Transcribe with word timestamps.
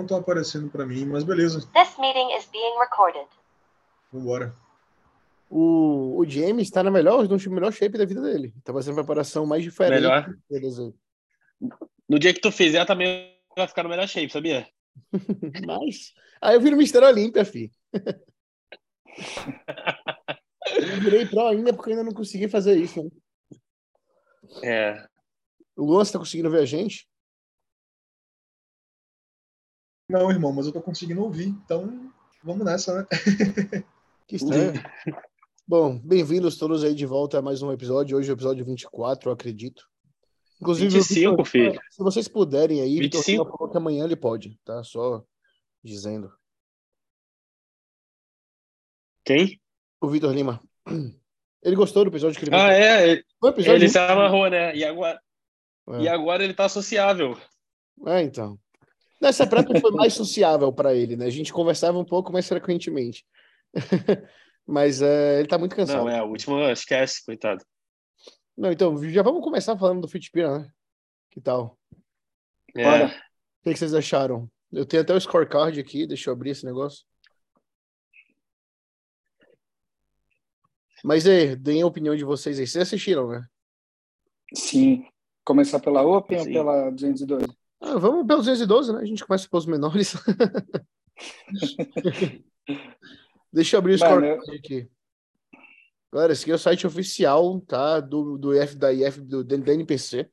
estão 0.00 0.18
aparecendo 0.18 0.70
para 0.70 0.86
mim, 0.86 1.04
mas 1.04 1.22
beleza. 1.22 1.60
This 1.74 1.98
meeting 1.98 2.34
is 2.36 2.48
being 2.50 2.78
recorded. 2.78 3.26
Vambora. 4.10 4.54
O, 5.50 6.18
o 6.18 6.24
James 6.26 6.70
tá 6.70 6.82
na 6.82 6.90
melhor, 6.90 7.28
no 7.28 7.50
melhor 7.50 7.72
shape 7.72 7.98
da 7.98 8.06
vida 8.06 8.22
dele. 8.22 8.54
Tá 8.64 8.72
fazendo 8.72 8.94
preparação 8.94 9.44
mais 9.44 9.62
diferente. 9.62 10.00
Melhor. 10.00 10.34
Beleza. 10.48 10.94
No 12.08 12.18
dia 12.18 12.32
que 12.32 12.40
tu 12.40 12.50
fizer, 12.50 12.86
também 12.86 13.36
vai 13.54 13.68
ficar 13.68 13.82
no 13.82 13.90
melhor 13.90 14.08
shape, 14.08 14.32
sabia? 14.32 14.66
Mas. 15.66 16.14
Aí 16.40 16.54
eu 16.54 16.60
viro 16.60 16.76
Mr. 16.76 17.04
Olímpia, 17.04 17.44
fi. 17.44 17.70
eu 20.74 21.00
virei 21.02 21.26
pro 21.26 21.46
ainda 21.46 21.74
porque 21.74 21.90
eu 21.90 21.96
ainda 21.96 22.04
não 22.04 22.14
consegui 22.14 22.48
fazer 22.48 22.76
isso. 22.76 23.02
Né? 23.02 23.10
É. 24.64 25.06
O 25.76 25.84
Luan, 25.84 26.04
você 26.04 26.12
tá 26.12 26.18
conseguindo 26.18 26.50
ver 26.50 26.60
a 26.60 26.66
gente? 26.66 27.06
Não, 30.08 30.30
irmão, 30.30 30.52
mas 30.52 30.66
eu 30.66 30.72
tô 30.72 30.80
conseguindo 30.82 31.22
ouvir, 31.22 31.48
então 31.48 32.10
vamos 32.42 32.64
nessa, 32.64 32.94
né? 33.02 33.06
Que 34.26 34.36
estranho. 34.36 34.72
Bom, 35.66 35.98
bem-vindos 35.98 36.56
todos 36.56 36.84
aí 36.84 36.94
de 36.94 37.04
volta 37.04 37.38
a 37.38 37.42
mais 37.42 37.60
um 37.60 37.70
episódio. 37.72 38.16
Hoje 38.16 38.30
é 38.30 38.32
o 38.32 38.36
episódio 38.36 38.64
24, 38.64 39.28
eu 39.28 39.32
acredito. 39.34 39.86
Inclusive, 40.60 40.88
o 40.88 41.02
25, 41.02 41.30
Vitor, 41.30 41.44
filho. 41.46 41.80
se 41.90 42.02
vocês 42.02 42.28
puderem 42.28 42.80
aí, 42.80 42.98
Vitor 43.00 43.20
25. 43.20 43.44
falou 43.44 43.70
que 43.70 43.76
amanhã 43.76 44.04
ele 44.04 44.16
pode, 44.16 44.58
tá? 44.64 44.82
Só 44.84 45.22
dizendo. 45.82 46.32
Quem? 49.24 49.60
O 50.00 50.08
Vitor 50.08 50.32
Lima. 50.32 50.60
Ele 51.62 51.76
gostou 51.76 52.04
do 52.04 52.10
episódio 52.10 52.38
que 52.38 52.44
ele 52.46 52.54
Ah, 52.54 52.72
é. 52.72 53.08
ele- 53.10 53.24
Foi 53.38 53.50
episódio 53.50 53.72
Ele 53.76 53.84
muito 53.84 53.92
se 53.92 53.98
amarrou, 53.98 54.48
né? 54.48 54.74
E 54.74 54.84
agora, 54.84 55.20
bom. 55.86 56.00
e 56.00 56.08
agora 56.08 56.42
ele 56.44 56.54
tá 56.54 56.68
sociável. 56.68 57.36
É, 58.06 58.22
então. 58.22 58.58
Nessa 59.22 59.46
prep 59.46 59.80
foi 59.80 59.92
mais 59.92 60.14
sociável 60.14 60.72
para 60.72 60.92
ele, 60.92 61.16
né? 61.16 61.26
A 61.26 61.30
gente 61.30 61.52
conversava 61.52 61.96
um 61.96 62.04
pouco 62.04 62.32
mais 62.32 62.48
frequentemente. 62.48 63.24
Mas 64.66 65.00
é, 65.00 65.38
ele 65.38 65.46
tá 65.46 65.56
muito 65.56 65.76
cansado. 65.76 66.00
Não, 66.00 66.08
é, 66.08 66.18
a 66.18 66.24
última, 66.24 66.72
esquece, 66.72 67.24
coitado. 67.24 67.64
Não, 68.58 68.72
então, 68.72 69.00
já 69.10 69.22
vamos 69.22 69.44
começar 69.44 69.78
falando 69.78 70.00
do 70.00 70.08
Fitpira, 70.08 70.58
né? 70.58 70.68
Que 71.30 71.40
tal? 71.40 71.78
É. 72.74 72.82
Bora. 72.82 73.06
O 73.06 73.62
que 73.62 73.72
que 73.72 73.78
vocês 73.78 73.94
acharam? 73.94 74.50
Eu 74.72 74.84
tenho 74.84 75.04
até 75.04 75.14
o 75.14 75.20
scorecard 75.20 75.78
aqui, 75.78 76.04
deixa 76.04 76.28
eu 76.28 76.34
abrir 76.34 76.50
esse 76.50 76.64
negócio. 76.64 77.04
Mas 81.04 81.28
aí, 81.28 81.54
deem 81.54 81.82
a 81.82 81.86
opinião 81.86 82.16
de 82.16 82.24
vocês 82.24 82.58
aí. 82.58 82.66
Vocês 82.66 82.82
assistiram, 82.82 83.28
né? 83.28 83.46
Sim. 84.52 85.06
Começar 85.44 85.78
pela 85.78 86.02
Open 86.02 86.40
Sim. 86.40 86.48
ou 86.48 86.52
pela 86.52 86.90
212? 86.90 87.61
Ah, 87.82 87.98
vamos 87.98 88.24
pelo 88.26 88.38
212, 88.40 88.92
né? 88.92 89.00
A 89.00 89.04
gente 89.04 89.24
começa 89.24 89.48
pelos 89.48 89.66
menores. 89.66 90.14
Deixa 93.52 93.76
eu 93.76 93.78
abrir 93.78 93.94
o 93.94 93.98
scorecard 93.98 94.56
aqui. 94.56 94.88
Galera, 96.12 96.32
esse 96.32 96.42
aqui 96.42 96.52
é 96.52 96.54
o 96.54 96.58
site 96.58 96.86
oficial, 96.86 97.60
tá? 97.62 97.98
Do, 97.98 98.38
do 98.38 98.54
F 98.54 98.76
da 98.76 98.92
IF, 98.92 99.20
do, 99.20 99.42
da 99.42 99.56
NPC, 99.74 100.30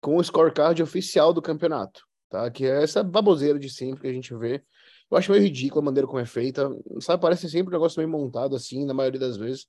com 0.00 0.16
o 0.16 0.24
scorecard 0.24 0.82
oficial 0.82 1.32
do 1.34 1.42
campeonato, 1.42 2.02
tá? 2.30 2.50
Que 2.50 2.64
é 2.64 2.82
essa 2.82 3.02
baboseira 3.02 3.58
de 3.58 3.68
sempre 3.68 4.00
que 4.00 4.06
a 4.08 4.12
gente 4.12 4.34
vê. 4.34 4.64
Eu 5.10 5.18
acho 5.18 5.30
meio 5.30 5.42
ridículo 5.42 5.80
a 5.82 5.84
maneira 5.84 6.06
como 6.06 6.18
é 6.18 6.24
feita. 6.26 6.68
Sabe, 7.00 7.20
parece 7.20 7.48
sempre 7.50 7.68
um 7.68 7.72
negócio 7.78 7.98
meio 8.00 8.08
montado 8.10 8.56
assim, 8.56 8.84
na 8.84 8.94
maioria 8.94 9.20
das 9.20 9.36
vezes. 9.36 9.66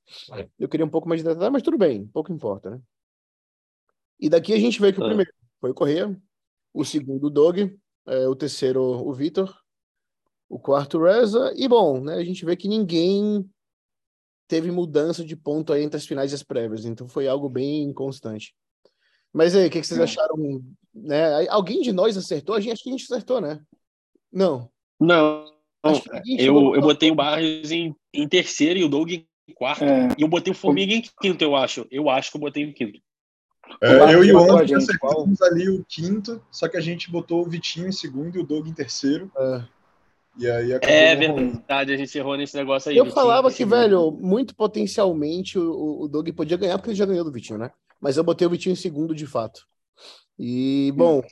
Eu 0.57 0.69
queria 0.69 0.85
um 0.85 0.89
pouco 0.89 1.09
mais 1.09 1.21
de 1.21 1.27
detalhe, 1.27 1.51
mas 1.51 1.61
tudo 1.61 1.77
bem, 1.77 2.07
pouco 2.07 2.31
importa, 2.31 2.69
né? 2.69 2.79
E 4.19 4.29
daqui 4.29 4.53
a 4.53 4.59
gente 4.59 4.79
vê 4.79 4.93
que 4.93 4.99
o 4.99 5.03
Ah. 5.03 5.07
primeiro 5.07 5.31
foi 5.59 5.71
o 5.71 5.75
Correia, 5.75 6.19
o 6.73 6.83
segundo 6.83 7.27
o 7.27 7.29
Doug, 7.29 7.59
é, 8.07 8.27
o 8.27 8.35
terceiro 8.35 8.81
o 8.81 9.13
Vitor, 9.13 9.53
o 10.49 10.59
quarto 10.59 10.97
o 10.97 11.03
Reza, 11.03 11.53
e 11.55 11.67
bom, 11.67 12.01
né, 12.01 12.15
a 12.15 12.23
gente 12.23 12.45
vê 12.45 12.55
que 12.55 12.67
ninguém 12.67 13.49
teve 14.47 14.71
mudança 14.71 15.25
de 15.25 15.35
ponto 15.35 15.73
aí 15.73 15.83
entre 15.83 15.97
as 15.97 16.05
finais 16.05 16.31
e 16.31 16.35
as 16.35 16.43
prévias, 16.43 16.85
então 16.85 17.07
foi 17.07 17.27
algo 17.27 17.49
bem 17.49 17.91
constante. 17.93 18.55
Mas 19.33 19.55
aí, 19.55 19.67
o 19.67 19.69
que, 19.69 19.81
que 19.81 19.87
vocês 19.87 19.99
É. 19.99 20.03
acharam? 20.03 20.63
Né? 20.93 21.47
Alguém 21.49 21.81
de 21.81 21.91
nós 21.91 22.15
acertou? 22.17 22.55
A 22.55 22.59
gente 22.59 22.71
acho 22.71 22.83
que 22.83 22.89
a 22.89 22.93
gente 22.93 23.03
acertou, 23.03 23.41
né? 23.41 23.61
Não. 24.31 24.71
Não, 24.99 25.45
eu, 26.39 26.75
eu 26.75 26.81
botei 26.81 27.11
o 27.11 27.15
Barros 27.15 27.71
em, 27.71 27.95
em 28.13 28.27
terceiro 28.27 28.79
e 28.79 28.83
o 28.83 28.89
Doug 28.89 29.11
em 29.11 29.25
quarto. 29.53 29.83
É, 29.83 30.07
E 30.17 30.21
eu 30.21 30.27
botei 30.27 30.51
o 30.51 30.55
Formiga 30.55 30.93
em 30.93 31.01
quinto, 31.21 31.43
eu 31.43 31.55
acho. 31.55 31.85
Eu 31.91 32.09
acho 32.09 32.31
que 32.31 32.37
eu 32.37 32.41
botei 32.41 32.63
em 32.63 32.73
quinto. 32.73 32.99
É, 33.81 34.13
eu 34.13 34.23
e 34.23 34.31
o 34.31 34.39
André 34.39 34.75
acertamos 34.75 35.41
ali 35.41 35.69
o 35.69 35.85
quinto, 35.87 36.41
só 36.51 36.67
que 36.67 36.77
a 36.77 36.81
gente 36.81 37.11
botou 37.11 37.41
o 37.41 37.49
Vitinho 37.49 37.87
em 37.87 37.91
segundo 37.91 38.35
e 38.37 38.41
o 38.41 38.45
Doug 38.45 38.67
em 38.67 38.73
terceiro. 38.73 39.31
É. 39.37 39.63
E 40.39 40.49
aí 40.49 40.73
acabou 40.73 40.95
É 40.95 41.15
verdade, 41.15 41.93
a 41.93 41.97
gente 41.97 42.17
errou 42.17 42.37
nesse 42.37 42.55
negócio 42.55 42.89
aí. 42.89 42.97
Eu 42.97 43.05
Vitinho, 43.05 43.21
falava 43.21 43.51
que, 43.51 43.65
velho, 43.65 44.11
muito 44.11 44.55
potencialmente 44.55 45.57
o, 45.57 46.01
o 46.01 46.07
Doug 46.07 46.29
podia 46.29 46.57
ganhar, 46.57 46.77
porque 46.77 46.91
ele 46.91 46.97
já 46.97 47.05
ganhou 47.05 47.23
do 47.23 47.31
Vitinho, 47.31 47.59
né? 47.59 47.71
Mas 47.99 48.17
eu 48.17 48.23
botei 48.23 48.45
o 48.45 48.49
Vitinho 48.49 48.73
em 48.73 48.77
segundo 48.77 49.15
de 49.15 49.25
fato. 49.25 49.61
E, 50.37 50.93
bom, 50.95 51.23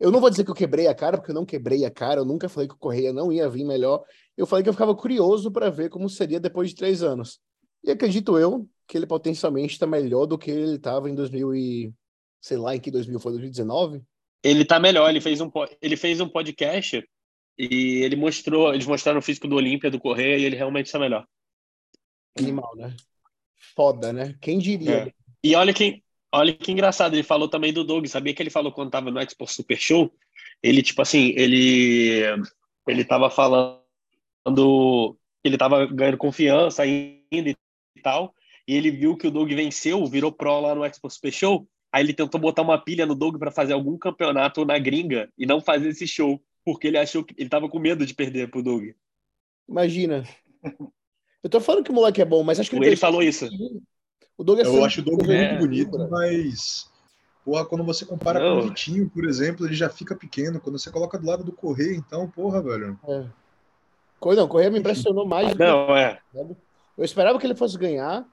eu 0.00 0.10
não 0.10 0.20
vou 0.20 0.30
dizer 0.30 0.44
que 0.44 0.50
eu 0.50 0.54
quebrei 0.54 0.88
a 0.88 0.94
cara, 0.94 1.16
porque 1.16 1.30
eu 1.30 1.34
não 1.34 1.44
quebrei 1.44 1.84
a 1.84 1.90
cara, 1.90 2.20
eu 2.20 2.24
nunca 2.24 2.48
falei 2.48 2.68
que 2.68 2.74
o 2.74 2.78
Correia 2.78 3.12
não 3.12 3.32
ia 3.32 3.48
vir 3.48 3.64
melhor. 3.64 4.02
Eu 4.36 4.46
falei 4.46 4.62
que 4.62 4.68
eu 4.68 4.72
ficava 4.72 4.94
curioso 4.94 5.50
para 5.50 5.70
ver 5.70 5.88
como 5.88 6.08
seria 6.08 6.40
depois 6.40 6.70
de 6.70 6.76
três 6.76 7.02
anos. 7.02 7.38
E 7.84 7.90
acredito 7.90 8.38
eu 8.38 8.68
que 8.90 8.98
ele 8.98 9.06
potencialmente 9.06 9.74
está 9.74 9.86
melhor 9.86 10.26
do 10.26 10.36
que 10.36 10.50
ele 10.50 10.74
estava 10.74 11.08
em 11.08 11.14
2000 11.14 11.54
e... 11.54 11.94
Sei 12.40 12.56
lá, 12.56 12.74
em 12.74 12.80
que 12.80 12.90
2000 12.90 13.20
foi? 13.20 13.32
2019? 13.32 14.02
Ele 14.42 14.64
tá 14.64 14.80
melhor, 14.80 15.08
ele 15.08 15.20
fez 15.20 15.40
um, 15.40 15.50
ele 15.80 15.96
fez 15.96 16.20
um 16.20 16.28
podcast 16.28 17.06
e 17.58 18.02
ele 18.02 18.16
mostrou, 18.16 18.72
eles 18.72 18.86
mostraram 18.86 19.18
o 19.18 19.22
físico 19.22 19.46
do 19.46 19.56
Olímpia, 19.56 19.90
do 19.90 20.00
Correia, 20.00 20.38
e 20.38 20.44
ele 20.44 20.56
realmente 20.56 20.90
tá 20.90 20.98
melhor. 20.98 21.26
Animal, 22.38 22.74
né? 22.74 22.96
Foda, 23.76 24.12
né? 24.12 24.34
Quem 24.40 24.58
diria? 24.58 25.04
É. 25.08 25.12
E 25.44 25.54
olha 25.54 25.72
que, 25.74 26.02
olha 26.32 26.54
que 26.54 26.72
engraçado, 26.72 27.14
ele 27.14 27.22
falou 27.22 27.48
também 27.48 27.72
do 27.72 27.84
Doug, 27.84 28.06
sabia 28.06 28.34
que 28.34 28.42
ele 28.42 28.50
falou 28.50 28.72
quando 28.72 28.90
tava 28.90 29.10
no 29.10 29.20
Expo 29.20 29.46
Super 29.46 29.78
Show? 29.78 30.10
Ele, 30.62 30.82
tipo 30.82 31.02
assim, 31.02 31.34
ele, 31.36 32.22
ele 32.88 33.04
tava 33.04 33.28
falando 33.28 33.80
ele 35.44 35.58
tava 35.58 35.86
ganhando 35.86 36.16
confiança 36.16 36.82
ainda 36.82 37.50
e 37.50 37.56
tal, 38.02 38.34
e 38.70 38.76
ele 38.76 38.90
viu 38.92 39.16
que 39.16 39.26
o 39.26 39.30
Doug 39.32 39.50
venceu, 39.52 40.06
virou 40.06 40.30
pro 40.30 40.60
lá 40.60 40.74
no 40.76 40.84
Expo 40.84 41.10
Super 41.10 41.32
Show, 41.32 41.66
aí 41.92 42.04
ele 42.04 42.12
tentou 42.14 42.40
botar 42.40 42.62
uma 42.62 42.78
pilha 42.78 43.04
no 43.04 43.16
Doug 43.16 43.36
para 43.36 43.50
fazer 43.50 43.72
algum 43.72 43.98
campeonato 43.98 44.64
na 44.64 44.78
gringa 44.78 45.28
e 45.36 45.44
não 45.44 45.60
fazer 45.60 45.88
esse 45.88 46.06
show, 46.06 46.40
porque 46.64 46.86
ele 46.86 46.96
achou 46.98 47.24
que 47.24 47.34
ele 47.36 47.48
tava 47.48 47.68
com 47.68 47.80
medo 47.80 48.06
de 48.06 48.14
perder 48.14 48.48
pro 48.48 48.62
Doug. 48.62 48.90
Imagina. 49.68 50.24
Eu 51.42 51.50
tô 51.50 51.60
falando 51.60 51.84
que 51.84 51.90
o 51.90 51.94
moleque 51.94 52.22
é 52.22 52.24
bom, 52.24 52.44
mas 52.44 52.60
acho 52.60 52.70
que 52.70 52.76
Ele 52.76 52.94
falou 52.96 53.22
isso. 53.22 53.48
O 54.38 54.44
Doug 54.44 54.60
é 54.60 54.62
Eu 54.62 54.84
acho 54.84 55.00
o 55.00 55.04
Doug 55.04 55.28
É. 55.28 55.48
muito 55.48 55.58
bonito, 55.66 55.98
mas. 56.08 56.88
Porra, 57.44 57.64
quando 57.64 57.82
você 57.82 58.04
compara 58.04 58.38
Não. 58.38 58.60
com 58.60 58.66
o 58.66 58.68
Vitinho, 58.68 59.08
por 59.10 59.24
exemplo, 59.24 59.66
ele 59.66 59.74
já 59.74 59.88
fica 59.88 60.14
pequeno. 60.14 60.60
Quando 60.60 60.78
você 60.78 60.90
coloca 60.92 61.18
do 61.18 61.26
lado 61.26 61.42
do 61.42 61.50
Correia, 61.52 61.96
então, 61.96 62.30
porra, 62.30 62.62
velho. 62.62 62.98
É. 63.08 63.24
Não, 64.36 64.46
Correia 64.48 64.70
me 64.70 64.78
impressionou 64.78 65.26
mais. 65.26 65.48
do 65.48 65.56
que- 65.56 65.64
Não, 65.64 65.96
é. 65.96 66.20
Eu 66.34 67.04
esperava 67.04 67.38
que 67.38 67.46
ele 67.46 67.54
fosse 67.56 67.76
ganhar, 67.78 68.26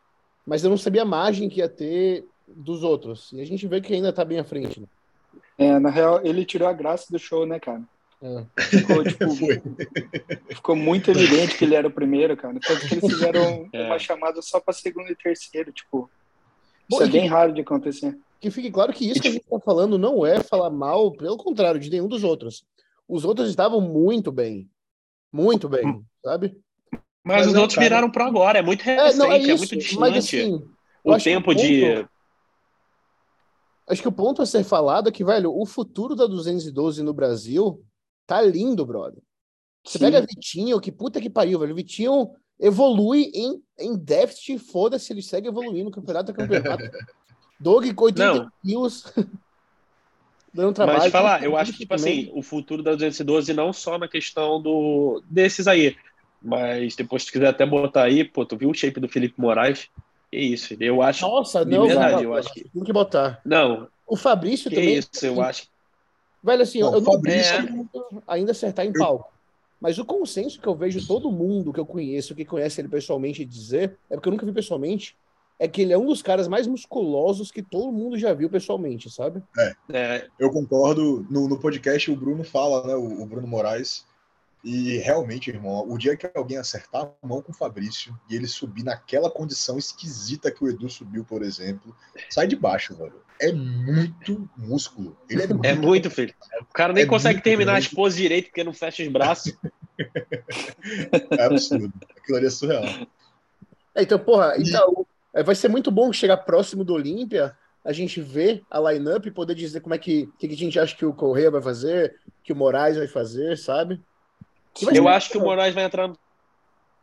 mas 0.48 0.64
eu 0.64 0.70
não 0.70 0.78
sabia 0.78 1.02
a 1.04 1.06
margem 1.06 1.50
que 1.50 1.60
ia 1.60 1.68
ter 1.70 2.26
dos 2.48 2.82
outros. 2.82 3.32
E 3.34 3.42
a 3.42 3.46
gente 3.46 3.68
vê 3.68 3.82
que 3.82 3.94
ainda 3.94 4.14
tá 4.14 4.24
bem 4.26 4.40
à 4.40 4.44
frente. 4.44 4.80
Né? 4.80 4.88
é, 5.58 5.78
na 5.80 5.90
real, 5.90 6.22
ele 6.26 6.46
tirou 6.46 6.68
a 6.68 6.74
graça 6.74 7.08
do 7.12 7.20
show, 7.20 7.46
né, 7.46 7.60
cara? 7.60 7.82
É. 8.22 8.46
Ficou, 8.64 9.04
tipo, 9.04 9.26
ficou 10.50 10.76
muito 10.76 11.12
evidente 11.12 11.56
que 11.58 11.66
ele 11.66 11.76
era 11.76 11.88
o 11.88 11.92
primeiro, 11.92 12.36
cara. 12.38 12.58
Tanto 12.66 12.88
que 12.88 12.96
eles 12.96 13.06
fizeram 13.14 13.70
É. 13.74 13.86
uma 13.86 14.00
chamada 14.00 14.42
só 14.42 14.60
pra 14.60 14.74
segundo 14.74 15.12
e 15.12 15.16
terceiro, 15.16 15.72
tipo. 15.72 16.10
Bom, 16.90 16.96
Isso 16.98 17.04
é 17.04 17.08
e 17.08 17.12
que- 17.12 17.20
bem 17.20 17.28
raro 17.28 17.54
de 17.54 17.62
acontecer. 17.62 18.18
Que 18.40 18.50
fique 18.52 18.70
claro 18.72 18.94
que 18.94 19.10
isso 19.10 19.20
que 19.20 19.28
a 19.28 19.32
gente 19.32 19.46
tá 19.50 19.60
falando 19.60 19.98
não 19.98 20.24
é 20.26 20.40
falar 20.42 20.70
mal, 20.70 21.12
pelo 21.12 21.38
contrário, 21.38 21.80
de 21.80 21.90
nenhum 21.90 22.08
dos 22.08 22.24
outros. 22.24 22.64
Os 23.08 23.26
outros 23.26 23.50
estavam 23.50 23.82
muito 23.82 24.32
bem. 24.32 24.70
Muito 25.34 25.68
bem, 25.68 26.02
sabe? 26.24 26.56
Mas, 27.28 27.38
Mas 27.40 27.48
os 27.48 27.54
é, 27.56 27.60
outros 27.60 27.76
cara. 27.76 27.86
viraram 27.88 28.10
pro 28.10 28.24
agora, 28.24 28.60
é 28.60 28.62
muito 28.62 28.88
É, 28.90 28.96
recente, 28.96 29.18
não, 29.18 29.32
é 29.32 29.36
é, 29.36 29.40
isso. 29.42 29.58
muito 29.58 29.76
distante. 29.76 30.00
mas 30.00 30.16
assim, 30.18 30.64
o 31.04 31.18
tempo 31.18 31.52
o 31.52 31.56
de. 31.56 31.82
ponto- 31.96 32.10
acho 33.90 34.02
que 34.02 34.08
o 34.08 34.12
ponto 34.14 34.42
a 34.42 34.46
ser 34.46 34.64
falado 34.64 35.10
é 35.10 35.12
que, 35.12 35.26
velho, 35.26 35.52
o 35.54 35.66
futuro 35.66 36.16
da 36.16 36.26
212 36.26 37.04
no 37.04 37.14
Brasil 37.14 37.84
tá 38.26 38.42
lindo, 38.42 38.86
brother. 38.86 39.22
Você 39.86 39.98
Sim. 39.98 40.06
pega 40.06 40.22
Vitinho, 40.22 40.80
que 40.80 40.92
puta 40.92 41.20
que 41.20 41.30
pariu, 41.30 41.60
velho. 41.60 41.76
Vitinho 41.76 42.30
evolui 42.60 43.30
em, 43.34 43.62
em 43.78 43.98
déficit, 43.98 44.58
foda-se, 44.60 45.12
ele 45.12 45.22
segue 45.22 45.48
evoluindo 45.50 45.92
campeonato 45.92 46.32
a 46.32 46.34
campeonato. 46.34 46.84
Doug 47.60 47.86
com 47.94 48.06
80 48.06 48.34
Não. 48.34 48.52
quilos. 48.64 49.04
Dando 50.54 50.74
trabalho. 50.74 51.00
Mas 51.00 51.12
falar, 51.12 51.44
eu 51.44 51.56
acho 51.58 51.72
que, 51.74 51.80
tipo 51.80 51.96
também. 51.96 52.22
assim, 52.24 52.32
o 52.34 52.42
futuro 52.42 52.82
da 52.82 52.94
212 52.96 53.54
não 53.54 53.72
só 53.74 53.98
na 53.98 54.08
questão 54.08 54.62
do 54.62 55.22
desses 55.30 55.68
aí, 55.68 55.96
mas 56.42 56.96
depois 56.96 57.24
se 57.24 57.30
tu 57.30 57.34
quiser 57.34 57.48
até 57.48 57.66
botar 57.66 58.04
aí, 58.04 58.24
pô, 58.24 58.46
tu 58.46 58.56
viu 58.58 58.70
o 58.70 58.74
shape 58.74 59.00
do 59.00 59.08
Felipe 59.10 59.40
Moraes? 59.40 59.90
Que 60.32 60.38
isso, 60.38 60.76
eu 60.80 61.02
acho. 61.02 61.26
Nossa, 61.28 61.64
de 61.66 61.72
não, 61.72 61.88
verdade, 61.88 62.14
não, 62.16 62.22
eu 62.24 62.34
acho 62.36 62.54
que- 62.54 62.64
tem 62.70 62.84
que 62.84 62.94
botar. 62.94 63.40
Não, 63.46 63.88
O 64.06 64.16
Fabrício 64.16 64.70
que 64.70 64.76
também. 64.76 64.96
isso, 64.98 65.10
eu 65.26 65.42
acho. 65.42 65.68
Velho, 66.44 66.62
assim, 66.64 66.80
Bom, 66.82 66.88
eu 66.96 67.02
não 67.02 67.12
Fabrício- 67.14 67.90
ainda 68.28 68.52
acertar 68.52 68.86
em 68.86 68.94
palco. 68.94 69.32
Mas 69.80 69.98
o 70.00 70.06
consenso 70.06 70.60
que 70.60 70.68
eu 70.68 70.74
vejo 70.76 71.06
todo 71.06 71.32
mundo 71.32 71.72
que 71.72 71.80
eu 71.80 71.86
conheço, 71.86 72.34
que 72.34 72.44
conhece 72.46 72.82
ele 72.82 72.88
pessoalmente, 72.88 73.46
dizer, 73.46 73.96
é 74.10 74.16
porque 74.16 74.28
eu 74.28 74.32
nunca 74.32 74.46
vi 74.46 74.52
pessoalmente, 74.52 75.16
é 75.60 75.68
que 75.68 75.82
ele 75.84 75.94
é 75.94 75.98
um 75.98 76.06
dos 76.08 76.22
caras 76.22 76.48
mais 76.48 76.66
musculosos 76.68 77.52
que 77.52 77.62
todo 77.62 77.92
mundo 77.92 78.18
já 78.18 78.34
viu 78.34 78.50
pessoalmente, 78.50 79.10
sabe? 79.10 79.42
É, 79.94 80.28
Eu 80.40 80.50
concordo. 80.52 81.26
No, 81.30 81.48
no 81.48 81.60
podcast, 81.60 82.10
o 82.10 82.16
Bruno 82.16 82.44
fala, 82.44 82.88
né? 82.88 82.96
O, 82.96 83.22
o 83.22 83.26
Bruno 83.26 83.48
Moraes. 83.48 84.04
E 84.70 84.98
realmente, 84.98 85.50
irmão, 85.50 85.86
o 85.90 85.98
dia 85.98 86.18
que 86.18 86.30
alguém 86.36 86.58
acertar 86.58 87.04
a 87.04 87.28
mão 87.28 87.42
com 87.42 87.54
o 87.54 87.56
Fabrício 87.56 88.14
e 88.30 88.36
ele 88.36 88.48
subir 88.48 88.84
naquela 88.84 89.30
condição 89.32 89.78
esquisita 89.78 90.52
que 90.52 90.62
o 90.62 90.68
Edu 90.68 90.90
subiu, 90.90 91.24
por 91.24 91.42
exemplo, 91.42 91.96
sai 92.30 92.48
de 92.48 92.56
baixo, 92.58 92.94
velho. 92.96 93.22
É 93.40 93.54
muito 93.54 94.50
músculo. 94.58 95.16
Ele 95.30 95.44
é 95.44 95.48
muito. 95.48 95.66
é 95.66 95.74
muito, 95.74 96.10
filho. 96.12 96.34
O 96.62 96.74
cara 96.74 96.92
nem 96.92 97.04
É 97.04 97.08
consegue 97.08 97.42
terminar 97.42 97.74
grande. 97.74 97.88
as 97.88 97.94
poses 97.94 98.20
direito 98.20 98.48
porque 98.48 98.64
não 98.64 98.74
fecha 98.74 99.04
os 99.04 99.10
braços. 99.10 99.54
É 101.38 101.44
absurdo. 101.44 101.94
Aquilo 102.18 102.38
ali 102.38 102.48
é 102.48 102.50
surreal. 102.50 102.84
É, 103.96 104.04
então, 104.04 104.20
porra, 104.20 104.56
E- 104.58 104.64
então, 104.64 105.06
é, 105.34 105.44
vai 105.44 105.56
ser 105.56 105.70
muito 105.70 105.90
bom 105.92 106.12
chegar 106.12 106.38
próximo 106.38 106.84
do 106.84 106.94
Olímpia, 106.94 107.56
a 107.84 107.92
gente 107.94 108.22
ver 108.22 108.64
a 108.70 108.80
lineup 108.92 109.26
e 109.26 109.32
poder 109.32 109.56
dizer 109.56 109.82
como 109.82 109.96
é 109.96 109.98
que, 109.98 110.28
que, 110.38 110.48
que 110.48 110.54
a 110.54 110.58
gente 110.58 110.80
acha 110.80 110.96
que 110.96 111.06
o 111.06 111.14
Correia 111.14 111.50
vai 111.50 111.62
fazer, 111.62 112.16
que 112.44 112.52
o 112.52 112.56
Moraes 112.56 112.98
vai 112.98 113.08
fazer, 113.08 113.58
sabe? 113.58 114.00
Eu 114.94 115.08
acho 115.08 115.30
que 115.30 115.38
o 115.38 115.42
Moraes 115.42 115.74
vai 115.74 115.84
entrar 115.84 116.08
no 116.08 116.18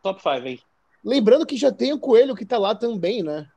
top 0.01 0.21
5, 0.21 0.47
hein? 0.47 0.59
Lembrando 1.03 1.45
que 1.45 1.57
já 1.57 1.71
tem 1.71 1.93
o 1.93 1.99
Coelho 1.99 2.35
que 2.35 2.45
tá 2.45 2.57
lá 2.57 2.73
também, 2.75 3.21
né? 3.23 3.47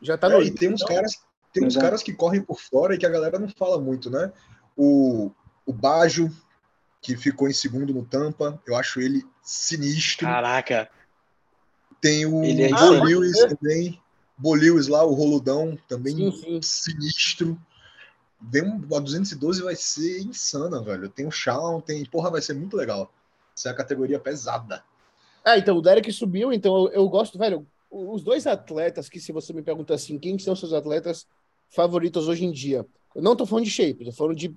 Já 0.00 0.16
tá 0.16 0.28
no 0.28 0.34
É, 0.34 0.38
e 0.38 0.40
Olímpia, 0.42 0.58
tem 0.60 0.72
uns 0.74 0.82
então- 0.82 0.94
caras, 0.96 1.12
tem 1.52 1.66
uns 1.66 1.76
caras 1.76 2.02
que 2.02 2.12
correm 2.12 2.40
por 2.42 2.60
fora 2.60 2.94
e 2.94 2.98
que 2.98 3.06
a 3.06 3.10
galera 3.10 3.38
não 3.38 3.48
fala 3.48 3.80
muito, 3.80 4.10
né? 4.10 4.32
O, 4.76 5.30
o 5.66 5.72
Bajo, 5.72 6.30
que 7.00 7.16
ficou 7.16 7.48
em 7.48 7.52
segundo 7.52 7.92
no 7.92 8.04
Tampa, 8.04 8.60
eu 8.66 8.76
acho 8.76 9.00
ele 9.00 9.24
sinistro. 9.42 10.26
Caraca. 10.26 10.88
Tem 12.00 12.26
o 12.26 12.44
Ele 12.44 12.62
é 12.64 12.68
Bo 12.68 12.74
insano. 12.76 13.04
Lewis 13.04 13.38
também. 13.38 14.00
Bo 14.36 14.54
Lewis 14.54 14.86
lá, 14.86 15.02
o 15.02 15.14
Roludão, 15.14 15.76
também 15.88 16.14
Sim, 16.14 16.30
sim. 16.30 16.62
sinistro. 16.62 17.58
Vem 18.40 18.64
a 18.94 19.00
212 19.00 19.62
vai 19.62 19.74
ser 19.74 20.20
insana, 20.20 20.80
velho. 20.80 21.08
Tem 21.08 21.26
o 21.26 21.30
Shawn, 21.30 21.80
tem. 21.80 22.04
Porra, 22.04 22.30
vai 22.30 22.40
ser 22.40 22.54
muito 22.54 22.76
legal. 22.76 23.12
Essa 23.56 23.70
é 23.70 23.72
a 23.72 23.74
categoria 23.74 24.18
pesada. 24.20 24.82
Ah, 25.44 25.58
então 25.58 25.76
o 25.76 25.82
Derek 25.82 26.12
subiu, 26.12 26.52
então 26.52 26.76
eu, 26.76 26.92
eu 26.92 27.08
gosto, 27.08 27.38
velho, 27.38 27.66
os 27.90 28.22
dois 28.22 28.46
atletas 28.46 29.08
que, 29.08 29.18
se 29.18 29.32
você 29.32 29.52
me 29.52 29.62
pergunta 29.62 29.94
assim, 29.94 30.18
quem 30.18 30.38
são 30.38 30.54
seus 30.54 30.72
atletas 30.72 31.26
favoritos 31.70 32.28
hoje 32.28 32.44
em 32.44 32.52
dia? 32.52 32.86
Eu 33.14 33.22
não 33.22 33.34
tô 33.34 33.46
falando 33.46 33.64
de 33.64 33.70
shape, 33.70 34.04
tô 34.04 34.12
falando 34.12 34.36
de 34.36 34.54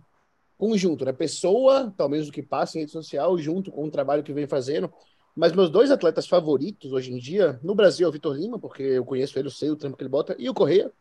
conjunto, 0.58 1.06
né? 1.06 1.14
Pessoa, 1.14 1.94
talvez 1.98 2.28
o 2.28 2.32
que 2.32 2.44
passa 2.44 2.78
em 2.78 2.82
rede 2.82 2.92
social, 2.92 3.38
junto 3.38 3.72
com 3.72 3.86
o 3.86 3.92
trabalho 3.92 4.22
que 4.22 4.34
vem 4.34 4.46
fazendo. 4.46 4.92
Mas 5.36 5.54
meus 5.54 5.70
dois 5.70 5.90
atletas 5.90 6.28
favoritos 6.28 6.92
hoje 6.92 7.12
em 7.12 7.18
dia, 7.18 7.60
no 7.64 7.74
Brasil, 7.74 8.06
é 8.06 8.10
o 8.10 8.12
Vitor 8.12 8.36
Lima, 8.36 8.60
porque 8.60 8.84
eu 8.84 9.06
conheço 9.06 9.40
ele, 9.40 9.48
eu 9.48 9.52
sei 9.52 9.70
o 9.70 9.76
trampo 9.76 9.98
que 9.98 10.04
ele 10.04 10.10
bota, 10.10 10.36
e 10.38 10.50
o 10.50 10.54
Correia. 10.54 10.92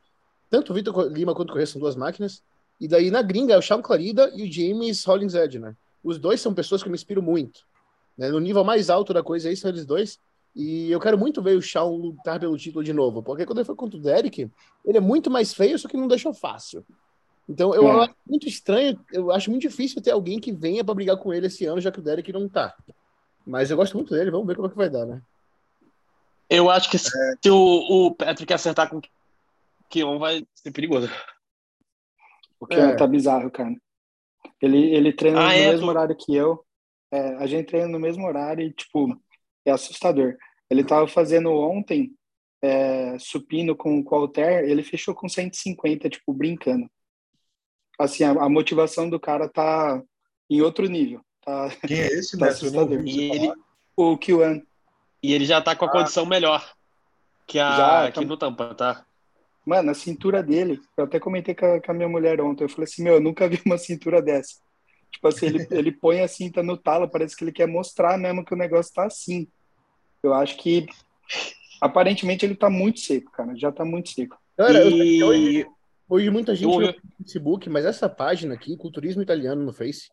Tanto 0.48 0.72
o 0.72 0.74
Vitor 0.74 1.08
Lima 1.08 1.34
quanto 1.34 1.50
o 1.50 1.52
Correia 1.52 1.66
são 1.66 1.80
duas 1.80 1.96
máquinas. 1.96 2.42
E 2.80 2.88
daí 2.88 3.10
na 3.10 3.20
gringa 3.22 3.54
é 3.54 3.58
o 3.58 3.62
Sean 3.62 3.82
Clarida 3.82 4.30
e 4.34 4.42
o 4.42 4.50
James 4.52 5.04
Hollingshead, 5.04 5.58
né? 5.58 5.76
Os 6.02 6.18
dois 6.18 6.40
são 6.40 6.54
pessoas 6.54 6.82
que 6.82 6.88
eu 6.88 6.90
me 6.90 6.96
inspiro 6.96 7.20
muito. 7.22 7.60
Né? 8.16 8.30
No 8.30 8.40
nível 8.40 8.64
mais 8.64 8.88
alto 8.88 9.12
da 9.12 9.22
coisa 9.22 9.48
aí 9.48 9.56
são 9.56 9.70
eles 9.70 9.84
dois. 9.84 10.18
E 10.56 10.90
eu 10.90 10.98
quero 10.98 11.16
muito 11.18 11.42
ver 11.42 11.56
o 11.56 11.62
Shawn 11.62 11.94
lutar 11.96 12.40
pelo 12.40 12.56
título 12.56 12.82
de 12.82 12.92
novo, 12.92 13.22
porque 13.22 13.44
quando 13.46 13.58
ele 13.58 13.64
foi 13.66 13.76
contra 13.76 13.98
o 13.98 14.02
Derek, 14.02 14.50
ele 14.84 14.98
é 14.98 15.00
muito 15.00 15.30
mais 15.30 15.52
feio, 15.54 15.78
só 15.78 15.86
que 15.88 15.96
não 15.96 16.08
deixa 16.08 16.32
fácil. 16.34 16.84
Então 17.48 17.74
eu 17.74 17.86
É. 17.86 18.04
acho 18.04 18.14
muito 18.26 18.48
estranho, 18.48 18.98
eu 19.12 19.30
acho 19.30 19.50
muito 19.50 19.62
difícil 19.62 20.00
ter 20.02 20.10
alguém 20.10 20.40
que 20.40 20.50
venha 20.50 20.82
pra 20.82 20.94
brigar 20.94 21.16
com 21.18 21.32
ele 21.32 21.46
esse 21.46 21.64
ano, 21.66 21.80
já 21.80 21.92
que 21.92 22.00
o 22.00 22.02
Derek 22.02 22.32
não 22.32 22.48
tá. 22.48 22.74
Mas 23.46 23.70
eu 23.70 23.76
gosto 23.76 23.96
muito 23.96 24.12
dele, 24.14 24.30
vamos 24.30 24.46
ver 24.46 24.54
como 24.56 24.66
é 24.68 24.70
que 24.70 24.76
vai 24.76 24.90
dar, 24.90 25.06
né? 25.06 25.22
Eu 26.48 26.68
acho 26.70 26.90
que 26.90 26.98
se 26.98 27.10
É. 27.46 27.50
o, 27.50 28.06
o 28.06 28.14
Patrick 28.14 28.52
acertar 28.52 28.88
com 28.90 28.98
o 28.98 29.02
Kion 29.88 30.18
vai 30.18 30.44
ser 30.54 30.72
perigoso. 30.72 31.08
O 32.60 32.66
que 32.66 32.74
É. 32.76 32.94
tá 32.94 33.06
bizarro, 33.06 33.50
cara. 33.50 33.74
Ele, 34.60 34.94
ele 34.94 35.12
treina 35.12 35.40
Ah, 35.40 35.46
no 35.46 35.52
é, 35.52 35.70
mesmo 35.70 35.86
tu- 35.86 35.88
horário 35.90 36.16
que 36.16 36.34
eu. 36.34 36.64
É, 37.12 37.34
a 37.36 37.46
gente 37.46 37.66
treina 37.66 37.88
no 37.88 37.98
mesmo 37.98 38.24
horário 38.26 38.64
e, 38.64 38.72
tipo, 38.72 39.20
é 39.64 39.70
assustador. 39.70 40.36
Ele 40.70 40.84
tava 40.84 41.08
fazendo 41.08 41.50
ontem 41.52 42.12
é, 42.62 43.18
supino 43.18 43.74
com 43.74 44.00
o 44.00 44.14
Alter, 44.14 44.64
ele 44.68 44.82
fechou 44.82 45.14
com 45.14 45.28
150, 45.28 46.08
tipo, 46.10 46.32
brincando. 46.32 46.88
Assim, 47.98 48.22
a, 48.24 48.30
a 48.32 48.48
motivação 48.48 49.08
do 49.08 49.18
cara 49.18 49.48
tá 49.48 50.00
em 50.48 50.60
outro 50.60 50.86
nível. 50.86 51.20
Tá? 51.42 51.70
Quem 51.86 51.98
é 52.00 52.06
esse, 52.08 52.38
Tá 52.38 52.44
ouvi 52.46 52.54
assustador. 52.56 53.02
E 53.06 53.30
ele. 53.30 53.52
O 53.96 54.16
Kiwan. 54.16 54.60
e 55.22 55.32
ele 55.32 55.44
já 55.46 55.60
tá 55.60 55.74
com 55.74 55.84
a 55.86 55.90
condição 55.90 56.24
melhor 56.26 56.74
que 57.46 57.58
a 57.58 57.76
Já, 57.76 58.04
aqui 58.06 58.20
tá- 58.20 58.26
no 58.26 58.36
Tampa, 58.36 58.74
tá? 58.74 59.04
Mano, 59.64 59.90
a 59.90 59.94
cintura 59.94 60.42
dele, 60.42 60.80
eu 60.96 61.04
até 61.04 61.20
comentei 61.20 61.54
com 61.54 61.66
a, 61.66 61.80
com 61.80 61.90
a 61.90 61.94
minha 61.94 62.08
mulher 62.08 62.40
ontem, 62.40 62.64
eu 62.64 62.68
falei 62.68 62.84
assim, 62.84 63.02
meu, 63.02 63.14
eu 63.14 63.20
nunca 63.20 63.48
vi 63.48 63.60
uma 63.64 63.78
cintura 63.78 64.22
dessa. 64.22 64.54
Tipo 65.10 65.28
assim, 65.28 65.46
ele, 65.46 65.66
ele 65.70 65.92
põe 65.92 66.20
a 66.20 66.28
cinta 66.28 66.62
no 66.62 66.76
talo, 66.76 67.10
parece 67.10 67.36
que 67.36 67.44
ele 67.44 67.52
quer 67.52 67.66
mostrar 67.66 68.18
mesmo 68.18 68.44
que 68.44 68.54
o 68.54 68.58
negócio 68.58 68.92
tá 68.92 69.04
assim. 69.04 69.48
Eu 70.22 70.34
acho 70.34 70.56
que, 70.56 70.86
aparentemente, 71.80 72.44
ele 72.44 72.54
tá 72.54 72.70
muito 72.70 73.00
seco, 73.00 73.30
cara, 73.32 73.54
já 73.54 73.70
tá 73.70 73.84
muito 73.84 74.10
seco. 74.10 74.36
Sei 74.56 75.18
que 75.18 75.24
hoje, 75.24 75.58
E 75.60 75.66
hoje 76.08 76.30
muita 76.30 76.54
gente 76.54 76.72
Eu 76.72 76.80
no 76.80 76.94
Facebook, 77.18 77.68
mas 77.70 77.84
essa 77.84 78.08
página 78.08 78.54
aqui, 78.54 78.76
Culturismo 78.76 79.22
Italiano 79.22 79.64
no 79.64 79.72
Face, 79.72 80.08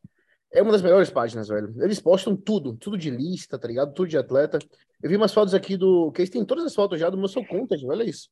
é 0.54 0.62
uma 0.62 0.72
das 0.72 0.82
melhores 0.82 1.10
páginas, 1.10 1.50
velho. 1.50 1.74
Eles 1.84 2.00
postam 2.00 2.36
tudo, 2.36 2.76
tudo 2.76 2.98
de 2.98 3.10
lista, 3.10 3.60
tá 3.60 3.68
ligado? 3.68 3.94
Tudo 3.94 4.08
de 4.08 4.18
atleta. 4.18 4.60
Eu 5.02 5.10
vi 5.10 5.18
umas 5.18 5.34
fotos 5.34 5.54
aqui 5.54 5.76
do. 5.76 6.12
Que 6.12 6.22
eles 6.22 6.30
têm 6.30 6.46
todas 6.46 6.66
as 6.66 6.74
fotos 6.74 7.00
já 7.00 7.10
do 7.10 7.18
meu 7.18 7.28
Content, 7.46 7.84
olha 7.86 8.04
isso. 8.04 8.30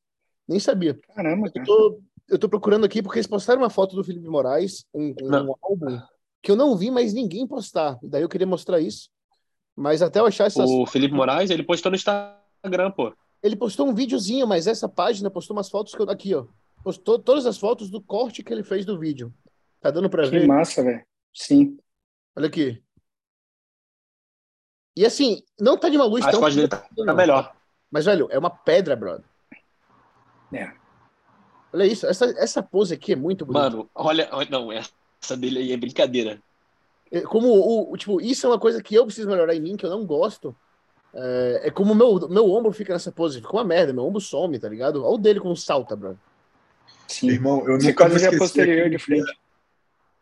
Nem 0.47 0.59
sabia. 0.59 0.97
Caramba, 1.15 1.47
Eu 1.47 1.51
cara. 1.53 1.65
tô, 1.65 2.01
eu 2.29 2.39
tô 2.39 2.47
procurando 2.49 2.85
aqui 2.85 3.01
porque 3.01 3.17
eles 3.19 3.27
postaram 3.27 3.61
uma 3.61 3.69
foto 3.69 3.95
do 3.95 4.03
Felipe 4.03 4.27
Moraes, 4.27 4.85
um, 4.93 5.13
um 5.21 5.53
álbum, 5.61 5.99
que 6.41 6.51
eu 6.51 6.55
não 6.55 6.75
vi 6.77 6.91
mais 6.91 7.13
ninguém 7.13 7.47
postar. 7.47 7.97
Daí 8.03 8.21
eu 8.21 8.29
queria 8.29 8.45
mostrar 8.47 8.79
isso. 8.79 9.09
Mas 9.75 10.01
até 10.01 10.19
eu 10.19 10.25
achar 10.25 10.45
essas. 10.45 10.69
o 10.69 10.85
Felipe 10.85 11.13
Moraes, 11.13 11.49
ele 11.49 11.63
postou 11.63 11.89
no 11.91 11.95
Instagram, 11.95 12.91
pô. 12.95 13.13
Ele 13.43 13.55
postou 13.55 13.87
um 13.87 13.93
videozinho, 13.93 14.47
mas 14.47 14.65
essa 14.67 14.87
página 14.87 15.29
postou 15.29 15.55
umas 15.55 15.69
fotos 15.69 15.93
que 15.93 16.01
eu. 16.01 16.09
Aqui, 16.09 16.33
ó. 16.33 16.45
Postou 16.83 17.17
todas 17.19 17.45
as 17.45 17.57
fotos 17.57 17.89
do 17.89 18.01
corte 18.01 18.43
que 18.43 18.53
ele 18.53 18.63
fez 18.63 18.85
do 18.85 18.97
vídeo. 18.97 19.33
Tá 19.81 19.91
dando 19.91 20.09
pra 20.09 20.23
Que 20.23 20.29
ver? 20.29 20.47
massa, 20.47 20.83
velho. 20.83 21.03
Sim. 21.33 21.77
Olha 22.35 22.47
aqui. 22.47 22.81
E 24.95 25.05
assim, 25.05 25.41
não 25.59 25.77
tá 25.77 25.89
de 25.89 25.97
uma 25.97 26.05
luz 26.05 26.23
As 26.25 26.31
tão. 26.31 26.39
fotos 26.39 26.55
dele 26.55 26.67
tá, 26.69 26.87
não. 26.97 27.05
tá 27.05 27.13
melhor. 27.13 27.55
Mas, 27.91 28.05
velho, 28.05 28.27
é 28.31 28.39
uma 28.39 28.49
pedra, 28.49 28.95
brother. 28.95 29.25
É. 30.55 30.71
Olha 31.73 31.85
isso. 31.85 32.05
Essa, 32.07 32.25
essa 32.37 32.63
pose 32.63 32.93
aqui 32.93 33.13
é 33.13 33.15
muito 33.15 33.45
bonita. 33.45 33.69
Mano, 33.69 33.89
olha, 33.93 34.29
olha- 34.31 34.49
não, 34.49 34.71
essa 34.71 35.35
dele 35.37 35.59
aí 35.59 35.71
é 35.73 35.77
brincadeira. 35.77 36.41
É, 37.11 37.21
Como 37.21 37.47
o, 37.49 37.91
o- 37.91 37.97
tipo, 37.97 38.21
isso 38.21 38.45
é 38.45 38.49
uma 38.49 38.59
coisa 38.59 38.81
que 38.81 38.95
eu 38.95 39.05
preciso 39.05 39.27
melhorar 39.29 39.53
em 39.55 39.59
mim, 39.61 39.75
que 39.75 39.85
eu 39.85 39.89
não 39.89 40.05
gosto. 40.05 40.55
É, 41.13 41.61
é 41.65 41.71
como 41.71 41.93
o 41.93 41.95
meu, 41.95 42.27
meu 42.29 42.49
ombro 42.51 42.71
fica 42.71 42.93
nessa 42.93 43.11
pose, 43.11 43.39
fica 43.41 43.53
uma 43.53 43.63
merda, 43.63 43.93
meu 43.93 44.05
ombro 44.05 44.19
some, 44.19 44.57
tá 44.59 44.67
ligado? 44.67 45.03
Olha 45.03 45.15
o 45.15 45.17
dele 45.17 45.39
como 45.39 45.55
salta, 45.55 45.95
bro. 45.95 46.17
Sim. 47.07 47.29
Irmão, 47.29 47.63
eu 47.67 47.79
Você 47.79 47.93
quase 47.93 48.15
esquecer 48.15 48.37
posterior 48.37 48.79
aquele 48.79 48.97
de 48.97 49.03
frente. 49.03 49.23
dia- 49.25 49.35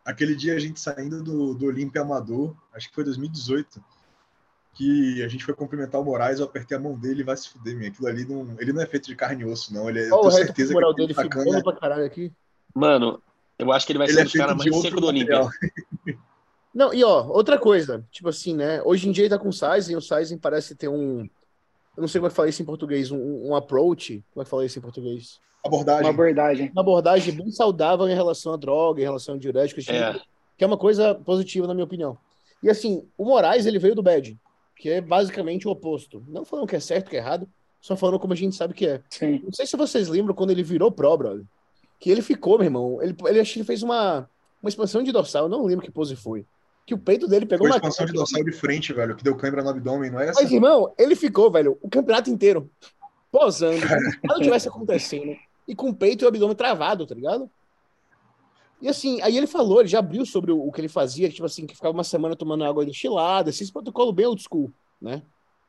aquele 0.06 0.36
dia 0.36 0.56
a 0.56 0.60
gente 0.60 0.80
saindo 0.80 1.24
do, 1.24 1.54
do 1.54 1.66
Olímpia 1.66 2.02
Amador, 2.02 2.54
acho 2.74 2.90
que 2.90 2.96
foi 2.96 3.04
2018, 3.04 3.84
que 4.74 5.24
a 5.24 5.27
gente 5.27 5.46
foi 5.46 5.53
cumprimentar 5.53 6.01
o 6.01 6.03
Moraes, 6.03 6.39
eu 6.39 6.46
apertei 6.46 6.75
a 6.75 6.80
mão 6.80 6.98
dele 6.98 7.22
e 7.22 7.24
vai 7.24 7.38
se 7.38 7.50
fuder, 7.50 7.75
minha. 7.75 7.89
Aquilo 7.89 8.08
ali 8.08 8.25
não, 8.25 8.56
ele 8.60 8.74
não 8.74 8.82
é 8.82 8.86
feito 8.86 9.06
de 9.06 9.15
carne 9.15 9.44
e 9.44 9.46
osso, 9.46 9.74
não. 9.74 9.89
Ele 9.89 10.00
é, 10.00 10.10
eu 10.10 10.15
Olha 10.15 10.18
o 10.18 10.22
tenho 10.22 10.32
reto 10.32 10.46
certeza 10.48 10.68
que 10.70 10.74
moral 10.74 10.94
dele 10.94 11.13
ficando 11.13 11.63
pra 11.63 11.74
caralho 11.74 12.06
aqui. 12.06 12.32
Mano, 12.74 13.22
eu 13.60 13.72
acho 13.72 13.86
que 13.86 13.92
ele 13.92 14.00
vai 14.00 14.08
ele 14.08 14.13
ser 14.13 14.20
é 14.20 14.24
um 14.24 14.25
dos 14.25 14.34
caras 14.34 14.58
mais 14.58 14.82
secos 14.82 15.01
do 15.01 15.08
Olímpia. 15.08 15.42
Não, 16.74 16.92
e 16.92 17.03
ó, 17.03 17.27
outra 17.27 17.60
coisa, 17.60 18.03
tipo 18.12 18.30
assim, 18.30 18.56
né? 18.56 18.82
Hoje 18.82 19.08
em 19.08 19.12
dia 19.12 19.25
ele 19.25 19.30
tá 19.30 19.38
com 19.38 19.50
o 19.50 19.53
Sizen, 19.53 19.96
o 19.96 20.01
Sizen 20.01 20.39
parece 20.39 20.75
ter 20.75 20.88
um. 20.88 21.22
Eu 21.96 22.01
não 22.01 22.08
sei 22.08 22.20
como 22.20 22.27
é 22.27 22.30
que 22.32 22.36
fala 22.36 22.50
isso 22.50 22.63
em 22.63 22.65
português, 22.65 23.12
um, 23.12 23.50
um 23.50 23.56
approach. 23.56 24.24
Como 24.34 24.42
é 24.42 24.44
que 24.44 24.50
fala 24.50 24.65
isso 24.65 24.80
em 24.80 24.82
português? 24.82 25.39
Abordagem. 25.63 26.03
Uma 26.03 26.10
abordagem. 26.10 26.72
Uma 26.72 26.82
abordagem 26.82 27.36
bem 27.36 27.51
saudável 27.51 28.10
em 28.10 28.15
relação 28.15 28.53
à 28.53 28.58
droga, 28.58 29.00
em 29.00 29.03
relação 29.03 29.36
a 29.36 29.38
diuréticos, 29.38 29.88
É. 29.88 30.20
que 30.58 30.63
é 30.63 30.68
uma 30.68 30.77
coisa 30.77 31.13
positiva, 31.13 31.68
na 31.68 31.75
minha 31.75 31.86
opinião. 31.86 32.18
E 32.63 32.70
assim, 32.70 33.08
o 33.15 33.24
Moraes, 33.24 33.68
ele 33.68 33.77
veio 33.77 33.94
do 33.94 34.01
bad, 34.01 34.36
que 34.84 34.90
é 34.90 35.00
basicamente 35.00 35.66
o 35.66 35.72
oposto. 35.72 36.22
Não 36.28 36.44
falando 36.44 36.68
que 36.68 36.75
é 36.75 36.80
certo, 36.82 37.10
que 37.10 37.16
é 37.16 37.20
errado, 37.20 37.48
só 37.80 37.96
falando 37.96 38.20
como 38.20 38.34
a 38.34 38.36
gente 38.36 38.54
sabe 38.54 38.74
que 38.74 38.86
é. 38.86 39.02
Sim. 39.10 39.40
Não 39.42 39.54
sei 39.54 39.66
se 39.66 39.78
vocês 39.78 40.10
lembram 40.10 40.36
quando 40.36 40.52
ele 40.52 40.62
virou 40.62 40.92
pro, 40.92 41.16
brother. 41.16 41.46
Que 41.98 42.12
ele 42.12 42.22
ficou, 42.22 42.58
meu 42.58 42.66
irmão. 42.66 43.02
Ele, 43.02 43.16
ele 43.28 43.40
acho 43.40 43.54
que 43.54 43.60
ele 43.60 43.66
fez 43.66 43.82
uma, 43.82 44.30
uma 44.62 44.68
expansão 44.68 45.02
de 45.02 45.10
dorsal, 45.10 45.44
eu 45.44 45.50
não 45.50 45.63
lembro 45.63 45.86
que 45.86 45.90
pose 45.90 46.18
foi. 46.18 46.46
Que 46.86 46.94
o 46.94 46.98
peito 46.98 47.30
dele 47.30 47.46
pegou 47.46 47.66
Foi 47.66 47.72
uma. 47.72 47.78
expansão 47.78 48.06
de 48.06 48.12
dorsal 48.12 48.44
de 48.44 48.52
frente, 48.52 48.92
velho, 48.92 49.16
que 49.16 49.24
deu 49.24 49.38
câimbra 49.38 49.63
no 49.63 49.70
abdômen, 49.70 50.12
não 50.12 50.20
é 50.20 50.28
essa? 50.28 50.42
Mas, 50.42 50.52
irmão, 50.52 50.94
ele 50.98 51.16
ficou, 51.16 51.50
velho, 51.50 51.78
o 51.82 51.90
campeonato 51.90 52.30
inteiro 52.30 52.70
posando, 53.32 53.88
como 53.88 54.02
se 54.12 54.20
nada 54.22 54.42
tivesse 54.42 54.68
acontecendo. 54.68 55.34
E 55.66 55.74
com 55.74 55.92
o 55.92 55.96
peito 55.96 56.24
e 56.24 56.25
o 56.25 56.28
abdômen 56.28 56.58
travado, 56.58 57.08
tá 57.08 57.16
ligado? 57.16 57.50
E 58.84 58.90
assim, 58.90 59.22
aí 59.22 59.38
ele 59.38 59.48
falou, 59.48 59.80
ele 59.80 59.88
já 59.88 60.00
abriu 60.00 60.25
sobre 60.25 60.52
o, 60.52 60.68
o 60.68 60.70
que 60.70 60.82
ele 60.82 60.90
fazia, 60.90 61.30
tipo 61.30 61.46
assim, 61.46 61.66
que 61.66 61.74
ficava 61.74 61.94
uma 61.96 62.04
semana 62.04 62.36
tomando 62.36 62.66
água 62.66 62.84
enchilada, 62.84 63.50
esse 63.50 63.72
protocolo 63.72 64.12
bem 64.12 64.25
old 64.25 64.44
school, 64.44 64.74
né? 65.02 65.22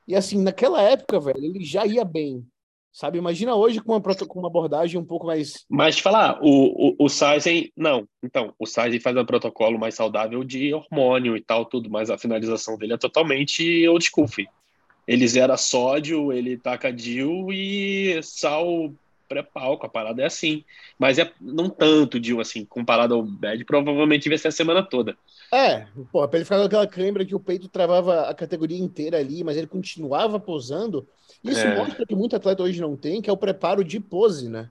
E 0.08 0.16
assim, 0.16 0.42
naquela 0.42 0.82
época, 0.82 1.20
velho, 1.20 1.44
ele 1.44 1.62
já 1.62 1.86
ia 1.86 2.04
bem. 2.04 2.44
Sabe? 2.92 3.16
Imagina 3.16 3.54
hoje 3.54 3.80
com 3.80 3.92
uma, 3.92 4.00
com 4.00 4.38
uma 4.40 4.48
abordagem 4.48 5.00
um 5.00 5.04
pouco 5.04 5.26
mais. 5.26 5.64
Mas 5.68 5.94
te 5.94 6.02
falar, 6.02 6.40
o, 6.42 6.96
o, 6.98 7.04
o 7.04 7.08
Saisen, 7.08 7.70
não. 7.76 8.04
Então, 8.20 8.52
o 8.58 8.66
Saisen 8.66 8.98
faz 8.98 9.16
um 9.16 9.24
protocolo 9.24 9.78
mais 9.78 9.94
saudável 9.94 10.42
de 10.42 10.74
hormônio 10.74 11.36
e 11.36 11.40
tal, 11.40 11.64
tudo, 11.64 11.88
mas 11.88 12.10
a 12.10 12.18
finalização 12.18 12.76
dele 12.76 12.94
é 12.94 12.98
totalmente 12.98 13.86
old 13.86 14.04
school, 14.04 14.26
fi. 14.26 14.48
Ele 15.06 15.28
zera 15.28 15.56
sódio, 15.56 16.32
ele 16.32 16.56
taca 16.56 16.92
DIL 16.92 17.52
e 17.52 18.20
sal 18.24 18.92
pré-palco, 19.34 19.84
a 19.86 19.88
parada 19.88 20.22
é 20.22 20.26
assim. 20.26 20.64
Mas 20.98 21.18
é 21.18 21.30
não 21.40 21.68
tanto 21.68 22.20
DIL 22.20 22.40
assim, 22.40 22.64
comparado 22.64 23.14
ao 23.14 23.22
bad, 23.22 23.64
provavelmente 23.64 24.28
vai 24.28 24.38
ser 24.38 24.48
a 24.48 24.52
semana 24.52 24.82
toda. 24.82 25.16
É, 25.52 25.86
porra, 26.12 26.28
pra 26.28 26.38
ele 26.38 26.44
ficar 26.44 26.58
com 26.58 26.64
aquela 26.64 26.86
câimbra 26.86 27.24
que 27.24 27.34
o 27.34 27.40
peito 27.40 27.68
travava 27.68 28.22
a 28.28 28.34
categoria 28.34 28.78
inteira 28.78 29.18
ali, 29.18 29.42
mas 29.44 29.56
ele 29.56 29.66
continuava 29.66 30.38
posando. 30.40 31.06
Isso 31.42 31.60
É. 31.60 31.76
mostra 31.76 32.06
que 32.06 32.14
muito 32.14 32.34
atleta 32.36 32.62
hoje 32.62 32.80
não 32.80 32.96
tem, 32.96 33.20
que 33.20 33.28
é 33.28 33.32
o 33.32 33.36
preparo 33.36 33.84
de 33.84 34.00
pose, 34.00 34.48
né? 34.48 34.70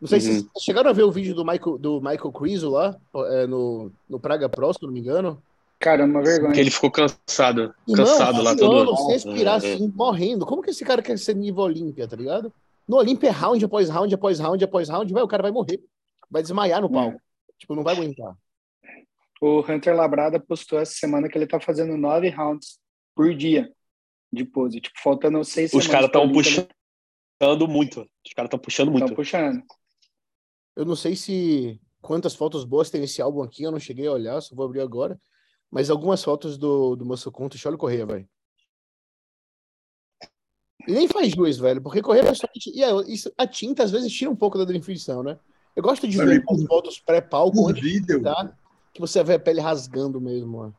Não 0.00 0.06
sei 0.06 0.20
se 0.20 0.30
Uhum. 0.30 0.34
vocês 0.52 0.62
chegaram 0.64 0.90
a 0.90 0.92
ver 0.92 1.02
o 1.02 1.10
vídeo 1.10 1.34
do 1.34 1.44
Michael, 1.44 1.78
do 1.78 2.00
Michael 2.00 2.30
Criso 2.32 2.70
lá, 2.70 2.94
é, 3.30 3.46
no, 3.46 3.90
no 4.08 4.20
Praga 4.20 4.48
Pro, 4.48 4.72
se 4.72 4.82
não 4.82 4.92
me 4.92 5.00
engano. 5.00 5.42
Cara, 5.80 6.04
uma 6.04 6.22
vergonha. 6.22 6.52
Que 6.52 6.60
ele 6.60 6.70
ficou 6.70 6.90
cansado, 6.90 7.72
Irmão, 7.88 8.04
cansado 8.04 8.42
lá 8.42 8.56
suando, 8.56 8.84
todo. 8.86 8.96
sem 8.96 9.08
respirar, 9.10 9.64
É, 9.64 9.68
é. 9.70 9.74
assim, 9.74 9.92
morrendo. 9.94 10.44
Como 10.46 10.62
que 10.62 10.70
esse 10.70 10.84
cara 10.84 11.00
quer 11.02 11.16
ser 11.18 11.34
nível 11.34 11.62
Olímpia, 11.64 12.06
tá 12.06 12.16
ligado? 12.16 12.52
No 12.88 12.96
Olímpia 12.96 13.28
é 13.28 13.30
round 13.30 13.62
após 13.62 13.90
round, 13.90 14.14
após 14.14 14.38
round, 14.38 14.64
após 14.64 14.88
round, 14.88 15.12
vai, 15.12 15.22
o 15.22 15.28
cara 15.28 15.42
vai 15.42 15.52
morrer. 15.52 15.78
Vai 16.30 16.40
desmaiar 16.40 16.80
no 16.80 16.90
palco. 16.90 17.20
Tipo, 17.58 17.74
não 17.74 17.82
vai 17.82 17.94
aguentar. 17.94 18.34
O 19.40 19.60
Hunter 19.60 19.94
Labrada 19.94 20.40
postou 20.40 20.78
essa 20.78 20.92
semana 20.92 21.28
que 21.28 21.36
ele 21.36 21.46
tá 21.46 21.60
fazendo 21.60 21.96
nove 21.96 22.28
rounds 22.30 22.80
por 23.14 23.34
dia 23.34 23.70
de 24.32 24.44
pose. 24.44 24.80
Tipo, 24.80 24.98
faltando 25.02 25.44
seis 25.44 25.72
Os 25.72 25.86
caras 25.86 26.06
estão 26.06 26.32
puxando 26.32 27.68
muito. 27.68 28.08
Os 28.24 28.32
caras 28.32 28.48
estão 28.48 28.58
puxando 28.58 28.90
muito. 28.90 29.14
puxando. 29.14 29.62
Eu 30.74 30.84
não 30.84 30.96
sei 30.96 31.14
se 31.14 31.80
quantas 32.00 32.34
fotos 32.34 32.64
boas 32.64 32.90
tem 32.90 33.00
nesse 33.00 33.20
álbum 33.20 33.42
aqui, 33.42 33.64
eu 33.64 33.70
não 33.70 33.80
cheguei 33.80 34.06
a 34.06 34.12
olhar, 34.12 34.40
só 34.40 34.54
vou 34.54 34.64
abrir 34.64 34.80
agora. 34.80 35.20
Mas 35.70 35.90
algumas 35.90 36.24
fotos 36.24 36.56
do, 36.56 36.96
do 36.96 37.04
Muscle 37.04 37.32
Contest, 37.32 37.66
olha 37.66 37.76
o 37.76 37.78
Correia, 37.78 38.06
velho. 38.06 38.28
E 40.86 40.92
nem 40.92 41.08
faz 41.08 41.32
juiz, 41.32 41.58
velho, 41.58 41.80
porque 41.82 42.00
Correia 42.02 42.28
é 42.28 42.34
só... 42.34 42.46
E 42.72 42.82
é, 42.82 42.90
isso, 43.12 43.32
a 43.36 43.46
tinta 43.46 43.82
às 43.82 43.90
vezes 43.90 44.12
tira 44.12 44.30
um 44.30 44.36
pouco 44.36 44.56
da 44.58 44.64
definição, 44.64 45.22
né? 45.22 45.38
Eu 45.74 45.82
gosto 45.82 46.06
de 46.08 46.16
Mas, 46.16 46.28
ver 46.28 46.44
as 46.48 46.64
fotos 46.64 46.98
pré-palco, 46.98 47.72
tá, 48.22 48.52
que 48.92 49.00
você 49.00 49.22
vê 49.22 49.34
a 49.34 49.38
pele 49.38 49.60
rasgando 49.60 50.20
mesmo, 50.20 50.58
ó. 50.58 50.70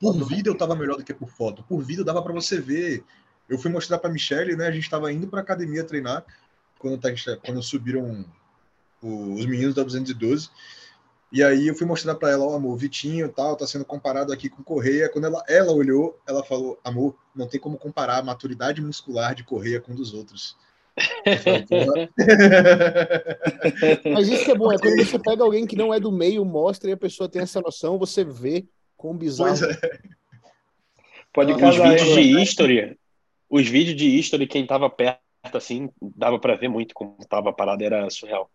por 0.00 0.12
vídeo 0.24 0.50
eu 0.50 0.56
tava 0.56 0.76
melhor 0.76 0.96
do 0.96 1.04
que 1.04 1.14
por 1.14 1.28
foto. 1.28 1.64
Por 1.64 1.80
vídeo 1.82 2.04
dava 2.04 2.22
pra 2.22 2.32
você 2.32 2.60
ver. 2.60 3.04
Eu 3.48 3.58
fui 3.58 3.70
mostrar 3.70 3.98
pra 3.98 4.10
Michelle, 4.10 4.54
né? 4.56 4.66
A 4.66 4.70
gente 4.70 4.88
tava 4.90 5.12
indo 5.12 5.26
pra 5.26 5.40
academia 5.40 5.82
treinar 5.82 6.24
quando, 6.78 6.98
tá- 6.98 7.10
quando 7.44 7.62
subiram 7.62 8.24
os 9.02 9.46
meninos 9.46 9.74
da 9.74 9.82
212. 9.82 10.50
E 11.30 11.42
aí 11.42 11.68
eu 11.68 11.74
fui 11.74 11.86
mostrar 11.86 12.14
pra 12.14 12.30
ela, 12.30 12.44
ó, 12.44 12.56
amor, 12.56 12.76
Vitinho 12.76 13.26
e 13.26 13.28
tal, 13.28 13.54
tá 13.54 13.66
sendo 13.66 13.84
comparado 13.84 14.32
aqui 14.32 14.48
com 14.48 14.62
Correia. 14.62 15.10
Quando 15.10 15.26
ela, 15.26 15.44
ela 15.46 15.72
olhou, 15.72 16.18
ela 16.26 16.42
falou, 16.42 16.78
amor, 16.82 17.14
não 17.34 17.46
tem 17.46 17.60
como 17.60 17.76
comparar 17.76 18.18
a 18.18 18.22
maturidade 18.22 18.80
muscular 18.80 19.34
de 19.34 19.44
Correia 19.44 19.80
com 19.80 19.94
dos 19.94 20.14
outros. 20.14 20.56
Falei. 21.42 22.08
Mas 24.12 24.28
isso 24.28 24.44
que 24.44 24.50
é 24.50 24.54
bom, 24.54 24.72
é 24.72 24.78
quando 24.78 24.96
você 24.96 25.18
pega 25.18 25.44
alguém 25.44 25.66
que 25.66 25.76
não 25.76 25.92
é 25.92 26.00
do 26.00 26.10
meio, 26.10 26.44
mostra 26.44 26.88
e 26.90 26.92
a 26.92 26.96
pessoa 26.96 27.28
tem 27.28 27.42
essa 27.42 27.60
noção, 27.60 27.98
você 27.98 28.24
vê 28.24 28.66
quão 28.96 29.16
bizarro. 29.16 29.64
É. 29.64 30.00
Pode 31.32 31.52
Os 31.52 31.62
Os 31.62 31.76
vídeos 31.76 32.02
hein, 32.02 32.14
de 32.14 32.42
history, 32.42 32.98
os 33.50 33.68
vídeos 33.68 33.96
de 33.96 34.06
history, 34.06 34.46
quem 34.46 34.66
tava 34.66 34.88
perto, 34.90 35.20
assim, 35.54 35.90
dava 36.00 36.38
pra 36.38 36.56
ver 36.56 36.68
muito 36.68 36.94
como 36.94 37.16
tava 37.28 37.50
a 37.50 37.52
parada, 37.52 37.84
era 37.84 38.08
surreal. 38.10 38.50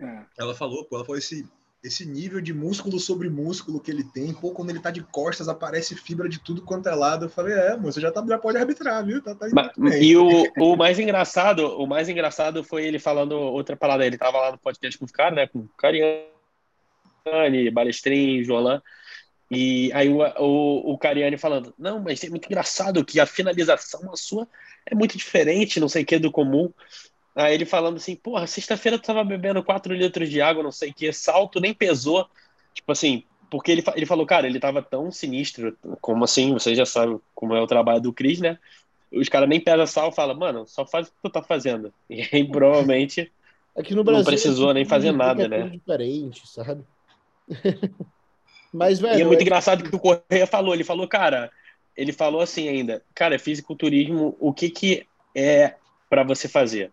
É. 0.00 0.22
Ela 0.38 0.54
falou, 0.54 0.84
pô, 0.84 0.96
ela 0.96 1.04
falou 1.04 1.18
esse, 1.18 1.46
esse 1.82 2.06
nível 2.06 2.40
de 2.40 2.54
músculo 2.54 3.00
sobre 3.00 3.28
músculo 3.28 3.80
que 3.80 3.90
ele 3.90 4.04
tem, 4.04 4.32
pô, 4.32 4.52
quando 4.52 4.70
ele 4.70 4.78
tá 4.78 4.90
de 4.90 5.02
costas, 5.02 5.48
aparece 5.48 5.96
fibra 5.96 6.28
de 6.28 6.38
tudo 6.38 6.62
quanto 6.62 6.88
é 6.88 6.94
lado. 6.94 7.24
Eu 7.24 7.30
falei, 7.30 7.54
é, 7.54 7.76
moço, 7.76 8.00
já, 8.00 8.12
tá, 8.12 8.24
já 8.26 8.38
pode 8.38 8.56
arbitrar, 8.56 9.04
viu? 9.04 9.20
Tá, 9.20 9.34
tá 9.34 9.48
Mas- 9.52 10.00
e 10.00 10.16
o, 10.16 10.26
o 10.58 10.76
mais 10.76 10.98
engraçado, 11.00 11.66
o 11.80 11.86
mais 11.86 12.08
engraçado 12.08 12.62
foi 12.62 12.86
ele 12.86 13.00
falando 13.00 13.32
outra 13.32 13.76
parada. 13.76 14.06
Ele 14.06 14.16
tava 14.16 14.38
lá 14.38 14.52
no 14.52 14.58
podcast 14.58 14.96
com 14.96 15.04
os 15.04 15.10
caras, 15.10 15.34
né? 15.34 15.48
Com 15.48 15.58
o 15.60 15.68
Cariani, 15.76 16.22
Balestrin, 17.72 18.44
Jolan. 18.44 18.80
E 19.50 19.92
aí 19.92 20.08
o, 20.08 20.20
o, 20.40 20.92
o 20.92 20.98
Cariani 20.98 21.36
falando, 21.36 21.74
não, 21.76 22.00
mas 22.00 22.22
é 22.22 22.30
muito 22.30 22.46
engraçado 22.46 23.04
que 23.04 23.18
a 23.18 23.26
finalização 23.26 24.10
a 24.12 24.16
sua 24.16 24.46
é 24.86 24.94
muito 24.94 25.18
diferente, 25.18 25.80
não 25.80 25.88
sei 25.88 26.04
o 26.04 26.06
que, 26.06 26.18
do 26.18 26.30
comum. 26.30 26.72
Aí 27.34 27.54
ele 27.54 27.64
falando 27.64 27.96
assim, 27.96 28.14
porra, 28.14 28.46
sexta-feira 28.46 28.98
tu 28.98 29.06
tava 29.06 29.24
bebendo 29.24 29.62
4 29.62 29.94
litros 29.94 30.28
de 30.28 30.40
água, 30.40 30.62
não 30.62 30.72
sei 30.72 30.90
o 30.90 30.94
que, 30.94 31.12
salto 31.12 31.60
nem 31.60 31.72
pesou. 31.72 32.28
Tipo 32.74 32.92
assim, 32.92 33.24
porque 33.50 33.70
ele, 33.72 33.82
ele 33.94 34.06
falou, 34.06 34.26
cara, 34.26 34.46
ele 34.46 34.60
tava 34.60 34.82
tão 34.82 35.10
sinistro, 35.10 35.76
como 36.00 36.24
assim, 36.24 36.52
você 36.52 36.74
já 36.74 36.84
sabe 36.84 37.18
como 37.34 37.54
é 37.54 37.60
o 37.60 37.66
trabalho 37.66 38.00
do 38.00 38.12
Cris, 38.12 38.40
né? 38.40 38.58
Os 39.10 39.28
caras 39.28 39.48
nem 39.48 39.60
pesam 39.60 39.86
sal 39.86 40.08
e 40.10 40.14
falam, 40.14 40.36
mano, 40.36 40.66
só 40.66 40.86
faz 40.86 41.08
o 41.08 41.10
que 41.10 41.16
tu 41.22 41.30
tá 41.30 41.42
fazendo. 41.42 41.92
E 42.08 42.26
aí, 42.32 42.46
provavelmente, 42.46 43.30
Aqui 43.76 43.94
no 43.94 44.04
Brasil. 44.04 44.24
precisou 44.24 44.74
nem 44.74 44.84
fazer 44.84 45.12
nada, 45.12 45.44
é 45.44 45.48
né? 45.48 45.68
diferente, 45.68 46.46
sabe? 46.46 46.84
Mas, 48.72 49.00
velho. 49.00 49.18
E 49.18 49.22
é 49.22 49.24
muito 49.24 49.40
é- 49.40 49.42
engraçado 49.42 49.84
que 49.84 49.94
o 49.94 49.98
Correia 49.98 50.46
falou. 50.46 50.74
Ele 50.74 50.84
falou, 50.84 51.06
cara, 51.06 51.50
ele 51.96 52.12
falou 52.12 52.40
assim 52.40 52.68
ainda, 52.68 53.02
cara, 53.14 53.38
fisiculturismo, 53.38 54.36
o 54.40 54.52
que 54.52 54.70
que 54.70 55.06
é 55.34 55.74
pra 56.08 56.22
você 56.22 56.48
fazer? 56.48 56.90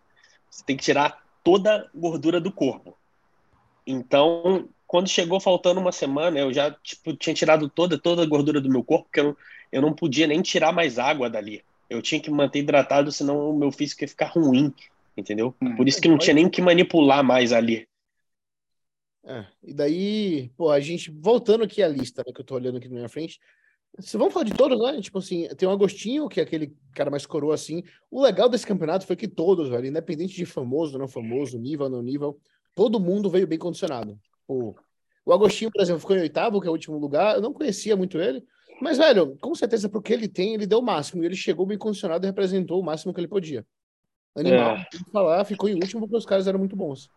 Você 0.50 0.64
tem 0.64 0.76
que 0.76 0.82
tirar 0.82 1.22
toda 1.44 1.74
a 1.74 1.90
gordura 1.94 2.40
do 2.40 2.52
corpo. 2.52 2.96
Então, 3.86 4.68
quando 4.86 5.08
chegou 5.08 5.40
faltando 5.40 5.80
uma 5.80 5.92
semana, 5.92 6.38
eu 6.38 6.52
já 6.52 6.70
tipo, 6.82 7.14
tinha 7.16 7.34
tirado 7.34 7.68
toda, 7.68 7.98
toda 7.98 8.22
a 8.22 8.26
gordura 8.26 8.60
do 8.60 8.68
meu 8.70 8.84
corpo, 8.84 9.04
porque 9.04 9.20
eu, 9.20 9.24
não- 9.24 9.36
eu 9.72 9.82
não 9.82 9.92
podia 9.92 10.26
nem 10.26 10.42
tirar 10.42 10.72
mais 10.72 10.98
água 10.98 11.30
dali. 11.30 11.62
Eu 11.88 12.02
tinha 12.02 12.20
que 12.20 12.30
manter 12.30 12.60
hidratado, 12.60 13.10
senão 13.10 13.50
o 13.50 13.56
meu 13.56 13.72
físico 13.72 14.04
ia 14.04 14.08
ficar 14.08 14.26
ruim, 14.26 14.72
entendeu? 15.16 15.54
Hum. 15.60 15.76
Por 15.76 15.88
isso 15.88 16.00
que 16.00 16.08
não 16.08 16.18
tinha 16.18 16.34
nem 16.34 16.48
que 16.48 16.60
manipular 16.62 17.24
mais 17.24 17.52
ali. 17.52 17.88
É, 19.24 19.46
e 19.62 19.74
daí, 19.74 20.50
pô, 20.56 20.70
a 20.70 20.80
gente, 20.80 21.10
voltando 21.10 21.64
aqui 21.64 21.82
à 21.82 21.88
lista, 21.88 22.22
né, 22.26 22.32
que 22.32 22.40
eu 22.40 22.44
tô 22.44 22.54
olhando 22.54 22.78
aqui 22.78 22.88
na 22.88 22.94
minha 22.94 23.08
frente, 23.08 23.38
se 23.98 24.16
vamos 24.16 24.32
falar 24.32 24.44
de 24.44 24.54
todos, 24.54 24.78
né? 24.78 25.00
Tipo 25.00 25.18
assim, 25.18 25.48
tem 25.56 25.68
o 25.68 25.72
Agostinho, 25.72 26.28
que 26.28 26.40
é 26.40 26.42
aquele 26.42 26.74
cara 26.94 27.10
mais 27.10 27.26
coroa 27.26 27.54
assim. 27.54 27.82
O 28.10 28.22
legal 28.22 28.48
desse 28.48 28.66
campeonato 28.66 29.06
foi 29.06 29.16
que 29.16 29.28
todos, 29.28 29.68
velho, 29.68 29.86
independente 29.86 30.34
de 30.34 30.46
famoso, 30.46 30.98
não 30.98 31.08
famoso, 31.08 31.58
nível, 31.58 31.88
não 31.88 32.02
nível, 32.02 32.38
todo 32.74 33.00
mundo 33.00 33.28
veio 33.28 33.46
bem 33.46 33.58
condicionado. 33.58 34.18
O, 34.46 34.74
o 35.24 35.32
Agostinho, 35.32 35.70
por 35.70 35.82
exemplo, 35.82 36.00
ficou 36.00 36.16
em 36.16 36.20
oitavo, 36.20 36.60
que 36.60 36.66
é 36.66 36.70
o 36.70 36.72
último 36.72 36.98
lugar. 36.98 37.36
Eu 37.36 37.42
não 37.42 37.52
conhecia 37.52 37.96
muito 37.96 38.18
ele, 38.18 38.44
mas, 38.80 38.96
velho, 38.96 39.36
com 39.40 39.54
certeza, 39.54 39.88
pro 39.88 40.00
que 40.00 40.12
ele 40.12 40.28
tem, 40.28 40.54
ele 40.54 40.66
deu 40.66 40.78
o 40.78 40.82
máximo. 40.82 41.22
E 41.22 41.26
ele 41.26 41.36
chegou 41.36 41.66
bem 41.66 41.76
condicionado 41.76 42.24
e 42.24 42.28
representou 42.28 42.80
o 42.80 42.84
máximo 42.84 43.12
que 43.12 43.20
ele 43.20 43.28
podia. 43.28 43.66
Animal, 44.34 44.76
É. 44.76 44.86
tem 44.90 45.02
que 45.04 45.10
falar, 45.10 45.44
ficou 45.44 45.68
em 45.68 45.74
último 45.74 46.00
porque 46.00 46.16
os 46.16 46.24
caras 46.24 46.46
eram 46.46 46.58
muito 46.58 46.76
bons. 46.76 47.10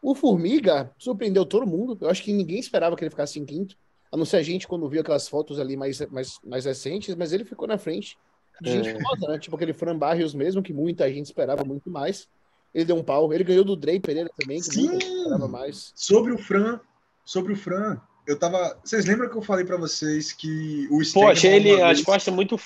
O 0.00 0.14
Formiga 0.14 0.92
surpreendeu 0.96 1.44
todo 1.44 1.66
mundo. 1.66 1.98
Eu 2.00 2.08
acho 2.08 2.22
que 2.22 2.32
ninguém 2.32 2.60
esperava 2.60 2.94
que 2.94 3.02
ele 3.02 3.10
ficasse 3.10 3.40
em 3.40 3.44
quinto. 3.44 3.76
A 4.10 4.16
não 4.16 4.24
ser 4.24 4.38
a 4.38 4.42
gente 4.42 4.66
quando 4.66 4.88
viu 4.88 5.00
aquelas 5.00 5.28
fotos 5.28 5.58
ali 5.58 5.76
mais, 5.76 6.00
mais, 6.10 6.38
mais 6.44 6.64
recentes, 6.64 7.14
mas 7.14 7.32
ele 7.32 7.44
ficou 7.44 7.68
na 7.68 7.76
frente 7.78 8.16
de 8.60 8.70
gente 8.70 8.88
É. 8.88 8.92
famosa, 8.94 9.28
né? 9.32 9.38
Tipo 9.38 9.54
aquele 9.56 9.72
Fran 9.72 9.96
Barrios 9.98 10.34
mesmo, 10.34 10.62
que 10.62 10.72
muita 10.72 11.08
gente 11.12 11.26
esperava 11.26 11.64
muito 11.64 11.90
mais. 11.90 12.28
Ele 12.74 12.84
deu 12.84 12.96
um 12.96 13.02
pau. 13.02 13.32
Ele 13.32 13.44
ganhou 13.44 13.64
do 13.64 13.76
Drey 13.76 14.00
Pereira 14.00 14.30
também, 14.36 14.60
que 14.60 14.68
muita 14.76 14.92
gente 14.94 15.04
Sim! 15.04 15.16
esperava 15.18 15.48
mais. 15.48 15.92
Sobre 15.94 16.32
o 16.32 16.38
Fran, 16.38 16.80
sobre 17.24 17.52
o 17.52 17.56
Fran, 17.56 18.00
eu 18.26 18.38
tava. 18.38 18.78
Vocês 18.84 19.04
lembram 19.04 19.28
que 19.28 19.36
eu 19.36 19.42
falei 19.42 19.64
pra 19.64 19.76
vocês 19.76 20.32
que 20.32 20.86
o 20.90 21.00
Pô, 21.12 21.28
achei 21.28 21.54
ele 21.54 21.74
uma 21.74 21.86
as 21.88 21.98
vez 21.98 22.04
costas 22.04 22.34
muito 22.34 22.56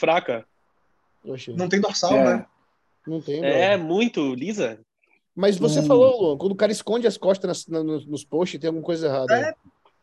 achei. 1.34 1.54
não 1.54 1.68
tem 1.68 1.80
dorsal, 1.80 2.12
É. 2.14 2.24
né? 2.36 2.46
Não 3.06 3.20
tem, 3.20 3.44
É, 3.44 3.76
muito 3.76 4.34
lisa. 4.34 4.78
Mas 5.34 5.56
você 5.56 5.80
Hum. 5.80 5.86
falou, 5.86 6.20
Luan, 6.22 6.38
quando 6.38 6.52
o 6.52 6.56
cara 6.56 6.70
esconde 6.70 7.06
as 7.06 7.16
costas 7.16 7.48
nas- 7.48 7.66
na- 7.66 7.82
nos, 7.82 8.06
nos 8.06 8.24
posts, 8.24 8.60
tem 8.60 8.68
alguma 8.68 8.84
coisa 8.84 9.06
errada. 9.06 9.34
É. 9.34 9.54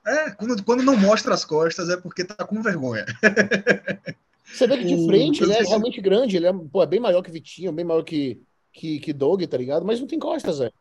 É, 0.05 0.31
quando, 0.31 0.63
quando 0.63 0.83
não 0.83 0.95
mostra 0.97 1.33
as 1.33 1.43
costas 1.45 1.89
é 1.89 1.97
porque 1.97 2.23
tá 2.23 2.43
com 2.45 2.61
vergonha. 2.61 3.05
Você 4.45 4.65
vê 4.65 4.77
que 4.77 4.85
de 4.85 5.05
frente 5.05 5.43
ele 5.43 5.51
é 5.51 5.55
sei 5.57 5.63
se- 5.65 5.69
realmente 5.69 6.01
grande, 6.01 6.35
ele 6.37 6.47
é, 6.47 6.53
pô, 6.53 6.81
é 6.81 6.87
bem 6.87 6.99
maior 6.99 7.21
que 7.21 7.29
Vitinho, 7.29 7.71
bem 7.71 7.85
maior 7.85 8.01
que, 8.03 8.41
que, 8.73 8.99
que 8.99 9.13
Doug, 9.13 9.43
tá 9.43 9.57
ligado? 9.57 9.85
Mas 9.85 9.99
não 9.99 10.07
tem 10.07 10.17
costas, 10.17 10.57
velho. 10.59 10.73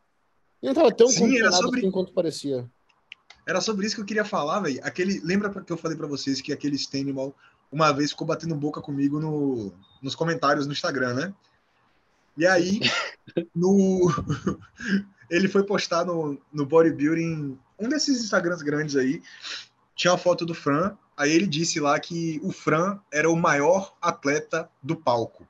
Ele 0.63 0.73
não 0.73 0.75
tava 0.75 0.93
tão 0.95 1.09
Sim, 1.09 1.39
sobre- 1.51 1.81
assim 1.81 1.91
quanto 1.91 2.13
parecia. 2.13 2.69
Era 3.47 3.61
sobre 3.61 3.87
isso 3.87 3.95
que 3.97 4.01
eu 4.01 4.07
queria 4.07 4.25
falar, 4.25 4.61
velho. 4.61 4.81
Aquele, 4.83 5.21
lembra 5.21 5.51
que 5.63 5.73
eu 5.73 5.77
falei 5.77 5.97
pra 5.97 6.07
vocês 6.07 6.41
que 6.41 6.53
aquele 6.53 6.77
Stanimal 6.77 7.35
uma 7.71 7.93
vez 7.93 8.11
ficou 8.11 8.27
batendo 8.27 8.55
boca 8.55 8.81
comigo 8.81 9.21
no, 9.21 9.73
nos 10.03 10.15
comentários 10.15 10.67
no 10.67 10.73
Instagram, 10.73 11.15
né? 11.15 11.35
E 12.37 12.47
aí, 12.47 12.81
no 13.55 14.11
ele 15.31 15.49
foi 15.49 15.63
postar 15.63 16.05
no, 16.05 16.41
no 16.53 16.67
bodybuilding, 16.67 17.59
um 17.79 17.89
desses 17.89 18.23
Instagrams 18.23 18.63
grandes 18.63 18.97
aí, 18.97 19.23
tinha 19.95 20.13
uma 20.13 20.19
foto 20.19 20.47
do 20.47 20.55
Fran, 20.55 20.97
aí 21.17 21.33
ele 21.33 21.47
disse 21.47 21.81
lá 21.81 21.99
que 21.99 22.41
o 22.43 22.53
Fran 22.53 22.99
era 23.13 23.31
o 23.31 23.37
maior 23.37 23.95
atleta 24.01 24.71
do 24.83 24.97
palco. 24.97 25.47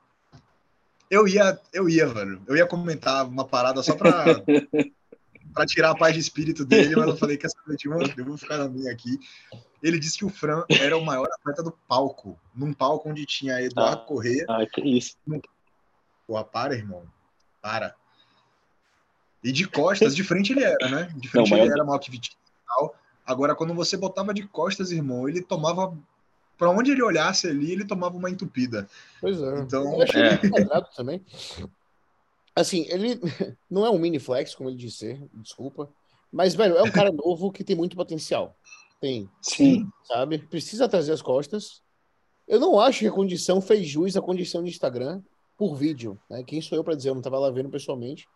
Eu 1.11 1.27
ia, 1.27 1.59
eu 1.73 1.89
ia, 1.89 2.07
velho. 2.07 2.43
Eu 2.47 2.57
ia 2.57 2.67
comentar 2.67 3.27
uma 3.27 3.47
parada 3.47 3.83
só 3.83 3.95
pra, 3.95 4.25
pra 5.55 5.67
tirar 5.67 5.91
a 5.91 5.95
paz 5.95 6.15
de 6.15 6.21
espírito 6.21 6.65
dele, 6.65 6.97
mas 6.97 7.09
eu 7.09 7.17
falei 7.17 7.37
que 7.37 7.47
essa 7.47 7.57
noite 7.67 7.87
eu 7.87 8.25
vou 8.25 8.37
ficar 8.37 8.59
na 8.59 8.69
minha 8.69 8.93
aqui. 8.93 9.19
Ele 9.83 9.99
disse 9.99 10.19
que 10.19 10.25
o 10.25 10.31
Fran 10.31 10.65
era 10.69 10.97
o 10.97 11.05
maior 11.05 11.29
atleta 11.33 11.63
do 11.63 11.73
palco, 11.87 12.39
num 12.55 12.73
palco 12.73 13.09
onde 13.09 13.25
tinha 13.25 13.61
Eduardo 13.63 14.03
Ah. 14.03 14.05
Corrêa. 14.05 14.45
Ah, 14.49 14.67
que 14.67 14.81
isso. 14.81 15.17
Porra, 16.27 16.45
para, 16.45 16.75
irmão. 16.75 17.05
Para. 17.63 17.95
E 19.43 19.53
de 19.53 19.69
costas, 19.69 20.17
de 20.17 20.25
frente 20.25 20.53
ele 20.53 20.65
era, 20.65 20.89
né? 20.89 21.13
De 21.17 21.29
frente 21.29 21.51
Não, 21.51 21.59
ele 21.59 21.73
era 21.73 21.85
maior 21.85 21.99
que 21.99 22.15
e 22.15 22.21
tal. 22.67 22.95
Agora, 23.25 23.55
quando 23.55 23.75
você 23.75 23.97
botava 23.97 24.35
de 24.35 24.47
costas, 24.47 24.91
irmão, 24.91 25.29
ele 25.29 25.43
tomava. 25.43 25.97
Pra 26.57 26.71
onde 26.71 26.91
ele 26.91 27.03
olhasse 27.03 27.47
ali, 27.47 27.71
ele 27.71 27.85
tomava 27.85 28.17
uma 28.17 28.29
entupida. 28.29 28.89
Pois 29.21 29.41
é. 29.41 29.61
Então, 29.61 29.95
eu 29.95 30.03
achei 30.03 30.23
é. 30.23 30.33
ele 30.33 30.51
quadrado 30.51 30.89
também. 30.97 31.25
Assim, 32.57 32.85
ele 32.89 33.21
não 33.71 33.87
é 33.87 33.91
um 33.91 33.99
mini 33.99 34.19
flex, 34.19 34.57
como 34.57 34.69
ele 34.69 34.77
disse 34.77 34.99
ser, 34.99 35.29
desculpa. 35.35 35.89
Mas, 36.33 36.57
velho, 36.57 36.77
é 36.77 36.83
um 36.83 36.91
cara 36.91 37.13
novo 37.13 37.53
que 37.53 37.63
tem 37.63 37.77
muito 37.77 37.97
potencial. 37.97 38.57
Tem, 39.01 39.31
Sim. 39.41 39.89
sabe? 40.03 40.39
Precisa 40.39 40.89
trazer 40.89 41.13
as 41.13 41.23
costas. 41.23 41.81
Eu 42.49 42.59
não 42.59 42.81
acho 42.81 43.01
que 43.01 43.07
a 43.07 43.13
condição 43.13 43.61
fez 43.61 43.87
jus 43.87 44.17
à 44.17 44.21
condição 44.21 44.65
de 44.65 44.71
Instagram 44.71 45.23
por 45.57 45.77
vídeo, 45.77 46.19
né? 46.29 46.43
Quem 46.43 46.61
sou 46.61 46.77
eu 46.77 46.83
pra 46.83 46.95
dizer? 46.95 47.11
Eu 47.11 47.15
não 47.15 47.23
tava 47.23 47.39
lá 47.39 47.51
vendo 47.51 47.69
pessoalmente. 47.69 48.27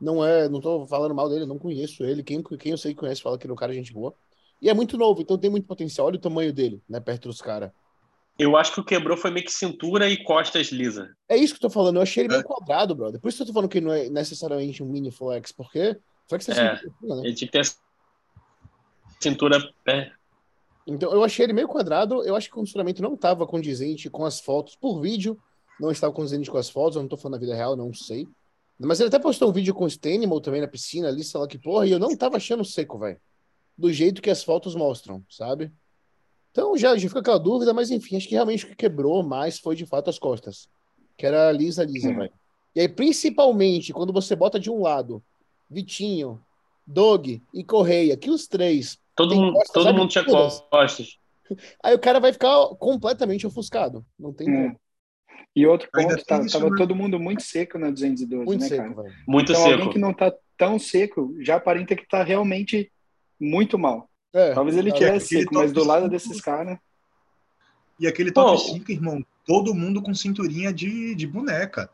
Não 0.00 0.24
é, 0.24 0.48
não 0.48 0.60
tô 0.60 0.86
falando 0.86 1.14
mal 1.14 1.28
dele, 1.28 1.46
não 1.46 1.58
conheço 1.58 2.04
ele. 2.04 2.22
Quem, 2.22 2.42
quem 2.42 2.72
eu 2.72 2.78
sei 2.78 2.92
que 2.92 3.00
conhece 3.00 3.22
fala 3.22 3.38
que 3.38 3.46
ele 3.46 3.52
é 3.52 3.54
um 3.54 3.56
cara 3.56 3.72
gente 3.72 3.92
boa. 3.92 4.14
E 4.60 4.68
é 4.68 4.74
muito 4.74 4.96
novo, 4.96 5.20
então 5.22 5.38
tem 5.38 5.50
muito 5.50 5.66
potencial. 5.66 6.06
Olha 6.06 6.16
o 6.16 6.20
tamanho 6.20 6.52
dele, 6.52 6.82
né? 6.88 7.00
Perto 7.00 7.28
dos 7.28 7.40
caras. 7.40 7.70
Eu 8.38 8.54
acho 8.56 8.74
que 8.74 8.80
o 8.80 8.84
quebrou 8.84 9.16
foi 9.16 9.30
meio 9.30 9.46
que 9.46 9.52
cintura 9.52 10.08
e 10.10 10.22
costas 10.22 10.68
lisa. 10.68 11.14
É 11.26 11.36
isso 11.36 11.54
que 11.54 11.58
eu 11.64 11.70
tô 11.70 11.70
falando. 11.70 11.96
Eu 11.96 12.02
achei 12.02 12.22
ele 12.24 12.34
É. 12.34 12.36
meio 12.36 12.44
quadrado, 12.44 12.94
brother. 12.94 13.18
Por 13.20 13.28
isso 13.28 13.38
que 13.38 13.42
eu 13.42 13.46
tô 13.46 13.52
falando 13.54 13.70
que 13.70 13.80
não 13.80 13.92
é 13.92 14.10
necessariamente 14.10 14.82
um 14.82 14.86
mini 14.86 15.10
flex, 15.10 15.52
porque 15.52 15.96
flex 16.28 16.48
é 16.50 16.52
É. 16.52 16.72
assim, 16.72 16.86
né? 17.02 17.20
Ele 17.24 17.34
tinha 17.34 17.48
que 17.50 17.52
ter 17.58 17.64
cintura. 19.20 19.58
É, 19.86 20.10
Então 20.86 21.10
eu 21.12 21.24
achei 21.24 21.44
ele 21.46 21.52
meio 21.52 21.66
quadrado. 21.68 22.22
Eu 22.24 22.36
acho 22.36 22.48
que 22.48 22.52
o 22.52 22.56
condicionamento 22.56 23.02
não 23.02 23.14
estava 23.14 23.46
condizente 23.46 24.08
com 24.10 24.24
as 24.24 24.38
fotos 24.40 24.76
por 24.76 25.00
vídeo. 25.00 25.38
Não 25.80 25.90
estava 25.90 26.12
condizente 26.12 26.50
com 26.50 26.58
as 26.58 26.70
fotos. 26.70 26.96
Eu 26.96 27.02
não 27.02 27.08
tô 27.08 27.16
falando 27.16 27.34
da 27.38 27.44
vida 27.44 27.54
real, 27.54 27.74
não 27.76 27.92
sei. 27.92 28.28
Mas 28.78 29.00
ele 29.00 29.08
até 29.08 29.18
postou 29.18 29.48
um 29.48 29.52
vídeo 29.52 29.74
com 29.74 29.84
o 29.84 29.88
Stanimal 29.88 30.40
também 30.40 30.60
na 30.60 30.68
piscina 30.68 31.08
ali, 31.08 31.24
sei 31.24 31.40
lá 31.40 31.46
que 31.46 31.58
porra, 31.58 31.86
e 31.86 31.90
eu 31.92 31.98
não 31.98 32.14
tava 32.16 32.36
achando 32.36 32.64
seco, 32.64 32.98
velho. 32.98 33.18
Do 33.76 33.92
jeito 33.92 34.20
que 34.22 34.30
as 34.30 34.42
fotos 34.44 34.74
mostram, 34.74 35.24
sabe? 35.30 35.72
Então 36.50 36.76
já, 36.76 36.96
já 36.96 37.08
fica 37.08 37.20
aquela 37.20 37.38
dúvida, 37.38 37.72
mas 37.72 37.90
enfim, 37.90 38.16
acho 38.16 38.28
que 38.28 38.34
realmente 38.34 38.64
o 38.64 38.68
que 38.68 38.76
quebrou 38.76 39.22
mais 39.22 39.58
foi 39.58 39.74
de 39.76 39.86
fato 39.86 40.10
as 40.10 40.18
costas. 40.18 40.68
Que 41.16 41.26
era 41.26 41.50
lisa, 41.52 41.84
lisa, 41.84 42.10
Hum. 42.10 42.16
velho. 42.16 42.32
E 42.74 42.80
aí, 42.80 42.88
principalmente, 42.88 43.92
quando 43.92 44.12
você 44.12 44.36
bota 44.36 44.60
de 44.60 44.70
um 44.70 44.82
lado 44.82 45.22
Vitinho, 45.70 46.40
Dog 46.86 47.42
e 47.52 47.64
Correia, 47.64 48.16
que 48.16 48.30
os 48.30 48.46
três 48.46 48.98
todo 49.14 49.34
mundo, 49.34 49.54
costas 49.54 49.72
todo 49.72 49.94
mundo 49.94 50.10
tinha 50.10 50.24
costas. 50.24 51.18
Aí 51.82 51.94
o 51.94 51.98
cara 51.98 52.20
vai 52.20 52.32
ficar 52.32 52.68
completamente 52.78 53.46
ofuscado. 53.46 54.04
Não 54.18 54.32
tem 54.32 54.48
É. 54.50 54.76
E 55.56 55.66
outro 55.66 55.88
ponto, 55.90 56.14
tem 56.16 56.24
tá, 56.24 56.40
isso, 56.44 56.58
tava 56.58 56.68
né? 56.70 56.76
todo 56.76 56.94
mundo 56.94 57.18
muito 57.18 57.42
seco 57.42 57.78
na 57.78 57.90
212, 57.90 58.44
Muito 58.44 58.60
né, 58.60 58.68
seco, 58.68 58.94
cara? 58.94 59.02
velho. 59.04 59.14
Muito 59.26 59.52
Então, 59.52 59.62
seco. 59.64 59.74
alguém 59.74 59.90
que 59.90 59.98
não 59.98 60.12
tá 60.12 60.30
tão 60.54 60.78
seco 60.78 61.34
já 61.40 61.56
aparenta 61.56 61.96
que 61.96 62.06
tá 62.06 62.22
realmente 62.22 62.92
muito 63.40 63.78
mal. 63.78 64.10
É, 64.34 64.52
Talvez 64.52 64.76
ele 64.76 64.90
é, 64.90 64.92
tivesse 64.92 65.28
seco, 65.40 65.54
mas 65.54 65.72
do 65.72 65.82
lado 65.82 66.02
cinco. 66.02 66.10
desses 66.10 66.42
caras. 66.42 66.78
E 67.98 68.06
aquele 68.06 68.30
top 68.30 68.50
Pô. 68.50 68.58
5, 68.58 68.92
irmão, 68.92 69.24
todo 69.46 69.74
mundo 69.74 70.02
com 70.02 70.12
cinturinha 70.12 70.70
de, 70.70 71.14
de 71.14 71.26
boneca. 71.26 71.88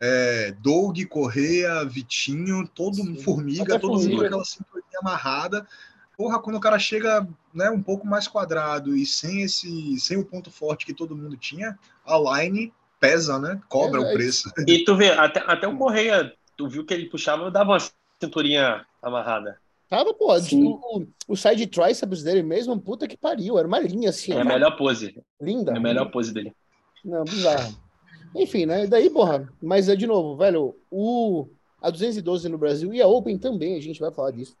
É, 0.00 0.52
Doug, 0.60 0.98
Correia, 1.08 1.84
Vitinho, 1.84 2.66
todo 2.66 2.96
Sim. 2.96 3.04
mundo, 3.10 3.22
Formiga, 3.22 3.62
Até 3.62 3.78
todo 3.78 3.96
mundo 4.00 4.16
com 4.16 4.24
aquela 4.24 4.44
cinturinha 4.44 4.98
amarrada. 5.00 5.64
Porra, 6.16 6.40
quando 6.40 6.56
o 6.56 6.60
cara 6.60 6.80
chega 6.80 7.28
né, 7.54 7.70
um 7.70 7.80
pouco 7.80 8.04
mais 8.04 8.26
quadrado 8.26 8.96
e 8.96 9.06
sem 9.06 9.42
esse 9.42 10.00
sem 10.00 10.16
o 10.16 10.24
ponto 10.24 10.50
forte 10.50 10.84
que 10.84 10.92
todo 10.92 11.16
mundo 11.16 11.36
tinha, 11.36 11.78
a 12.04 12.18
line 12.18 12.72
pesa, 13.00 13.38
né? 13.38 13.60
Cobra 13.68 14.00
É, 14.00 14.04
é 14.04 14.10
o 14.10 14.12
preço. 14.12 14.50
E 14.66 14.84
tu 14.84 14.96
vê, 14.96 15.10
até, 15.10 15.40
até 15.46 15.66
o 15.68 15.76
Correia, 15.76 16.32
tu 16.56 16.68
viu 16.68 16.84
que 16.84 16.94
ele 16.94 17.08
puxava, 17.08 17.44
eu 17.44 17.50
dava 17.50 17.72
uma 17.72 17.78
cinturinha 18.20 18.84
amarrada. 19.02 19.58
Tava, 19.88 20.12
pô, 20.12 20.34
o, 20.36 21.06
o 21.26 21.36
side 21.36 21.66
triceps 21.66 22.22
dele 22.22 22.42
mesmo, 22.42 22.78
puta 22.78 23.08
que 23.08 23.16
pariu. 23.16 23.58
Era 23.58 23.66
uma 23.66 23.80
linha 23.80 24.10
assim, 24.10 24.32
É 24.32 24.40
a 24.40 24.44
melhor 24.44 24.76
pose. 24.76 25.18
linda. 25.40 25.72
É 25.72 25.76
a 25.76 25.80
melhor 25.80 26.10
pose 26.10 26.32
dele. 26.32 26.52
Não, 27.04 27.24
bizarro. 27.24 27.74
Enfim, 28.34 28.66
né? 28.66 28.86
Daí, 28.86 29.08
porra, 29.08 29.48
mas 29.62 29.88
é 29.88 29.96
de 29.96 30.06
novo, 30.06 30.36
velho, 30.36 30.76
o 30.90 31.48
a 31.80 31.90
212 31.90 32.48
no 32.48 32.58
Brasil 32.58 32.92
e 32.92 33.00
a 33.00 33.06
Open 33.06 33.38
também, 33.38 33.76
a 33.76 33.80
gente 33.80 34.00
vai 34.00 34.12
falar 34.12 34.32
disso. 34.32 34.56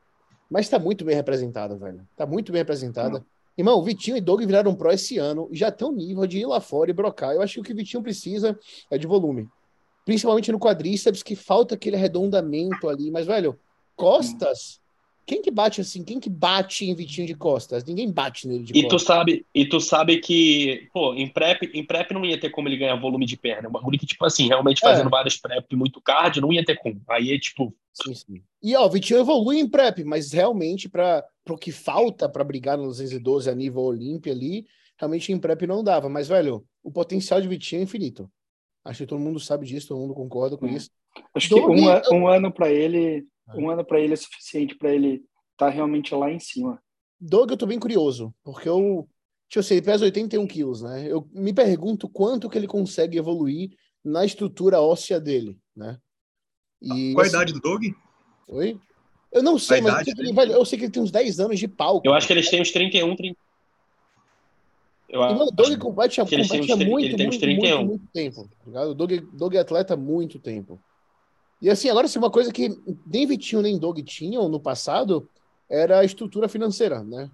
Mas 0.50 0.68
tá 0.68 0.78
muito 0.78 1.04
bem 1.04 1.14
representada, 1.14 1.76
velho. 1.76 2.08
Tá 2.16 2.24
muito 2.24 2.50
bem 2.50 2.60
representada. 2.60 3.22
Irmão, 3.58 3.82
Vitinho 3.82 4.16
e 4.16 4.20
Doug 4.20 4.40
viraram 4.44 4.72
pro 4.74 4.90
esse 4.92 5.18
ano 5.18 5.48
e 5.50 5.56
já 5.56 5.70
tem 5.72 5.86
um 5.88 5.92
nível 5.92 6.26
de 6.28 6.38
ir 6.38 6.46
lá 6.46 6.60
fora 6.60 6.90
e 6.90 6.94
brocar. 6.94 7.34
Eu 7.34 7.42
acho 7.42 7.54
que 7.54 7.60
o 7.60 7.64
que 7.64 7.72
o 7.72 7.76
Vitinho 7.76 8.02
precisa 8.02 8.56
é 8.88 8.96
de 8.96 9.04
volume. 9.06 9.48
Principalmente 10.06 10.52
no 10.52 10.60
quadríceps, 10.60 11.24
que 11.24 11.34
falta 11.34 11.74
aquele 11.74 11.96
arredondamento 11.96 12.88
ali. 12.88 13.10
Mas, 13.10 13.26
velho, 13.26 13.58
costas. 13.96 14.80
Quem 15.26 15.42
que 15.42 15.50
bate 15.50 15.82
assim? 15.82 16.02
Quem 16.02 16.18
que 16.18 16.30
bate 16.30 16.86
em 16.88 16.94
Vitinho 16.94 17.26
de 17.26 17.34
costas? 17.34 17.84
Ninguém 17.84 18.10
bate 18.10 18.48
nele 18.48 18.64
de 18.64 18.72
E 18.72 18.82
tu 18.84 18.92
costas. 18.92 19.02
sabe, 19.02 19.44
e 19.54 19.66
tu 19.68 19.78
sabe 19.78 20.18
que, 20.20 20.88
pô, 20.94 21.12
em 21.12 21.28
prep, 21.28 21.70
em 21.74 21.84
prep 21.84 22.14
não 22.14 22.24
ia 22.24 22.40
ter 22.40 22.48
como 22.48 22.66
ele 22.66 22.78
ganhar 22.78 22.94
volume 22.96 23.26
de 23.26 23.36
perna. 23.36 23.68
Um 23.68 23.72
bagulho 23.72 23.98
que, 23.98 24.06
tipo 24.06 24.24
assim, 24.24 24.48
realmente 24.48 24.78
É. 24.82 24.88
fazendo 24.88 25.10
vários 25.10 25.36
prep 25.36 25.76
muito 25.76 26.00
cardio, 26.00 26.40
não 26.40 26.50
ia 26.52 26.64
ter 26.64 26.76
como. 26.76 26.98
Aí 27.10 27.34
é 27.34 27.38
tipo, 27.38 27.74
Sim, 28.02 28.14
sim. 28.14 28.42
E 28.62 28.76
ó, 28.76 28.86
o 28.86 28.90
Vitinho 28.90 29.20
evolui 29.20 29.58
em 29.58 29.68
prep, 29.68 30.04
mas 30.04 30.32
realmente 30.32 30.88
para 30.88 31.24
o 31.48 31.56
que 31.56 31.72
falta 31.72 32.28
para 32.28 32.44
brigar 32.44 32.76
no 32.76 32.84
212 32.84 33.48
a 33.50 33.54
nível 33.54 33.82
Olímpia 33.82 34.32
ali, 34.32 34.66
realmente 34.96 35.32
em 35.32 35.38
prep 35.38 35.66
não 35.66 35.82
dava. 35.82 36.08
Mas, 36.08 36.28
velho, 36.28 36.64
o 36.82 36.90
potencial 36.90 37.40
de 37.40 37.48
Vitinho 37.48 37.80
é 37.80 37.82
infinito. 37.84 38.30
Acho 38.84 39.00
que 39.04 39.06
todo 39.06 39.20
mundo 39.20 39.40
sabe 39.40 39.66
disso, 39.66 39.88
todo 39.88 40.00
mundo 40.00 40.14
concorda 40.14 40.56
com 40.56 40.66
Hum. 40.66 40.76
isso. 40.76 40.90
Acho 41.34 41.48
que 41.48 41.54
um, 41.54 41.88
a- 41.88 42.02
um 42.12 42.26
ano 42.28 42.52
pra 42.52 42.70
ele, 42.70 43.26
É. 43.48 43.56
um 43.56 43.68
ano 43.70 43.84
para 43.84 44.00
ele 44.00 44.12
é 44.12 44.16
suficiente 44.16 44.76
pra 44.76 44.92
ele 44.94 45.24
estar 45.52 45.68
realmente 45.70 46.14
lá 46.14 46.30
em 46.30 46.38
cima. 46.38 46.80
Doug, 47.20 47.50
eu 47.50 47.56
tô 47.56 47.66
bem 47.66 47.80
curioso, 47.80 48.32
porque 48.44 48.68
eu, 48.68 49.08
deixa 49.50 49.58
eu 49.58 49.62
sei, 49.62 49.78
ele 49.78 49.86
pesa 49.86 50.04
81 50.04 50.46
quilos, 50.46 50.82
né? 50.82 51.10
Eu 51.10 51.28
me 51.32 51.52
pergunto 51.52 52.08
quanto 52.08 52.48
que 52.48 52.56
ele 52.56 52.68
consegue 52.68 53.18
evoluir 53.18 53.70
na 54.04 54.24
estrutura 54.24 54.80
óssea 54.80 55.20
dele, 55.20 55.58
né? 55.74 55.98
E, 56.80 57.12
Qual 57.12 57.24
a 57.24 57.28
idade 57.28 57.52
do 57.52 57.60
Doug? 57.60 57.84
Oi? 58.48 58.78
Eu 59.32 59.42
não 59.42 59.58
sei, 59.58 59.78
A 59.78 59.82
mas 59.82 59.86
eu 59.88 59.94
idade 60.00 60.04
sei, 60.06 60.14
que 60.14 60.20
ele, 60.22 60.32
velho, 60.32 60.52
eu 60.52 60.64
sei 60.64 60.78
que 60.78 60.84
ele 60.86 60.92
tem 60.92 61.02
uns 61.02 61.10
10 61.10 61.40
anos 61.40 61.58
de 61.58 61.68
palco. 61.68 62.06
eu 62.06 62.14
acho 62.14 62.26
que 62.26 62.32
eles 62.32 62.48
têm 62.48 62.62
uns 62.62 62.70
31, 62.70 63.14
30. 63.16 63.38
Eu 65.08 65.22
E, 65.22 65.24
mano, 65.24 65.40
o 65.40 65.42
acho. 65.44 65.52
Doug 65.52 65.78
compete 65.78 66.20
há 66.20 66.24
muito, 66.24 66.38
muito, 66.48 66.86
muito, 66.88 67.16
31. 67.16 67.84
muito 67.84 68.06
tempo. 68.12 68.44
tá 68.44 68.66
ligado? 68.66 68.90
O 68.90 68.94
Doug, 68.94 69.12
Doug 69.32 69.54
é 69.54 69.58
atleta 69.58 69.94
há 69.94 69.96
muito 69.96 70.38
tempo. 70.38 70.78
E 71.60 71.68
assim, 71.68 71.88
agora 71.90 72.06
assim, 72.06 72.18
uma 72.18 72.30
coisa 72.30 72.52
que 72.52 72.70
nem 73.06 73.26
Vitinho 73.26 73.62
nem 73.62 73.78
Doug 73.78 73.98
tinham 74.00 74.48
no 74.48 74.60
passado 74.60 75.28
era 75.68 75.98
a 75.98 76.04
estrutura 76.04 76.48
financeira, 76.48 77.02
né? 77.02 77.28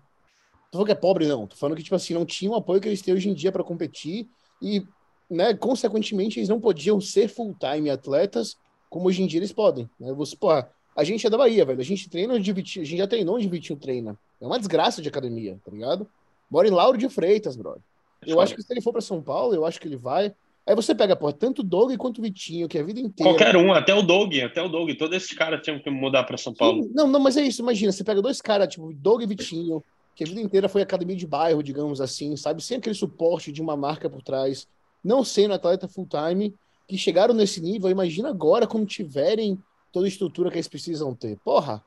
Tô 0.70 0.78
falando 0.78 0.86
que 0.86 0.92
é 0.92 0.96
pobre, 0.96 1.26
não. 1.26 1.46
Tô 1.46 1.54
falando 1.56 1.76
que, 1.76 1.82
tipo 1.84 1.94
assim, 1.94 2.14
não 2.14 2.24
tinha 2.24 2.50
o 2.50 2.54
apoio 2.56 2.80
que 2.80 2.88
eles 2.88 3.02
têm 3.02 3.14
hoje 3.14 3.28
em 3.28 3.34
dia 3.34 3.52
para 3.52 3.62
competir 3.62 4.26
e, 4.60 4.82
né, 5.30 5.54
consequentemente, 5.54 6.38
eles 6.40 6.48
não 6.48 6.60
podiam 6.60 7.00
ser 7.00 7.28
full-time 7.28 7.90
atletas 7.90 8.56
como 8.94 9.08
hoje 9.08 9.24
em 9.24 9.26
dia 9.26 9.40
eles 9.40 9.50
podem. 9.50 9.90
Né? 9.98 10.12
Você, 10.12 10.36
porra, 10.36 10.70
a 10.94 11.02
gente 11.02 11.26
é 11.26 11.28
da 11.28 11.36
Bahia, 11.36 11.64
velho. 11.64 11.80
A 11.80 11.84
gente 11.84 12.08
treina 12.08 12.34
onde 12.34 12.52
Vitinho, 12.52 12.84
a 12.84 12.86
gente 12.86 12.98
já 12.98 13.08
treinou 13.08 13.34
onde 13.34 13.48
Vitinho 13.48 13.76
treina. 13.76 14.16
É 14.40 14.46
uma 14.46 14.56
desgraça 14.56 15.02
de 15.02 15.08
academia, 15.08 15.58
tá 15.64 15.72
ligado? 15.72 16.06
Mora 16.48 16.68
em 16.68 16.70
Lauro 16.70 16.96
de 16.96 17.08
Freitas, 17.08 17.56
brother. 17.56 17.82
Eu 18.24 18.40
acho 18.40 18.54
que 18.54 18.62
se 18.62 18.72
ele 18.72 18.80
for 18.80 18.92
para 18.92 19.00
São 19.00 19.20
Paulo, 19.20 19.52
eu 19.52 19.66
acho 19.66 19.80
que 19.80 19.88
ele 19.88 19.96
vai. 19.96 20.32
Aí 20.64 20.76
você 20.76 20.94
pega, 20.94 21.16
pô, 21.16 21.32
tanto 21.32 21.58
o 21.58 21.64
Doug 21.64 21.92
quanto 21.96 22.18
o 22.18 22.22
Vitinho, 22.22 22.68
que 22.68 22.78
é 22.78 22.82
a 22.82 22.84
vida 22.84 23.00
inteira. 23.00 23.32
Qualquer 23.32 23.56
um, 23.56 23.72
até 23.72 23.92
o 23.92 24.00
Doug, 24.00 24.32
até 24.38 24.62
o 24.62 24.68
Doug. 24.68 24.92
Todos 24.92 25.16
esses 25.16 25.36
caras 25.36 25.60
tinham 25.60 25.80
que 25.80 25.90
mudar 25.90 26.22
para 26.22 26.38
São 26.38 26.54
Paulo. 26.54 26.84
Sim, 26.84 26.92
Não, 26.94 27.08
não, 27.08 27.18
mas 27.18 27.36
é 27.36 27.42
isso, 27.42 27.62
imagina, 27.62 27.90
você 27.90 28.04
pega 28.04 28.22
dois 28.22 28.40
caras, 28.40 28.68
tipo, 28.68 28.92
Doug 28.94 29.22
e 29.22 29.26
Vitinho, 29.26 29.82
que 30.14 30.22
a 30.22 30.26
vida 30.28 30.40
inteira 30.40 30.68
foi 30.68 30.82
academia 30.82 31.16
de 31.16 31.26
bairro, 31.26 31.64
digamos 31.64 32.00
assim, 32.00 32.36
sabe? 32.36 32.62
Sem 32.62 32.76
aquele 32.76 32.94
suporte 32.94 33.50
de 33.50 33.60
uma 33.60 33.76
marca 33.76 34.08
por 34.08 34.22
trás, 34.22 34.68
não 35.02 35.24
sendo 35.24 35.52
atleta 35.52 35.88
full-time, 35.88 36.54
que 36.86 36.98
chegaram 36.98 37.34
nesse 37.34 37.60
nível, 37.60 37.90
imagina 37.90 38.28
agora 38.28 38.66
quando 38.66 38.86
tiverem 38.86 39.62
toda 39.92 40.06
a 40.06 40.08
estrutura 40.08 40.50
que 40.50 40.56
eles 40.56 40.68
precisam 40.68 41.14
ter. 41.14 41.38
Porra! 41.38 41.82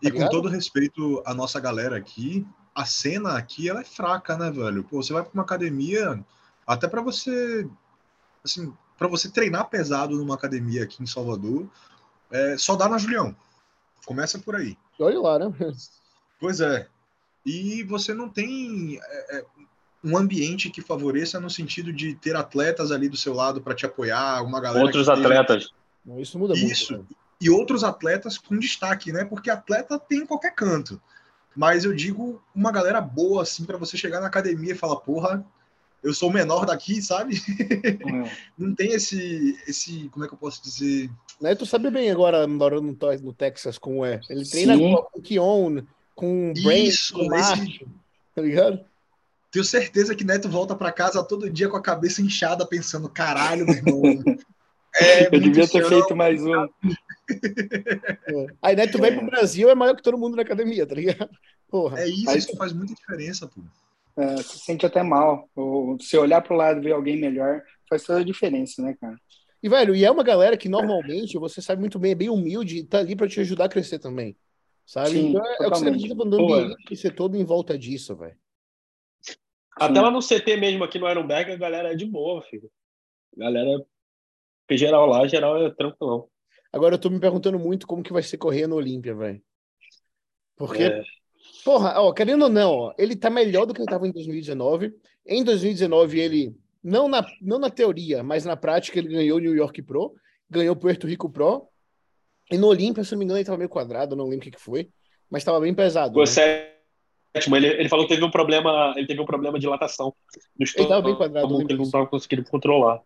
E 0.00 0.06
Tá 0.06 0.10
com 0.10 0.16
ligado? 0.18 0.30
todo 0.30 0.48
respeito 0.48 1.22
à 1.26 1.34
nossa 1.34 1.60
galera 1.60 1.96
aqui, 1.96 2.46
a 2.74 2.84
cena 2.84 3.36
aqui 3.36 3.68
ela 3.68 3.80
é 3.80 3.84
fraca, 3.84 4.36
né, 4.36 4.50
velho? 4.50 4.82
Pô, 4.84 5.02
você 5.02 5.12
vai 5.12 5.22
para 5.22 5.32
uma 5.34 5.42
academia, 5.42 6.24
até 6.66 6.88
para 6.88 7.02
você, 7.02 7.68
assim, 8.44 8.72
para 8.98 9.08
você 9.08 9.30
treinar 9.30 9.68
pesado 9.68 10.16
numa 10.16 10.34
academia 10.34 10.84
aqui 10.84 11.02
em 11.02 11.06
Salvador, 11.06 11.68
É, 12.30 12.56
só 12.56 12.74
dá 12.76 12.88
na 12.88 12.96
Julião. 12.96 13.36
Começa 14.06 14.38
por 14.38 14.56
aí. 14.56 14.74
Olha 14.98 15.20
lá, 15.20 15.38
né? 15.38 15.52
Pois 16.40 16.60
é. 16.60 16.88
E 17.44 17.82
você 17.84 18.14
não 18.14 18.26
tem 18.28 18.98
é, 19.02 19.38
é, 19.38 19.44
um 20.04 20.16
ambiente 20.16 20.68
que 20.70 20.80
favoreça 20.82 21.38
no 21.38 21.48
sentido 21.50 21.92
de 21.92 22.14
ter 22.16 22.34
atletas 22.36 22.90
ali 22.90 23.08
do 23.08 23.16
seu 23.16 23.32
lado 23.34 23.60
para 23.60 23.74
te 23.74 23.86
apoiar, 23.86 24.42
uma 24.42 24.60
galera. 24.60 24.84
Outros 24.84 25.06
esteja- 25.08 25.20
atletas. 25.20 25.68
Isso 26.18 26.38
muda 26.38 26.54
Isso. 26.54 26.94
muito. 26.94 27.08
né? 27.10 27.16
E 27.40 27.50
outros 27.50 27.82
atletas 27.84 28.38
com 28.38 28.56
destaque, 28.58 29.12
né? 29.12 29.24
Porque 29.24 29.50
atleta 29.50 29.98
tem 29.98 30.20
em 30.20 30.26
qualquer 30.26 30.54
canto. 30.54 31.00
Mas 31.56 31.84
eu 31.84 31.92
digo 31.94 32.40
uma 32.54 32.70
galera 32.72 33.00
boa, 33.00 33.42
assim, 33.42 33.64
para 33.64 33.76
você 33.76 33.96
chegar 33.96 34.20
na 34.20 34.26
academia 34.28 34.72
e 34.72 34.76
falar, 34.76 34.96
porra, 34.96 35.44
eu 36.02 36.14
sou 36.14 36.30
o 36.30 36.32
menor 36.32 36.64
daqui, 36.66 37.00
sabe? 37.02 37.36
É. 37.60 38.30
Não 38.58 38.74
tem 38.74 38.92
esse, 38.92 39.56
esse, 39.68 40.08
como 40.10 40.24
é 40.24 40.28
que 40.28 40.34
eu 40.34 40.38
posso 40.38 40.62
dizer? 40.62 41.10
Né? 41.40 41.54
Tu 41.54 41.66
sabe 41.66 41.90
bem 41.90 42.10
agora, 42.10 42.46
morando 42.46 42.96
no, 42.98 43.16
no 43.22 43.32
Texas, 43.32 43.76
como 43.78 44.04
é. 44.04 44.20
Ele 44.30 44.44
treina 44.48 44.76
Sim. 44.76 44.94
com 44.94 45.18
o 45.18 45.22
Keon, 45.22 45.82
com 46.14 46.50
o 46.50 46.54
Brent, 46.54 46.88
Isso, 46.88 47.12
com 47.14 47.26
o 47.28 47.34
esse- 47.34 47.86
tá 48.34 48.42
ligado? 48.42 48.80
Tenho 49.52 49.64
certeza 49.64 50.14
que 50.14 50.24
Neto 50.24 50.48
volta 50.48 50.74
para 50.74 50.90
casa 50.90 51.22
todo 51.22 51.50
dia 51.50 51.68
com 51.68 51.76
a 51.76 51.82
cabeça 51.82 52.22
inchada, 52.22 52.66
pensando, 52.66 53.08
caralho, 53.08 53.66
meu 53.66 53.74
irmão. 53.76 54.02
É 54.94 55.34
Eu 55.34 55.40
devia 55.40 55.66
ter 55.66 55.80
chão. 55.80 55.88
feito 55.88 56.14
mais 56.14 56.42
um. 56.42 56.64
É. 56.64 56.68
Aí, 58.60 58.88
tu 58.88 58.98
vem 59.00 59.10
É. 59.12 59.16
pro 59.16 59.24
Brasil, 59.24 59.70
é 59.70 59.74
maior 59.74 59.96
que 59.96 60.02
todo 60.02 60.18
mundo 60.18 60.36
na 60.36 60.42
academia, 60.42 60.86
tá 60.86 60.94
ligado? 60.94 61.30
Porra. 61.70 62.00
É 62.00 62.08
isso, 62.08 62.28
Aí- 62.28 62.36
isso 62.36 62.54
faz 62.58 62.74
muita 62.74 62.94
diferença, 62.94 63.46
pô. 63.48 63.62
É, 64.20 64.36
se 64.42 64.58
sente 64.58 64.84
até 64.84 65.02
mal. 65.02 65.48
Ou 65.56 65.98
se 65.98 66.14
olhar 66.18 66.42
pro 66.42 66.54
lado 66.54 66.78
e 66.80 66.82
ver 66.82 66.92
alguém 66.92 67.18
melhor, 67.18 67.62
faz 67.88 68.02
toda 68.02 68.20
a 68.20 68.24
diferença, 68.24 68.82
né, 68.82 68.94
cara? 69.00 69.16
E, 69.62 69.68
velho, 69.70 69.94
e 69.94 70.04
é 70.04 70.10
uma 70.10 70.22
galera 70.22 70.58
que 70.58 70.68
normalmente, 70.68 71.38
você 71.38 71.62
sabe 71.62 71.80
muito 71.80 71.98
bem, 71.98 72.12
é 72.12 72.14
bem 72.14 72.28
humilde 72.28 72.78
e 72.80 72.84
tá 72.84 72.98
ali 72.98 73.16
pra 73.16 73.26
te 73.26 73.40
ajudar 73.40 73.64
a 73.64 73.68
crescer 73.70 73.98
também. 73.98 74.36
Sabe? 74.84 75.10
Sim, 75.12 75.28
então 75.30 75.46
é, 75.46 75.56
é 75.58 75.66
o 75.68 75.70
que 75.70 75.78
você 75.78 75.88
acredita 75.88 76.16
Pô, 76.16 76.22
ambiente 76.24 76.96
ser 76.96 77.14
todo 77.14 77.34
em 77.34 77.44
volta 77.44 77.78
disso, 77.78 78.14
velho. 78.14 78.36
Até 79.76 80.00
lá 80.00 80.10
no 80.10 80.20
CT 80.20 80.56
mesmo, 80.56 80.84
aqui 80.84 80.98
no 80.98 81.08
Ironberg, 81.08 81.52
a 81.52 81.56
galera 81.56 81.92
é 81.92 81.96
de 81.96 82.04
boa, 82.04 82.42
filho. 82.42 82.70
A 83.36 83.40
galera, 83.40 83.84
em 84.70 84.76
geral 84.76 85.06
lá, 85.06 85.26
geral 85.26 85.64
é 85.64 85.70
tranquilão. 85.70 86.28
Agora 86.72 86.94
eu 86.94 86.98
tô 86.98 87.10
me 87.10 87.20
perguntando 87.20 87.58
muito 87.58 87.86
como 87.86 88.02
que 88.02 88.12
vai 88.12 88.22
ser 88.22 88.38
correr 88.38 88.66
no 88.66 88.76
Olímpia, 88.76 89.14
velho. 89.14 89.42
Porque, 90.56 90.84
É, 90.84 91.02
porra, 91.64 92.00
ó, 92.00 92.12
querendo 92.12 92.44
ou 92.44 92.48
não, 92.48 92.70
ó, 92.70 92.94
ele 92.98 93.16
tá 93.16 93.28
melhor 93.28 93.66
do 93.66 93.74
que 93.74 93.80
ele 93.80 93.90
tava 93.90 94.06
em 94.06 94.12
2019. 94.12 94.94
Em 95.26 95.44
2019, 95.44 96.20
ele, 96.20 96.56
não 96.82 97.08
na, 97.08 97.26
não 97.40 97.58
na 97.58 97.70
teoria, 97.70 98.22
mas 98.22 98.44
na 98.44 98.56
prática, 98.56 98.98
ele 98.98 99.08
ganhou 99.08 99.38
o 99.38 99.40
New 99.40 99.54
York 99.54 99.82
Pro, 99.82 100.14
ganhou 100.48 100.74
o 100.74 100.78
Puerto 100.78 101.06
Rico 101.06 101.30
Pro. 101.30 101.68
E 102.50 102.58
no 102.58 102.68
Olímpia, 102.68 103.04
se 103.04 103.12
não 103.12 103.18
me 103.18 103.24
engano, 103.24 103.38
ele 103.38 103.46
tava 103.46 103.58
meio 103.58 103.68
quadrado, 103.68 104.16
não 104.16 104.24
lembro 104.24 104.38
o 104.38 104.42
que, 104.42 104.56
que 104.56 104.60
foi, 104.60 104.90
mas 105.30 105.44
tava 105.44 105.60
bem 105.60 105.74
pesado. 105.74 106.10
ficou 106.10 106.22
né? 106.22 106.71
Ele, 107.34 107.66
ele 107.66 107.88
falou 107.88 108.06
que 108.06 108.14
teve 108.14 108.24
um 108.24 108.30
problema, 108.30 108.92
ele 108.96 109.06
teve 109.06 109.20
um 109.20 109.24
problema 109.24 109.58
de 109.58 109.62
dilatação 109.62 110.14
no 110.58 110.66
Ele 110.66 110.88
tava 110.88 111.02
bem 111.02 111.12
estômago 111.12 111.16
quadrado, 111.16 111.46
eu 111.46 111.48
que 111.48 111.54
lembro 111.54 111.72
ele 111.72 111.76
não 111.78 111.84
disso. 111.84 111.92
tava 111.92 112.06
conseguindo 112.06 112.44
controlar. 112.44 113.00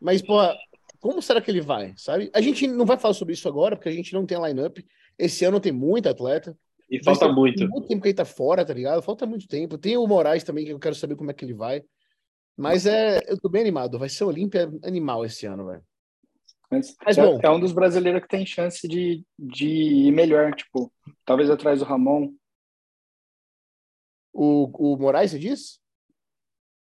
Mas, 0.00 0.20
porra, 0.20 0.56
como 1.00 1.22
será 1.22 1.40
que 1.40 1.50
ele 1.50 1.60
vai, 1.60 1.94
sabe? 1.96 2.30
A 2.34 2.40
gente 2.40 2.66
não 2.66 2.84
vai 2.84 2.98
falar 2.98 3.14
sobre 3.14 3.34
isso 3.34 3.48
agora, 3.48 3.76
porque 3.76 3.88
a 3.88 3.92
gente 3.92 4.12
não 4.12 4.26
tem 4.26 4.42
line-up. 4.42 4.84
Esse 5.18 5.44
ano 5.44 5.60
tem 5.60 5.72
muito 5.72 6.08
atleta. 6.08 6.56
E 6.90 7.02
falta 7.02 7.26
tem 7.26 7.34
muito. 7.34 7.68
muito 7.68 7.88
tempo 7.88 8.02
que 8.02 8.08
ele 8.08 8.14
tá 8.14 8.24
fora, 8.24 8.64
tá 8.64 8.74
ligado? 8.74 9.02
Falta 9.02 9.24
muito 9.24 9.46
tempo. 9.46 9.78
Tem 9.78 9.96
o 9.96 10.06
Moraes 10.06 10.42
também, 10.42 10.64
que 10.64 10.72
eu 10.72 10.78
quero 10.78 10.94
saber 10.94 11.14
como 11.14 11.30
é 11.30 11.34
que 11.34 11.44
ele 11.44 11.54
vai. 11.54 11.82
Mas 12.56 12.86
é, 12.86 13.20
eu 13.26 13.40
tô 13.40 13.48
bem 13.48 13.62
animado. 13.62 13.98
Vai 13.98 14.08
ser 14.08 14.24
Olímpia 14.24 14.70
animal 14.82 15.24
esse 15.24 15.46
ano, 15.46 15.66
velho. 15.66 15.82
Mas, 16.70 16.96
Mas, 17.04 17.18
é, 17.18 17.22
bom. 17.22 17.38
é 17.42 17.50
um 17.50 17.60
dos 17.60 17.72
brasileiros 17.72 18.22
que 18.22 18.28
tem 18.28 18.44
chance 18.44 18.86
de, 18.88 19.24
de 19.38 19.68
ir 19.68 20.12
melhor, 20.12 20.54
tipo, 20.54 20.92
talvez 21.24 21.50
atrás 21.50 21.78
do 21.78 21.84
Ramon. 21.84 22.32
O, 24.34 24.68
o 24.94 24.96
Moraes, 24.98 25.30
você 25.30 25.38
diz? 25.38 25.80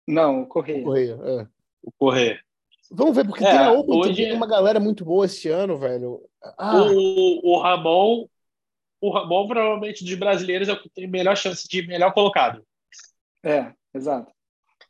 Não, 0.07 0.43
o 0.43 0.47
Correia. 0.47 0.83
Correia, 0.83 1.19
é. 1.23 1.47
O 1.83 1.93
correr. 1.97 2.41
Vamos 2.91 3.15
ver, 3.17 3.25
porque 3.27 3.45
É, 3.45 3.51
tem 3.51 3.59
a 3.59 3.73
Open 3.73 3.97
hoje- 3.97 4.11
também, 4.23 4.33
uma 4.33 4.47
galera 4.47 4.79
muito 4.81 5.05
boa 5.05 5.27
esse 5.27 5.49
ano, 5.49 5.79
velho. 5.79 6.21
Ah, 6.59 6.83
O, 6.93 7.55
o 7.55 7.59
Ramon, 7.61 8.29
o 9.01 9.11
Ramon 9.11 9.47
provavelmente 9.49 10.05
de 10.05 10.15
brasileiros 10.17 10.69
é 10.69 10.73
o 10.73 10.81
que 10.81 10.89
tem 10.91 11.07
melhor 11.09 11.37
chance 11.37 11.67
de 11.69 11.87
melhor 11.87 12.13
colocado. 12.13 12.65
É, 13.45 13.73
exato. 13.95 14.33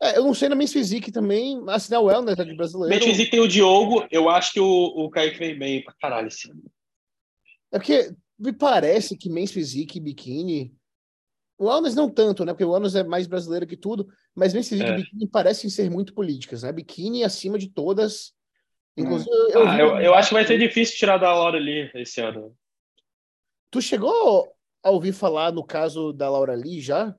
é, 0.01 0.16
eu 0.19 0.25
não 0.25 0.35
sei 0.35 0.49
na 0.51 0.55
Men's 0.55 0.73
Physique 0.73 1.11
também, 1.12 1.62
assinar 1.69 2.01
o 2.03 2.05
Wellness 2.07 2.38
é 2.38 2.45
de 2.45 2.55
brasileiro. 2.55 2.95
Mente 2.95 3.07
Physique 3.09 3.31
tem 3.31 3.40
o 3.40 3.49
Diogo, 3.49 4.07
eu 4.11 4.29
acho 4.31 4.53
que 4.53 4.61
o, 4.61 4.66
o 4.66 5.11
Kaique 5.11 5.38
vem 5.38 5.59
bem 5.59 5.83
pra 5.85 5.95
caralho 6.01 6.29
esse 6.29 6.51
ano. 6.51 6.62
É 7.73 7.79
porque 7.79 8.14
me 8.38 8.53
parece 8.53 9.16
que 9.16 9.29
Men's 9.31 9.53
Physique 9.53 9.97
e 9.99 10.01
Bikini. 10.03 10.75
O 11.59 11.66
Wellness 11.69 11.95
não 11.95 12.11
tanto, 12.11 12.45
né? 12.45 12.53
Porque 12.53 12.64
o 12.64 12.71
Wellness 12.71 12.95
é 12.95 13.03
mais 13.05 13.27
brasileiro 13.27 13.66
que 13.66 13.77
tudo, 13.77 14.07
mas 14.35 14.53
Men's 14.53 14.69
Physique 14.69 14.90
É. 14.90 14.92
e 14.95 14.97
Bikini 15.03 15.27
parecem 15.29 15.71
ser 15.71 15.90
muito 15.90 16.12
políticas, 16.12 16.62
né? 16.62 16.73
Bikini 16.73 17.25
acima 17.25 17.59
de 17.59 17.69
todas. 17.71 18.35
Inclusive, 18.97 19.31
eu, 19.51 19.66
Ah, 19.66 19.79
eu, 19.79 20.01
eu 20.01 20.14
acho 20.14 20.29
que 20.29 20.35
vai 20.35 20.47
ser 20.47 20.59
difícil 20.59 20.97
tirar 20.97 21.19
da 21.19 21.33
Laura 21.33 21.57
ali 21.59 21.90
esse 21.95 22.21
ano. 22.21 22.55
Tu 23.71 23.81
chegou 23.81 24.53
a 24.83 24.90
ouvir 24.90 25.12
falar 25.12 25.53
no 25.53 25.64
caso 25.64 26.12
da 26.12 26.29
Laura 26.31 26.55
Lee 26.55 26.81
já? 26.81 27.14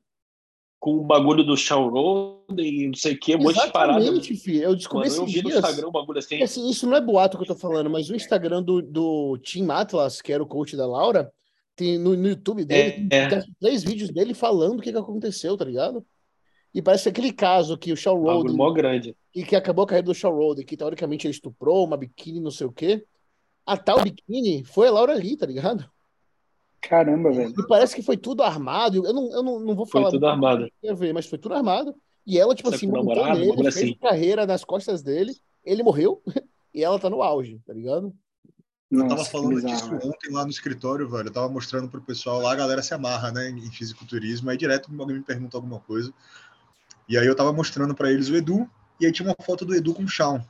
Com 0.79 0.91
o 0.97 1.03
bagulho 1.03 1.43
do 1.43 1.57
Shawn 1.57 1.89
Roden, 1.89 2.87
não 2.89 2.93
sei 2.93 3.13
o 3.13 3.19
que, 3.19 3.35
um 3.35 3.39
monte 3.39 3.59
de 3.59 3.71
parada. 3.71 3.99
Exatamente, 3.99 4.35
filho. 4.35 4.61
Eu 4.63 4.75
descobri 4.75 5.09
Mano, 5.09 5.21
eu 5.23 5.25
vi 5.25 5.41
no 5.41 5.49
dias. 5.49 5.55
Instagram 5.63 5.87
um 5.87 5.91
bagulho 5.91 6.19
assim. 6.19 6.35
E, 6.37 6.43
assim, 6.43 6.69
isso 6.69 6.87
não 6.87 6.95
é 6.95 7.01
boato 7.01 7.37
que 7.37 7.43
eu 7.43 7.47
tô 7.47 7.55
falando, 7.55 7.89
mas 7.89 8.09
o 8.09 8.15
Instagram 8.15 8.61
do, 8.61 8.81
do 8.81 9.37
Tim 9.39 9.67
Atlas, 9.71 10.21
que 10.21 10.31
era 10.31 10.41
o 10.41 10.47
coach 10.47 10.77
da 10.77 10.85
Laura, 10.85 11.31
tem 11.77 11.97
no, 11.97 12.17
no 12.17 12.27
YouTube 12.27 12.65
dele, 12.65 13.07
É, 13.11 13.17
é. 13.19 13.27
tem 13.29 13.55
três 13.59 13.83
vídeos 13.83 14.09
dele 14.09 14.33
falando 14.33 14.79
o 14.79 14.81
que, 14.81 14.91
que 14.91 14.97
aconteceu, 14.97 15.55
tá 15.55 15.63
ligado? 15.63 16.05
E 16.73 16.81
parece 16.81 17.07
aquele 17.07 17.31
caso 17.31 17.77
que 17.77 17.93
o 17.93 17.95
Roden, 18.19 18.55
mó 18.55 18.71
grande. 18.71 19.15
e 19.33 19.43
que 19.43 19.55
acabou 19.55 19.85
a 19.85 19.87
carreira 19.87 20.05
do 20.07 20.13
Shawn 20.13 20.35
Roden, 20.35 20.65
que 20.65 20.75
teoricamente 20.75 21.25
ele 21.25 21.33
estuprou 21.33 21.85
uma 21.85 21.95
biquíni, 21.95 22.39
não 22.39 22.51
sei 22.51 22.67
o 22.67 22.71
quê. 22.71 23.05
A 23.65 23.77
tal 23.77 24.03
biquíni 24.03 24.63
foi 24.65 24.87
a 24.87 24.91
Laura 24.91 25.13
Lee, 25.13 25.37
tá 25.37 25.45
ligado? 25.45 25.89
Caramba, 26.81 27.31
velho. 27.31 27.53
E 27.57 27.67
parece 27.67 27.95
que 27.95 28.01
foi 28.01 28.17
tudo 28.17 28.43
armado. 28.43 29.05
Eu 29.05 29.13
não, 29.13 29.31
eu 29.31 29.43
não, 29.43 29.59
não 29.59 29.75
vou 29.75 29.85
Foi 29.85 30.01
falar. 30.01 30.11
tudo 30.11 30.21
muito 30.27 30.45
armado. 30.45 30.71
ver, 30.95 31.13
mas 31.13 31.25
foi 31.25 31.37
tudo 31.37 31.53
armado. 31.55 31.95
E 32.25 32.37
ela, 32.39 32.53
tipo 32.55 32.69
assim, 32.69 32.87
montou 32.87 33.15
namorado, 33.15 33.39
nele, 33.39 33.53
fez 33.71 33.75
assim. 33.75 33.93
carreira 33.95 34.45
nas 34.45 34.63
costas 34.63 35.01
dele, 35.01 35.33
ele 35.63 35.81
morreu 35.83 36.21
e 36.73 36.83
ela 36.83 36.99
tá 36.99 37.09
no 37.09 37.21
auge, 37.23 37.59
tá 37.65 37.73
ligado? 37.73 38.13
Eu 38.89 38.99
tava 38.99 39.15
Nossa, 39.15 39.31
falando 39.31 39.55
bizarro, 39.55 39.75
disso 39.75 40.07
ontem 40.07 40.31
lá 40.31 40.43
no 40.45 40.49
escritório, 40.49 41.09
velho. 41.09 41.27
Eu 41.27 41.33
tava 41.33 41.49
mostrando 41.49 41.89
pro 41.89 42.01
pessoal 42.01 42.41
lá, 42.41 42.53
a 42.53 42.55
galera 42.55 42.81
se 42.81 42.93
amarra, 42.93 43.31
né, 43.31 43.49
em 43.49 43.69
fisiculturismo. 43.69 44.49
Aí 44.49 44.57
direto 44.57 44.89
alguém 44.97 45.17
me 45.17 45.23
pergunta 45.23 45.57
alguma 45.57 45.79
coisa. 45.81 46.13
E 47.07 47.17
aí 47.17 47.27
eu 47.27 47.35
tava 47.35 47.51
mostrando 47.51 47.93
pra 47.93 48.11
eles 48.11 48.29
o 48.29 48.35
Edu, 48.35 48.69
e 48.99 49.05
aí 49.05 49.11
tinha 49.11 49.27
uma 49.27 49.35
foto 49.45 49.65
do 49.65 49.75
Edu 49.75 49.93
com 49.93 50.03
o 50.03 50.07
Shawn. 50.07 50.41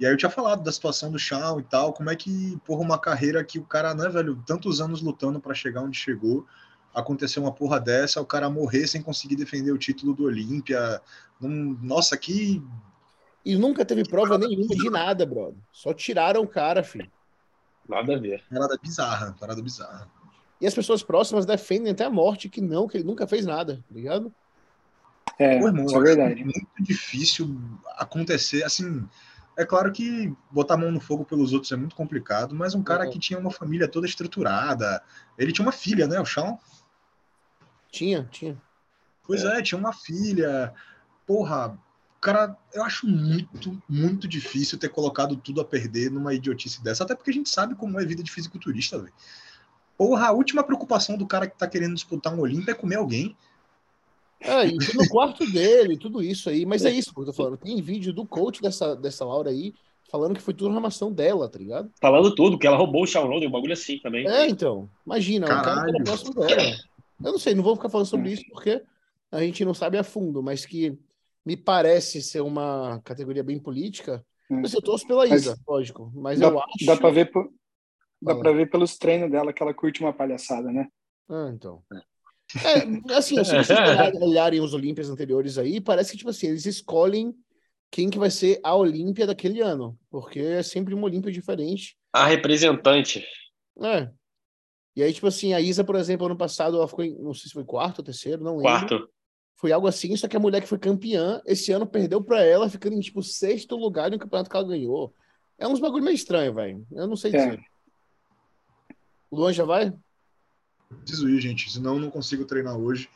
E 0.00 0.06
aí 0.06 0.12
eu 0.12 0.16
tinha 0.16 0.30
falado 0.30 0.62
da 0.62 0.72
situação 0.72 1.12
do 1.12 1.18
Shawn 1.18 1.60
e 1.60 1.62
tal, 1.62 1.92
como 1.92 2.10
é 2.10 2.16
que, 2.16 2.58
porra, 2.64 2.80
uma 2.82 2.98
carreira 2.98 3.44
que 3.44 3.58
o 3.58 3.64
cara, 3.64 3.94
né, 3.94 4.08
velho, 4.08 4.42
tantos 4.46 4.80
anos 4.80 5.02
lutando 5.02 5.38
pra 5.38 5.54
chegar 5.54 5.82
onde 5.82 5.96
chegou, 5.98 6.46
aconteceu 6.94 7.42
uma 7.42 7.52
porra 7.52 7.78
dessa, 7.78 8.20
o 8.20 8.26
cara 8.26 8.50
morrer 8.50 8.86
sem 8.86 9.02
conseguir 9.02 9.36
defender 9.36 9.72
o 9.72 9.78
título 9.78 10.14
do 10.14 10.24
Olímpia. 10.24 11.00
Num- 11.40 11.78
Nossa, 11.82 12.16
que 12.16 12.62
E 13.44 13.56
nunca 13.56 13.84
teve 13.84 14.04
prova 14.04 14.38
nenhuma 14.38 14.74
de 14.74 14.90
nada, 14.90 15.24
brother. 15.24 15.58
Só 15.72 15.92
tiraram 15.92 16.42
o 16.42 16.48
cara, 16.48 16.82
filho. 16.82 17.10
Nada 17.92 18.14
a 18.16 18.18
ver. 18.18 18.42
parada 18.50 18.78
bizarra, 18.82 19.36
parada 19.38 19.62
bizarra. 19.62 20.10
E 20.60 20.66
as 20.66 20.74
pessoas 20.74 21.02
próximas 21.02 21.44
defendem 21.44 21.92
até 21.92 22.04
a 22.04 22.10
morte 22.10 22.48
que 22.48 22.60
não, 22.60 22.86
que 22.86 22.96
ele 22.96 23.04
nunca 23.04 23.26
fez 23.26 23.44
nada, 23.44 23.76
tá 23.88 23.94
ligado? 23.94 24.32
É, 25.38 25.58
Pô, 25.58 25.66
irmão, 25.66 25.84
isso 25.86 25.96
é 25.96 26.00
verdade. 26.00 26.44
muito 26.44 26.66
difícil 26.80 27.56
acontecer, 27.96 28.62
assim, 28.62 29.08
é 29.56 29.64
claro 29.64 29.90
que 29.90 30.32
botar 30.50 30.74
a 30.74 30.76
mão 30.76 30.90
no 30.92 31.00
fogo 31.00 31.24
pelos 31.24 31.52
outros 31.52 31.72
é 31.72 31.76
muito 31.76 31.96
complicado, 31.96 32.54
mas 32.54 32.74
um 32.74 32.82
cara 32.82 33.04
Uhum. 33.04 33.10
que 33.10 33.18
tinha 33.18 33.38
uma 33.38 33.50
família 33.50 33.88
toda 33.88 34.06
estruturada, 34.06 35.02
ele 35.36 35.52
tinha 35.52 35.64
uma 35.66 35.72
filha, 35.72 36.06
né, 36.06 36.20
o 36.20 36.24
Shawn? 36.24 36.56
Tinha, 37.90 38.28
tinha. 38.30 38.56
Pois 39.24 39.44
é, 39.44 39.62
tinha 39.62 39.78
uma 39.78 39.92
filha, 39.92 40.72
porra, 41.26 41.76
cara, 42.22 42.56
eu 42.72 42.84
acho 42.84 43.06
muito, 43.06 43.82
muito 43.88 44.28
difícil 44.28 44.78
ter 44.78 44.88
colocado 44.88 45.34
tudo 45.36 45.60
a 45.60 45.64
perder 45.64 46.08
numa 46.08 46.32
idiotice 46.32 46.82
dessa, 46.82 47.02
até 47.02 47.16
porque 47.16 47.30
a 47.30 47.34
gente 47.34 47.50
sabe 47.50 47.74
como 47.74 47.98
é 47.98 48.04
a 48.04 48.06
vida 48.06 48.22
de 48.22 48.30
fisiculturista, 48.30 48.96
velho. 48.96 49.12
Porra, 49.98 50.28
a 50.28 50.32
última 50.32 50.62
preocupação 50.62 51.18
do 51.18 51.26
cara 51.26 51.48
que 51.48 51.58
tá 51.58 51.66
querendo 51.66 51.94
disputar 51.94 52.32
um 52.32 52.40
Olímpia 52.40 52.70
é 52.70 52.74
comer 52.74 52.96
alguém. 52.96 53.36
É, 54.40 54.66
e 54.66 54.82
foi 54.82 55.04
no 55.04 55.08
quarto 55.10 55.44
dele, 55.50 55.98
tudo 55.98 56.22
isso 56.22 56.48
aí. 56.48 56.64
Mas 56.64 56.84
é 56.84 56.90
isso 56.90 57.12
que 57.12 57.20
eu 57.20 57.26
tô 57.26 57.32
falando. 57.32 57.56
Tem 57.56 57.80
vídeo 57.82 58.12
do 58.12 58.24
coach 58.24 58.62
dessa, 58.62 58.96
dessa 58.96 59.24
Laura 59.24 59.50
aí 59.50 59.74
falando 60.10 60.34
que 60.34 60.42
foi 60.42 60.54
tudo 60.54 60.74
armação 60.74 61.12
dela, 61.12 61.48
tá 61.48 61.58
ligado? 61.58 61.90
Falando 62.00 62.34
tudo, 62.34 62.58
que 62.58 62.66
ela 62.66 62.76
roubou 62.76 63.02
o 63.04 63.26
Roden, 63.26 63.48
um 63.48 63.52
bagulho 63.52 63.72
assim 63.72 63.98
também. 63.98 64.26
É, 64.28 64.48
então. 64.48 64.88
Imagina, 65.06 65.46
o 65.46 65.48
cara 65.48 65.62
que 65.62 65.68
era 65.68 65.80
Caralho. 65.80 66.04
próximo 66.04 66.34
dela. 66.34 66.76
Eu 67.24 67.32
não 67.32 67.38
sei, 67.38 67.54
não 67.54 67.62
vou 67.62 67.76
ficar 67.76 67.88
falando 67.88 68.06
sobre 68.06 68.32
isso 68.32 68.44
porque 68.50 68.82
a 69.30 69.40
gente 69.40 69.64
não 69.64 69.74
sabe 69.74 69.96
a 69.96 70.04
fundo, 70.04 70.42
mas 70.42 70.66
que 70.66 70.98
me 71.44 71.56
parece 71.56 72.22
ser 72.22 72.40
uma 72.40 73.00
categoria 73.04 73.42
bem 73.42 73.58
política. 73.58 74.24
Assim, 74.64 74.76
eu 74.76 74.82
torço 74.82 75.06
pela 75.06 75.26
Mas- 75.26 75.42
Isa, 75.42 75.56
lógico. 75.66 76.10
Mas 76.14 76.38
Dá, 76.38 76.48
eu 76.48 76.58
acho. 76.60 76.84
dá 76.86 76.96
pra 76.96 77.10
ver 77.10 77.30
por- 77.30 77.50
dá 78.20 78.34
pra 78.36 78.52
ver 78.52 78.70
pelos 78.70 78.96
treinos 78.98 79.30
dela 79.30 79.52
que 79.52 79.62
ela 79.62 79.72
curte 79.74 80.00
uma 80.00 80.12
palhaçada, 80.12 80.70
né? 80.70 80.88
Ah, 81.28 81.50
então. 81.54 81.82
É, 82.54 83.14
assim, 83.14 83.42
se 83.42 83.50
vocês 83.56 83.70
olharem, 84.14 84.22
olharem 84.22 84.60
os 84.60 84.74
Olímpias 84.74 85.08
anteriores 85.08 85.56
aí, 85.56 85.80
parece 85.80 86.12
que, 86.12 86.18
tipo 86.18 86.28
assim, 86.30 86.48
eles 86.48 86.66
escolhem 86.66 87.34
quem 87.90 88.10
que 88.10 88.18
vai 88.18 88.30
ser 88.30 88.60
a 88.62 88.74
Olímpia 88.76 89.26
daquele 89.26 89.60
ano, 89.60 89.98
porque 90.10 90.38
é 90.40 90.62
sempre 90.62 90.94
uma 90.94 91.04
Olímpia 91.06 91.32
diferente. 91.32 91.96
A 92.12 92.26
representante. 92.26 93.24
É. 93.82 94.10
E 94.94 95.02
aí, 95.02 95.12
tipo 95.14 95.26
assim, 95.26 95.54
a 95.54 95.60
Isa, 95.60 95.82
por 95.82 95.96
exemplo, 95.96 96.26
ano 96.26 96.36
passado, 96.36 96.76
ela 96.76 96.86
ficou 96.88 97.02
em, 97.04 97.16
não 97.18 97.32
sei 97.32 97.48
se 97.48 97.54
foi 97.54 97.64
quarto 97.64 98.00
ou 98.00 98.04
terceiro, 98.04 98.42
não 98.44 98.56
lembro. 98.58 98.70
Quarto. 98.70 99.08
Foi 99.56 99.70
algo 99.70 99.86
assim, 99.86 100.16
só 100.16 100.26
que 100.26 100.36
a 100.36 100.40
mulher 100.40 100.60
que 100.60 100.66
foi 100.68 100.78
campeã, 100.78 101.40
esse 101.46 101.70
ano 101.72 101.86
perdeu 101.86 102.22
pra 102.22 102.42
ela, 102.42 102.68
ficando 102.68 102.96
em, 102.96 103.00
tipo, 103.00 103.22
sexto 103.22 103.76
lugar 103.76 104.10
no 104.10 104.18
campeonato 104.18 104.50
que 104.50 104.56
ela 104.56 104.66
ganhou. 104.66 105.14
É 105.56 105.68
uns 105.68 105.78
bagulho 105.78 106.02
meio 106.04 106.14
estranho, 106.14 106.52
velho. 106.52 106.84
Eu 106.90 107.06
não 107.06 107.14
sei 107.16 107.32
É. 107.34 107.36
dizer. 107.46 107.60
O 109.30 109.36
Luan 109.36 109.52
já 109.52 109.64
vai? 109.64 109.92
Preciso 111.04 111.28
ir, 111.28 111.40
gente, 111.40 111.70
senão 111.70 111.94
eu 111.94 112.00
não 112.00 112.10
consigo 112.10 112.44
treinar 112.44 112.76
hoje. 112.76 113.08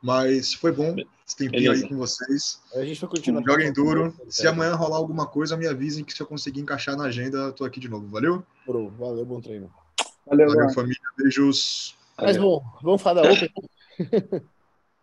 Mas 0.00 0.54
foi 0.54 0.70
bom 0.70 0.94
esse 1.26 1.36
tempinho 1.36 1.64
Beleza. 1.64 1.82
aí 1.84 1.88
com 1.88 1.96
vocês. 1.96 2.62
A 2.72 2.84
gente 2.84 3.00
vai 3.00 3.10
continuar. 3.10 3.42
Joguem 3.42 3.72
duro. 3.72 4.14
Se 4.28 4.46
amanhã 4.46 4.76
rolar 4.76 4.96
alguma 4.96 5.26
coisa, 5.26 5.56
me 5.56 5.66
avisem 5.66 6.04
que 6.04 6.12
se 6.12 6.20
eu 6.22 6.26
conseguir 6.26 6.60
encaixar 6.60 6.96
na 6.96 7.04
agenda, 7.06 7.36
eu 7.38 7.52
tô 7.52 7.64
aqui 7.64 7.80
de 7.80 7.88
novo. 7.88 8.06
Valeu? 8.06 8.44
Bro, 8.64 8.90
valeu, 8.90 9.26
bom 9.26 9.40
treino. 9.40 9.68
Valeu, 10.24 10.46
Valeu, 10.48 10.70
família. 10.70 11.00
Beijos. 11.16 11.96
Mas 12.16 12.36
bom, 12.36 12.62
vamos 12.80 13.02
falar 13.02 13.22
da 13.22 13.32
Open. 13.32 13.50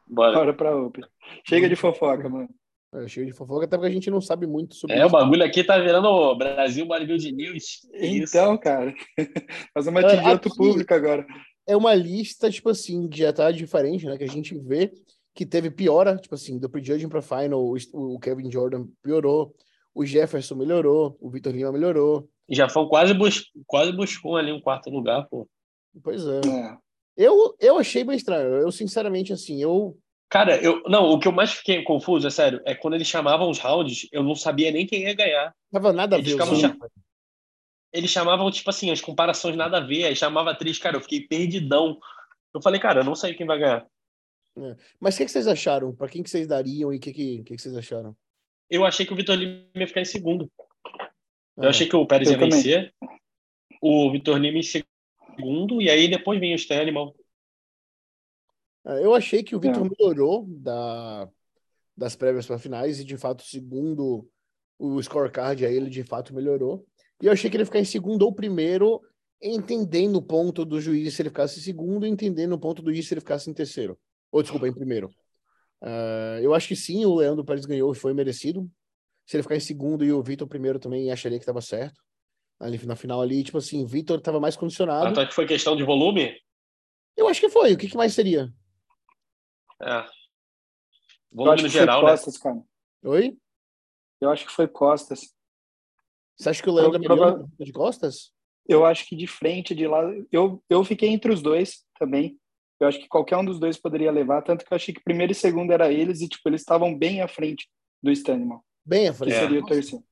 Bora. 0.08 0.34
Bora 0.38 0.54
pra 0.54 0.76
Open. 0.76 1.04
Chega 1.48 1.68
de 1.70 1.76
fofoca, 1.76 2.28
mano. 2.30 2.50
É, 2.94 3.08
cheio 3.08 3.26
de 3.26 3.34
fofoca, 3.34 3.66
até 3.66 3.76
porque 3.76 3.90
a 3.90 3.94
gente 3.94 4.10
não 4.10 4.22
sabe 4.22 4.48
muito 4.48 4.76
sobre 4.76 4.96
É, 4.96 5.04
o 5.04 5.08
isso. 5.08 5.12
bagulho 5.12 5.44
aqui 5.44 5.64
tá 5.64 5.78
virando 5.78 6.08
o 6.08 6.36
Brasil 6.36 6.86
Bodybuilding 6.86 7.32
News. 7.34 7.80
Que 7.92 8.06
isso? 8.06 8.38
Então, 8.38 8.58
cara, 8.58 8.94
nós 9.76 9.86
vamos 9.86 10.04
É, 10.04 10.18
aqui- 10.20 10.50
público 10.56 10.94
agora. 10.94 11.26
É 11.68 11.76
uma 11.76 11.94
lista, 11.96 12.50
tipo 12.50 12.70
assim, 12.70 13.10
que 13.10 13.20
já 13.20 13.34
tá 13.34 13.52
diferente, 13.52 14.06
né? 14.06 14.18
Que 14.18 14.24
a 14.24 14.30
gente 14.30 14.58
vê 14.58 14.92
que 15.34 15.46
teve 15.46 15.70
piora, 15.70 16.16
tipo 16.16 16.36
assim, 16.36 16.58
do 16.60 16.70
prejudging 16.70 17.10
pra 17.10 17.22
final, 17.22 17.60
o, 17.62 17.76
o 17.94 18.20
Kevin 18.20 18.50
Jordan 18.50 18.86
piorou, 19.04 19.54
o 19.94 20.06
Jefferson 20.06 20.56
melhorou, 20.56 21.18
o 21.20 21.30
Vitor 21.30 21.52
Lima 21.54 21.72
melhorou. 21.74 22.30
Já 22.48 22.70
foi 22.70 22.88
quase, 22.88 23.14
bus... 23.14 23.52
quase 23.66 23.92
buscou 23.92 24.38
ali 24.38 24.52
um 24.54 24.62
quarto 24.62 24.90
lugar, 24.90 25.28
pô. 25.28 25.50
Pois 26.04 26.26
é. 26.26 26.40
É. 26.40 26.78
Eu, 27.18 27.56
eu 27.60 27.78
achei 27.78 28.04
bem 28.04 28.16
estranho. 28.18 28.56
Eu, 28.56 28.72
sinceramente, 28.72 29.32
assim, 29.34 29.62
eu. 29.62 29.98
Cara, 30.30 30.62
eu 30.62 30.82
não, 30.88 31.06
o 31.12 31.20
que 31.20 31.28
eu 31.28 31.32
mais 31.32 31.52
fiquei 31.54 31.82
confuso, 31.84 32.28
é 32.28 32.32
sério, 32.32 32.62
é 32.66 32.74
quando 32.76 32.96
eles 32.96 33.08
chamavam 33.08 33.50
os 33.50 33.60
rounds, 33.60 34.08
eu 34.12 34.24
não 34.24 34.36
sabia 34.36 34.72
nem 34.72 34.86
quem 34.86 35.04
ia 35.04 35.14
ganhar. 35.14 35.56
Tava 35.72 35.94
nada 35.94 36.16
a 36.16 36.20
Eles 36.20 36.28
ver. 36.28 36.34
ficavam 36.34 36.54
os 36.56 36.60
cha- 36.60 36.68
números. 36.70 36.92
Eles 37.94 38.10
chamavam, 38.12 38.52
tipo 38.52 38.70
assim, 38.70 38.92
as 38.92 39.00
comparações 39.00 39.56
nada 39.56 39.78
a 39.78 39.82
ver, 39.86 40.04
aí 40.06 40.16
chamava 40.16 40.50
a 40.50 40.54
atriz, 40.54 40.78
cara, 40.78 40.98
eu 40.98 41.02
fiquei 41.02 41.22
perdidão. 41.26 41.98
Eu 42.54 42.62
falei, 42.62 42.80
cara, 42.82 43.00
eu 43.02 43.06
não 43.06 43.16
sei 43.16 43.34
quem 43.34 43.46
vai 43.46 43.58
ganhar. 43.60 43.86
Mas 45.00 45.16
o 45.16 45.18
que, 45.20 45.26
que 45.26 45.32
vocês 45.32 45.48
acharam? 45.48 45.96
Pra 45.96 46.10
quem 46.10 46.22
que 46.24 46.30
vocês 46.30 46.48
dariam 46.48 46.94
e 46.94 46.98
o 46.98 47.00
que, 47.00 47.14
que, 47.14 47.44
que, 47.44 47.56
que 47.56 47.62
vocês 47.62 47.76
acharam? 47.78 48.16
Eu 48.70 48.84
achei 48.84 49.06
que 49.06 49.14
o 49.14 49.16
Vitor 49.16 49.36
Lima 49.36 49.64
ia 49.76 49.88
ficar 49.88 50.02
em 50.02 50.06
segundo. 50.06 50.52
Eu 51.58 51.66
Ah, 51.66 51.70
achei 51.70 51.88
que 51.88 51.96
o 51.96 52.06
Pérez 52.06 52.28
Eu 52.30 52.34
ia 52.34 52.40
também. 52.40 52.58
vencer. 52.62 52.94
O 53.82 54.12
Vitor 54.12 54.38
Lima 54.38 54.58
em 54.58 54.64
segundo, 54.64 54.88
e 55.40 55.90
aí 55.90 56.08
depois 56.08 56.40
vinha 56.40 56.54
o 56.54 56.58
Stan 56.58 56.82
Animal. 56.82 57.16
É, 58.86 59.04
Eu 59.04 59.14
achei 59.14 59.44
que 59.44 59.56
o 59.56 59.60
Vitor 59.60 59.86
É. 59.86 59.90
melhorou 59.90 60.46
da, 60.48 61.28
das 61.96 62.16
prévias 62.16 62.46
para 62.46 62.60
finais 62.60 63.00
e, 63.00 63.04
de 63.04 63.18
fato, 63.18 63.44
segundo 63.44 64.30
o 64.78 65.02
scorecard 65.02 65.66
aí, 65.66 65.76
ele 65.76 65.90
de 65.90 66.04
fato 66.04 66.34
melhorou. 66.34 66.86
E 67.22 67.26
eu 67.28 67.32
achei 67.32 67.50
que 67.50 67.56
ele 67.56 67.62
ia 67.62 67.66
ficar 67.66 67.80
em 67.80 67.86
segundo 67.86 68.24
ou 68.24 68.34
primeiro, 68.34 69.02
entendendo 69.42 70.18
o 70.18 70.22
ponto 70.22 70.66
do 70.66 70.82
juiz 70.82 71.14
se 71.14 71.22
ele 71.22 71.30
ficasse 71.30 71.60
em 71.60 71.64
segundo, 71.64 72.06
entendendo 72.06 72.54
o 72.54 72.60
ponto 72.60 72.82
do 72.82 72.92
juiz 72.94 73.08
se 73.08 73.14
ele 73.14 73.22
ficasse 73.22 73.50
em 73.50 73.54
terceiro. 73.54 73.98
Ou, 74.32 74.42
desculpa, 74.42 74.68
em 74.68 74.74
primeiro. 74.74 75.10
Ah, 75.82 76.40
eu 76.42 76.54
acho 76.54 76.68
que 76.68 76.76
sim, 76.76 77.06
o 77.06 77.16
Leandro 77.16 77.46
Pérez 77.46 77.66
ganhou 77.66 77.92
e 77.92 77.96
foi 77.96 78.14
merecido. 78.14 78.70
Se 79.26 79.36
ele 79.38 79.44
ficar 79.44 79.56
em 79.56 79.62
segundo 79.62 80.04
e 80.04 80.12
o 80.12 80.22
Vitor 80.22 80.48
primeiro 80.48 80.78
também, 80.80 81.12
acharia 81.12 81.38
que 81.38 81.44
estava 81.44 81.62
certo. 81.62 82.04
Ali 82.60 82.84
na 82.86 82.96
final 82.96 83.22
ali, 83.22 83.44
tipo 83.44 83.58
assim, 83.58 83.84
o 83.84 83.88
Vitor 83.88 84.18
estava 84.20 84.40
mais 84.40 84.56
condicionado. 84.56 85.06
Tanto 85.08 85.20
é 85.22 85.26
que 85.28 85.34
foi 85.34 85.46
questão 85.46 85.76
de 85.76 85.84
volume. 85.84 86.40
Eu 87.18 87.28
acho 87.28 87.40
que 87.42 87.50
foi. 87.50 87.74
O 87.74 87.78
que, 87.78 87.88
que 87.90 87.98
mais 87.98 88.14
seria? 88.14 88.52
É. 89.82 90.00
Eu 90.00 90.06
Volume 91.34 91.54
acho 91.56 91.64
no 91.64 91.70
que 91.70 91.74
foi 91.74 91.82
geral, 91.82 92.04
né? 92.04 92.10
Costas, 92.12 92.38
cara. 92.38 92.62
Oi? 93.04 93.38
Eu 94.22 94.30
acho 94.30 94.46
que 94.46 94.52
foi 94.52 94.68
Costas. 94.68 95.34
Você 96.38 96.50
acha 96.50 96.64
que 96.64 96.70
o 96.70 96.74
Leandro 96.74 96.98
é 96.98 97.06
Prova- 97.06 97.16
melhor 97.26 97.34
prova- 97.40 97.52
de 97.60 97.72
costas? 97.72 98.32
Eu 98.68 98.84
acho 98.86 99.06
que 99.08 99.16
de 99.16 99.28
frente, 99.28 99.76
de 99.76 99.88
lá, 99.88 100.02
eu, 100.32 100.62
eu 100.70 100.84
fiquei 100.84 101.10
entre 101.10 101.32
os 101.32 101.42
dois 101.42 101.86
também. 102.00 102.38
Eu 102.80 102.88
acho 102.88 103.00
que 103.00 103.08
qualquer 103.08 103.38
um 103.38 103.46
dos 103.46 103.58
dois 103.60 103.78
poderia 103.78 104.12
levar, 104.12 104.42
tanto 104.42 104.66
que 104.66 104.74
eu 104.74 104.76
achei 104.76 104.94
que 104.94 105.02
primeiro 105.04 105.32
e 105.32 105.36
segundo 105.36 105.72
era 105.72 105.92
eles 105.94 106.20
e, 106.22 106.28
tipo, 106.28 106.50
eles 106.50 106.60
estavam 106.62 106.98
bem 106.98 107.22
à 107.22 107.28
frente 107.28 107.70
do 108.04 108.12
Stanimal, 108.12 108.66
Bem, 108.86 109.06
eu 109.08 109.14
que 109.14 109.20
falei. 109.20 109.34
É. 109.34 109.40
seria 109.40 109.60
o 109.62 109.66
terceiro. 109.66 110.04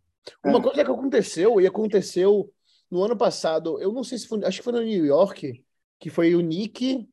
Uma 0.44 0.60
É. 0.60 0.62
coisa 0.62 0.84
que 0.86 0.92
aconteceu, 0.92 1.60
e 1.60 1.68
aconteceu 1.68 2.52
no 2.90 3.04
ano 3.04 3.18
passado, 3.18 3.80
eu 3.82 3.92
não 3.92 4.04
sei 4.04 4.18
se 4.18 4.28
foi, 4.28 4.44
acho 4.46 4.60
que 4.60 4.64
foi 4.64 4.74
no 4.74 4.82
New 4.82 5.06
York, 5.06 5.64
que 6.00 6.10
foi 6.10 6.36
o 6.36 6.42
Nick 6.42 7.08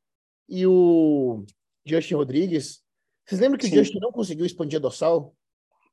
e 0.49 0.67
o 0.67 1.45
Justin 1.85 2.15
Rodrigues. 2.15 2.83
Vocês 3.27 3.41
lembram 3.41 3.59
que 3.59 3.67
Sim. 3.67 3.73
o 3.73 3.79
Justin 3.85 3.99
não 4.01 4.13
conseguiu 4.13 4.45
expandir 4.45 4.79
a 4.79 4.83
dorsal? 4.83 5.35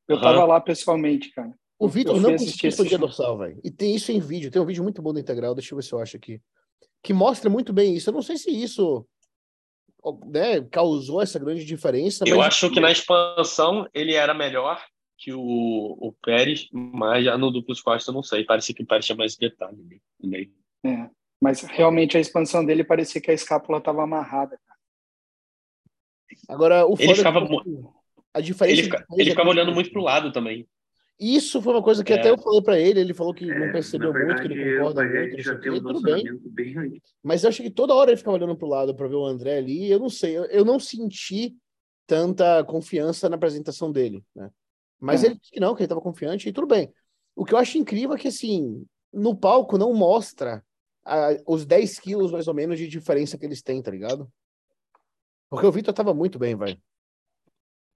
Eu 0.07 0.15
Aham. 0.17 0.23
tava 0.23 0.45
lá 0.45 0.61
pessoalmente, 0.61 1.31
cara. 1.31 1.51
O 1.79 1.87
Vitor 1.87 2.19
não 2.19 2.31
conseguiu 2.31 2.69
expandir 2.69 2.95
a 2.95 2.97
dorsal, 2.99 3.37
velho. 3.37 3.59
E 3.63 3.69
tem 3.69 3.95
isso 3.95 4.11
em 4.11 4.19
vídeo, 4.19 4.49
tem 4.49 4.61
um 4.61 4.65
vídeo 4.65 4.83
muito 4.83 5.01
bom 5.01 5.13
da 5.13 5.19
Integral, 5.19 5.53
deixa 5.53 5.73
eu 5.73 5.77
ver 5.77 5.83
se 5.83 5.93
eu 5.93 5.99
acho 5.99 6.17
aqui. 6.17 6.41
Que 7.03 7.13
mostra 7.13 7.49
muito 7.49 7.71
bem 7.71 7.95
isso. 7.95 8.09
Eu 8.09 8.13
não 8.13 8.21
sei 8.21 8.37
se 8.37 8.49
isso 8.49 9.05
né, 10.27 10.61
causou 10.71 11.21
essa 11.21 11.37
grande 11.37 11.63
diferença. 11.65 12.23
Eu 12.27 12.37
mas- 12.37 12.47
acho 12.47 12.71
que 12.71 12.79
na 12.79 12.91
expansão 12.91 13.87
ele 13.93 14.13
era 14.13 14.33
melhor 14.33 14.81
que 15.17 15.33
o, 15.33 15.41
o 15.99 16.13
Pérez, 16.21 16.69
mas 16.71 17.25
já 17.25 17.37
no 17.37 17.51
duplo 17.51 17.73
costas 17.83 18.07
eu 18.07 18.13
não 18.13 18.23
sei. 18.23 18.43
Parecia 18.45 18.73
que 18.75 18.83
o 18.83 18.85
Pérez 18.85 19.05
tinha 19.05 19.15
mais 19.15 19.35
detalhe. 19.35 19.77
né? 20.23 20.47
É. 20.85 21.09
Mas 21.41 21.61
realmente 21.61 22.17
a 22.17 22.19
expansão 22.19 22.65
dele 22.65 22.83
parecia 22.83 23.19
que 23.21 23.31
a 23.31 23.33
escápula 23.33 23.81
tava 23.81 24.03
amarrada. 24.03 24.59
Agora, 26.47 26.85
o 26.85 26.93
Ele 26.99 27.03
é 27.03 27.07
que, 27.13 27.15
ficava 27.15 27.41
tipo, 27.41 27.93
a 28.33 28.41
diferença 28.41 28.73
Ele, 28.81 28.83
fica- 28.83 29.05
ele 29.13 29.29
é 29.29 29.31
ficava 29.31 29.45
muito 29.47 29.57
olhando 29.59 29.73
muito 29.73 29.91
pro 29.91 30.01
lado 30.01 30.31
também. 30.31 30.67
Isso 31.19 31.59
foi 31.63 31.73
uma 31.73 31.81
coisa 31.81 32.03
que 32.03 32.13
É. 32.13 32.19
até 32.19 32.29
eu 32.29 32.37
falei 32.37 32.61
pra 32.61 32.79
ele, 32.79 32.99
ele 32.99 33.13
falou 33.13 33.33
que 33.33 33.45
não 33.45 33.65
É, 33.65 33.71
percebeu 33.71 34.13
na 34.13 34.19
muito, 34.19 34.41
que 34.41 34.47
verdade, 34.47 34.61
ele 34.61 34.77
concorda 34.77 35.03
muito, 35.03 35.35
não 35.35 35.43
já 35.43 35.57
tem 35.57 35.71
um 35.71 35.81
tudo 35.81 36.01
bem. 36.01 36.23
bem. 36.51 37.01
Mas 37.23 37.43
eu 37.43 37.49
achei 37.49 37.65
que 37.65 37.71
toda 37.71 37.93
hora 37.95 38.11
ele 38.11 38.17
ficava 38.17 38.37
olhando 38.37 38.55
pro 38.55 38.67
lado 38.67 38.93
pra 38.95 39.07
ver 39.07 39.15
o 39.15 39.25
André 39.25 39.57
ali, 39.57 39.85
e 39.87 39.91
eu 39.91 39.97
não 39.99 40.09
sei, 40.09 40.37
eu, 40.37 40.45
eu 40.45 40.63
não 40.63 40.79
senti 40.79 41.55
tanta 42.05 42.63
confiança 42.65 43.27
na 43.29 43.35
apresentação 43.35 43.91
dele, 43.91 44.23
né? 44.35 44.51
Mas 44.99 45.23
É. 45.23 45.27
ele 45.27 45.35
disse 45.35 45.51
que 45.51 45.59
não, 45.59 45.75
que 45.75 45.81
ele 45.83 45.87
tava 45.87 46.01
confiante, 46.01 46.49
e 46.49 46.53
tudo 46.53 46.67
bem. 46.67 46.91
O 47.35 47.45
que 47.45 47.53
eu 47.53 47.57
acho 47.57 47.77
incrível 47.77 48.15
é 48.15 48.19
que, 48.19 48.27
assim, 48.27 48.85
no 49.13 49.35
palco 49.35 49.77
não 49.77 49.93
mostra 49.93 50.63
a- 51.05 51.37
os 51.47 51.65
10 51.65 51.99
quilos, 51.99 52.31
mais 52.31 52.47
ou 52.47 52.53
menos, 52.53 52.77
de 52.77 52.87
diferença 52.87 53.37
que 53.37 53.45
eles 53.45 53.61
têm, 53.61 53.81
tá 53.81 53.91
ligado? 53.91 54.31
Porque 55.49 55.65
o 55.65 55.71
Vitor 55.71 55.93
tava 55.93 56.13
muito 56.13 56.37
bem, 56.39 56.55
velho. 56.57 56.79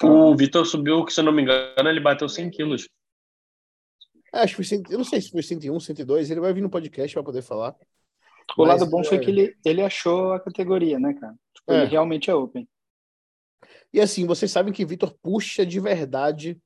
O 0.03 0.35
Vitor 0.35 0.65
subiu, 0.65 1.03
que 1.05 1.11
se 1.13 1.19
eu 1.19 1.23
não 1.25 1.31
me 1.31 1.41
engano, 1.41 1.89
ele 1.89 1.99
bateu 1.99 2.27
100 2.29 2.49
quilos. 2.49 2.87
É, 4.33 4.39
Acho 4.39 4.53
que 4.53 4.55
foi, 4.57 4.65
cento- 4.65 4.91
eu 4.91 4.97
não 4.97 5.03
sei 5.05 5.19
se 5.21 5.29
foi 5.29 5.43
101, 5.43 5.79
102, 5.79 6.31
ele 6.31 6.39
vai 6.39 6.53
vir 6.53 6.61
no 6.61 6.69
podcast 6.69 7.13
pra 7.13 7.23
poder 7.23 7.41
falar. 7.41 7.75
O 8.57 8.65
Mas, 8.65 8.79
lado 8.81 8.89
bom 8.89 9.03
foi 9.03 9.17
é, 9.17 9.19
que 9.19 9.29
ele, 9.29 9.57
ele 9.65 9.81
achou 9.81 10.31
a 10.33 10.39
categoria, 10.39 10.97
né, 10.99 11.13
cara? 11.13 11.35
Tipo, 11.53 11.71
É. 11.73 11.81
Ele 11.81 11.85
realmente 11.91 12.29
é 12.29 12.33
open. 12.35 12.67
E 13.93 13.99
assim, 13.99 14.25
vocês 14.25 14.49
sabem 14.49 14.71
que 14.73 14.85
Vitor 14.85 15.13
puxa 15.21 15.65
de 15.65 15.79
verdade 15.79 16.57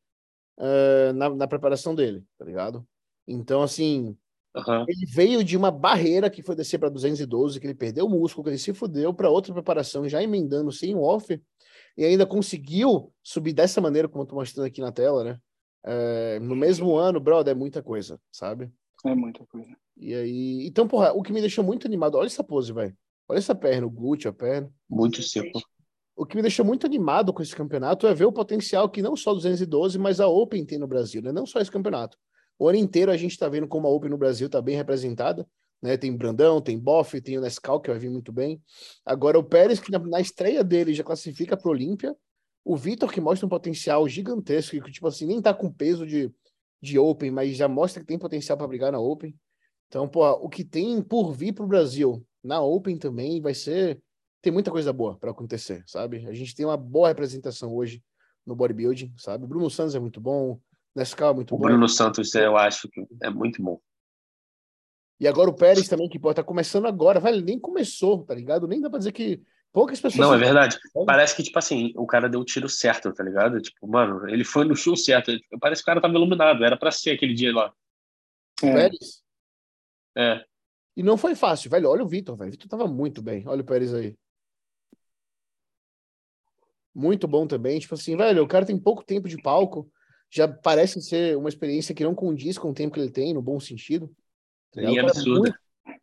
eh, 0.59 1.13
na, 1.13 1.29
na 1.29 1.47
preparação 1.47 1.93
dele, 1.93 2.23
tá 2.37 2.45
ligado? 2.45 2.85
Então, 3.27 3.61
assim, 3.61 4.17
Aham. 4.55 4.85
ele 4.87 5.05
veio 5.07 5.43
de 5.43 5.57
uma 5.57 5.71
barreira 5.71 6.29
que 6.29 6.41
foi 6.41 6.55
descer 6.55 6.77
para 6.77 6.89
212, 6.89 7.59
que 7.59 7.65
ele 7.67 7.75
perdeu 7.75 8.05
o 8.05 8.09
músculo, 8.09 8.43
que 8.43 8.49
ele 8.51 8.57
se 8.57 8.73
fudeu, 8.73 9.13
para 9.13 9.29
outra 9.29 9.53
preparação, 9.53 10.07
já 10.07 10.21
emendando 10.21 10.71
sem 10.71 10.95
o 10.95 11.01
off, 11.01 11.41
e 11.97 12.05
ainda 12.05 12.25
conseguiu 12.25 13.11
subir 13.23 13.53
dessa 13.53 13.81
maneira, 13.81 14.07
como 14.07 14.23
eu 14.23 14.27
tô 14.27 14.35
mostrando 14.35 14.67
aqui 14.67 14.81
na 14.81 14.91
tela, 14.91 15.23
né? 15.23 15.39
Eh, 15.85 16.39
no 16.39 16.55
mesmo 16.55 16.95
ano, 16.95 17.19
brother, 17.19 17.51
é 17.51 17.55
muita 17.57 17.81
coisa, 17.83 18.19
sabe? 18.31 18.71
É 19.05 19.13
muita 19.13 19.45
coisa. 19.45 19.75
E 19.95 20.13
aí. 20.13 20.67
Então, 20.67 20.87
porra, 20.87 21.13
o 21.13 21.21
que 21.21 21.31
me 21.31 21.39
deixou 21.39 21.63
muito 21.63 21.87
animado, 21.87 22.17
olha 22.17 22.27
essa 22.27 22.43
pose, 22.43 22.73
velho. 22.73 22.95
Olha 23.27 23.37
essa 23.37 23.55
perna, 23.55 23.87
o 23.87 23.89
glúteo, 23.89 24.29
a 24.29 24.33
perna. 24.33 24.71
Muito 24.89 25.21
seco. 25.21 25.59
O 26.15 26.25
que 26.25 26.35
me 26.35 26.41
deixou 26.41 26.65
muito 26.65 26.85
animado 26.85 27.33
com 27.33 27.41
esse 27.41 27.55
campeonato 27.55 28.07
é 28.07 28.13
ver 28.13 28.25
o 28.25 28.31
potencial 28.31 28.89
que 28.89 29.01
não 29.01 29.15
só 29.15 29.33
212, 29.33 29.99
mas 29.99 30.19
a 30.19 30.27
Open 30.27 30.65
tem 30.65 30.77
no 30.77 30.87
Brasil, 30.87 31.21
né? 31.21 31.31
Não 31.31 31.45
só 31.45 31.59
esse 31.59 31.71
campeonato. 31.71 32.17
O 32.57 32.69
ano 32.69 32.77
inteiro 32.77 33.11
a 33.11 33.17
gente 33.17 33.31
está 33.31 33.49
vendo 33.49 33.67
como 33.67 33.87
a 33.87 33.89
Open 33.89 34.09
no 34.09 34.17
Brasil 34.17 34.47
está 34.47 34.61
bem 34.61 34.77
representada, 34.77 35.45
né? 35.81 35.97
Tem 35.97 36.15
Brandão, 36.15 36.61
tem 36.61 36.79
Boff, 36.79 37.19
tem 37.19 37.37
o 37.37 37.41
Nescau, 37.41 37.81
que 37.81 37.89
vai 37.89 37.99
vir 37.99 38.09
muito 38.09 38.31
bem. 38.31 38.61
Agora 39.05 39.37
o 39.37 39.43
Pérez, 39.43 39.79
que 39.79 39.91
na, 39.91 39.99
na 39.99 40.21
estreia 40.21 40.63
dele 40.63 40.93
já 40.93 41.03
classifica 41.03 41.57
para 41.57 41.69
Olímpia. 41.69 42.15
O 42.63 42.75
Vitor, 42.77 43.11
que 43.11 43.21
mostra 43.21 43.45
um 43.45 43.49
potencial 43.49 44.07
gigantesco, 44.07 44.81
que 44.81 44.91
tipo 44.91 45.07
assim, 45.07 45.25
nem 45.25 45.41
tá 45.41 45.53
com 45.53 45.71
peso 45.71 46.07
de, 46.07 46.31
de 46.81 46.97
Open, 46.97 47.29
mas 47.29 47.55
já 47.57 47.67
mostra 47.67 48.01
que 48.01 48.07
tem 48.07 48.17
potencial 48.17 48.57
para 48.57 48.67
brigar 48.67 48.91
na 48.91 48.99
Open. 48.99 49.35
Então, 49.87 50.07
pô, 50.07 50.27
o 50.31 50.49
que 50.49 50.63
tem 50.63 51.01
por 51.01 51.31
vir 51.33 51.53
para 51.53 51.63
o 51.63 51.67
Brasil 51.67 52.25
na 52.43 52.61
Open 52.61 52.97
também 52.97 53.41
vai 53.41 53.53
ser. 53.53 54.01
Tem 54.45 54.53
muita 54.53 54.69
coisa 54.69 54.93
boa 54.93 55.17
para 55.17 55.31
acontecer, 55.31 55.83
sabe? 55.87 56.27
A 56.27 56.31
gente 56.31 56.53
tem 56.53 56.67
uma 56.67 56.77
boa 56.77 57.07
representação 57.07 57.73
hoje 57.73 58.03
no 58.45 58.55
bodybuilding, 58.55 59.11
sabe? 59.17 59.47
Bruno 59.47 59.71
Santos 59.71 59.95
é 59.95 59.99
muito 59.99 60.21
bom, 60.21 60.59
Nescau 60.95 61.31
é 61.31 61.33
muito 61.33 61.55
O 61.55 61.57
bom. 61.57 61.63
Bruno 61.63 61.89
Santos, 61.89 62.35
eu 62.35 62.55
acho 62.55 62.87
que 62.87 63.07
é 63.23 63.29
muito 63.31 63.59
bom. 63.63 63.81
E 65.19 65.27
agora 65.27 65.49
o 65.49 65.55
Pérez 65.55 65.87
também, 65.87 66.07
que 66.07 66.19
pô, 66.19 66.31
tá 66.31 66.43
começando 66.43 66.85
agora, 66.85 67.19
velho, 67.19 67.43
nem 67.43 67.59
começou, 67.59 68.23
tá 68.23 68.35
ligado? 68.35 68.67
Nem 68.67 68.79
dá 68.79 68.87
pra 68.87 68.99
dizer 68.99 69.13
que 69.13 69.41
poucas 69.73 69.99
pessoas. 69.99 70.27
Não, 70.27 70.35
é 70.35 70.37
verdade. 70.37 70.77
Parece 71.07 71.35
que, 71.35 71.41
tipo 71.41 71.57
assim, 71.57 71.91
o 71.95 72.05
cara 72.05 72.29
deu 72.29 72.41
o 72.41 72.45
tiro 72.45 72.69
certo, 72.69 73.11
tá 73.11 73.23
ligado? 73.23 73.59
Tipo, 73.59 73.87
mano, 73.87 74.29
ele 74.29 74.43
foi 74.43 74.63
no 74.63 74.75
show 74.75 74.95
certo. 74.95 75.31
Parece 75.59 75.81
que 75.81 75.85
o 75.85 75.91
cara 75.91 75.99
tava 75.99 76.13
iluminado. 76.13 76.63
Era 76.63 76.77
pra 76.77 76.91
ser 76.91 77.09
aquele 77.09 77.33
dia 77.33 77.51
lá. 77.51 77.73
O 78.61 78.67
É, 78.67 78.73
Pérez. 78.73 79.23
É. 80.15 80.45
E 80.95 81.01
não 81.01 81.17
foi 81.17 81.33
fácil, 81.33 81.71
velho. 81.71 81.89
Olha 81.89 82.03
o 82.03 82.07
Vitor, 82.07 82.37
velho. 82.37 82.49
O 82.49 82.51
Vitor 82.51 82.69
tava 82.69 82.85
muito 82.87 83.23
bem. 83.23 83.43
Olha 83.47 83.61
o 83.61 83.65
Pérez 83.65 83.91
aí. 83.91 84.15
Muito 86.95 87.27
bom 87.27 87.45
também. 87.45 87.77
Tipo 87.79 87.95
assim, 87.95 88.15
velho, 88.15 88.41
o 88.43 88.47
cara 88.47 88.65
tem 88.65 88.79
pouco 88.79 89.03
tempo 89.03 89.27
de 89.27 89.41
palco. 89.41 89.91
Já 90.31 90.47
parece 90.47 91.01
ser 91.01 91.37
uma 91.37 91.49
experiência 91.49 91.93
que 91.93 92.03
não 92.03 92.15
condiz 92.15 92.57
com 92.57 92.69
o 92.69 92.73
tempo 92.73 92.93
que 92.93 92.99
ele 92.99 93.11
tem, 93.11 93.33
no 93.33 93.41
bom 93.41 93.59
sentido. 93.59 94.09
Tá 94.73 94.81
é 94.81 94.85
muito- 94.85 95.53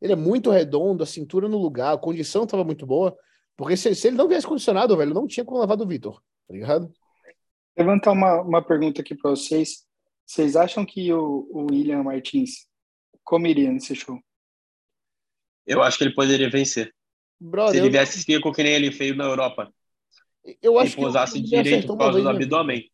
ele 0.00 0.12
é 0.12 0.16
muito 0.16 0.50
redondo, 0.50 1.02
a 1.02 1.06
cintura 1.06 1.48
no 1.48 1.58
lugar, 1.58 1.94
a 1.94 1.98
condição 1.98 2.46
tava 2.46 2.64
muito 2.64 2.86
boa. 2.86 3.16
Porque 3.56 3.76
se, 3.76 3.94
se 3.94 4.08
ele 4.08 4.16
não 4.16 4.28
viesse 4.28 4.46
condicionado, 4.46 4.96
velho, 4.96 5.14
não 5.14 5.26
tinha 5.26 5.44
como 5.44 5.60
lavar 5.60 5.76
do 5.76 5.86
Vitor, 5.86 6.22
tá 6.46 6.54
ligado? 6.54 6.92
levantar 7.76 8.12
uma, 8.12 8.40
uma 8.42 8.62
pergunta 8.62 9.00
aqui 9.00 9.14
para 9.14 9.30
vocês. 9.30 9.86
Vocês 10.26 10.56
acham 10.56 10.84
que 10.84 11.12
o, 11.12 11.48
o 11.50 11.66
William 11.70 12.02
Martins 12.02 12.66
comeria 13.24 13.70
nesse 13.70 13.94
show? 13.94 14.18
Eu 15.66 15.82
acho 15.82 15.98
que 15.98 16.04
ele 16.04 16.14
poderia 16.14 16.50
vencer. 16.50 16.86
Se 16.86 16.92
Brother, 17.40 17.76
ele 17.76 17.88
eu, 17.88 17.92
viesse 17.92 18.22
seco 18.22 18.52
que 18.52 18.62
nem 18.62 18.74
ele 18.74 18.92
fez 18.92 19.16
na 19.16 19.24
Europa. 19.24 19.72
Eu 20.60 20.78
acho 20.78 20.96
que 20.96 21.02
posasse 21.02 21.38
ele 21.38 21.46
direito 21.46 21.86
por 21.86 21.98
causa 21.98 22.20
do 22.20 22.28
abdômen. 22.28 22.90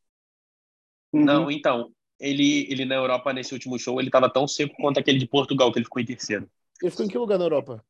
Uhum. 1.12 1.24
Não, 1.24 1.50
então. 1.50 1.92
Ele, 2.20 2.66
ele 2.68 2.84
na 2.84 2.96
Europa, 2.96 3.32
nesse 3.32 3.54
último 3.54 3.78
show, 3.78 4.00
ele 4.00 4.10
tava 4.10 4.28
tão 4.28 4.48
seco 4.48 4.74
quanto 4.80 4.98
aquele 4.98 5.18
de 5.18 5.28
Portugal, 5.28 5.70
que 5.70 5.78
ele 5.78 5.84
ficou 5.84 6.02
em 6.02 6.04
terceiro. 6.04 6.50
Ele 6.82 6.90
ficou 6.90 7.06
em 7.06 7.08
que 7.08 7.16
lugar 7.16 7.38
na 7.38 7.44
Europa? 7.44 7.84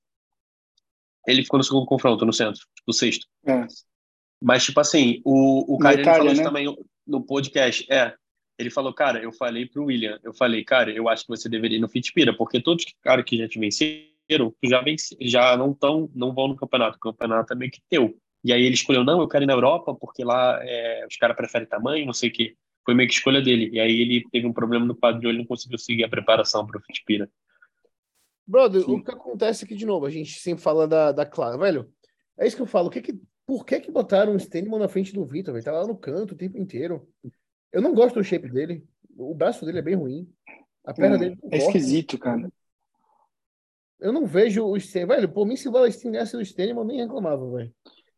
Ele 1.27 1.43
ficou 1.43 1.57
no 1.57 1.65
segundo 1.65 1.87
confronto, 1.87 2.27
no 2.27 2.33
centro, 2.33 2.61
no 2.87 2.93
sexto. 2.93 3.27
É. 3.47 3.67
Mas, 4.41 4.65
tipo 4.65 4.79
assim, 4.81 5.21
o, 5.25 5.75
o 5.75 5.79
cara 5.79 6.03
falou 6.05 6.33
isso 6.33 6.43
né? 6.43 6.47
também 6.47 6.77
no 7.07 7.25
podcast. 7.25 7.91
É. 7.91 8.15
Ele 8.59 8.71
falou, 8.71 8.93
cara, 8.93 9.23
eu 9.23 9.33
falei 9.33 9.67
pro 9.67 9.85
William, 9.85 10.19
eu 10.23 10.35
falei, 10.35 10.65
cara, 10.65 10.91
eu 10.91 11.09
acho 11.09 11.23
que 11.23 11.29
você 11.29 11.49
deveria 11.49 11.79
ir 11.79 11.81
no 11.81 11.89
Fitpira, 11.89 12.37
porque 12.37 12.61
todos 12.61 12.85
os 12.85 12.93
caras 13.01 13.25
que 13.25 13.39
já 13.39 13.49
te 13.49 13.59
venceram, 13.59 14.55
já, 14.65 14.83
venci, 14.83 15.17
já 15.21 15.57
não 15.57 15.73
tão, 15.73 16.11
não 16.15 16.35
vão 16.35 16.49
no 16.49 16.57
campeonato. 16.57 16.97
O 16.97 17.01
campeonato 17.01 17.53
é 17.53 17.57
meio 17.57 17.71
que 17.71 17.81
teu. 17.89 18.19
E 18.45 18.53
aí 18.53 18.63
ele 18.63 18.75
escolheu, 18.75 19.05
não, 19.05 19.21
eu 19.21 19.29
quero 19.29 19.45
ir 19.45 19.47
na 19.47 19.53
Europa, 19.53 19.95
porque 19.95 20.23
lá 20.25 20.59
é, 20.63 21.07
os 21.09 21.17
caras 21.17 21.37
preferem 21.37 21.67
tamanho, 21.67 22.07
não 22.07 22.13
sei 22.13 22.29
o 22.29 22.33
quê. 22.33 22.57
Foi 22.85 22.95
meio 22.95 23.09
que 23.09 23.15
escolha 23.15 23.43
dele. 23.43 23.69
E 23.73 23.81
aí 23.81 24.01
ele 24.01 24.25
teve 24.31 24.47
um 24.47 24.53
problema 24.53 24.85
no 24.87 24.97
quadril, 24.97 25.31
ele 25.31 25.39
não 25.41 25.47
conseguiu 25.47 25.79
seguir 25.79 26.05
a 26.05 26.09
preparação 26.09 26.67
pro 26.67 26.81
Fitpira. 26.81 27.29
Brother, 28.47 28.83
Sim. 28.83 28.95
o 28.95 29.05
que 29.05 29.11
acontece 29.11 29.65
aqui 29.65 29.75
de 29.75 29.85
novo? 29.85 30.07
A 30.07 30.11
gente 30.11 30.39
sempre 30.39 30.63
fala 30.63 30.89
da, 30.89 31.13
da 31.13 31.27
Clara. 31.27 31.59
Velho, 31.59 31.93
é 32.39 32.47
isso 32.47 32.57
que 32.57 32.63
eu 32.63 32.67
falo. 32.67 32.89
O 32.89 32.91
que 32.91 33.03
que, 33.03 33.21
por 33.45 33.67
que 33.67 33.81
que 33.81 33.91
botaram 33.91 34.35
o 34.35 34.41
Stenman 34.41 34.79
na 34.79 34.89
frente 34.89 35.13
do 35.13 35.25
Vitor, 35.27 35.53
velho? 35.53 35.65
Tá 35.65 35.73
lá 35.73 35.87
no 35.87 35.99
canto 35.99 36.33
o 36.33 36.37
tempo 36.37 36.57
inteiro. 36.57 37.07
Eu 37.71 37.83
não 37.83 37.95
gosto 37.95 38.15
do 38.15 38.25
shape 38.25 38.49
dele. 38.49 38.83
O 39.17 39.35
braço 39.35 39.67
dele 39.67 39.81
é 39.81 39.83
bem 39.83 39.97
ruim. 39.97 40.27
A 40.87 40.95
perna 40.95 41.17
É, 41.17 41.19
dele 41.19 41.39
não 41.43 41.49
é 41.53 41.59
corta. 41.59 41.77
esquisito, 41.77 42.17
cara. 42.17 42.51
Eu 44.01 44.13
não 44.13 44.25
vejo 44.25 44.65
o 44.65 44.79
Stenman. 44.81 45.17
Velho, 45.17 45.29
por 45.29 45.45
mim, 45.45 45.57
se 45.57 45.69
o 45.69 45.73
Balestin 45.73 46.13
ganhasse 46.13 46.37
do 46.37 46.45
Stenman, 46.45 46.77
eu 46.79 46.85
nem 46.85 47.03
reclamava, 47.03 47.51
velho. 47.51 47.75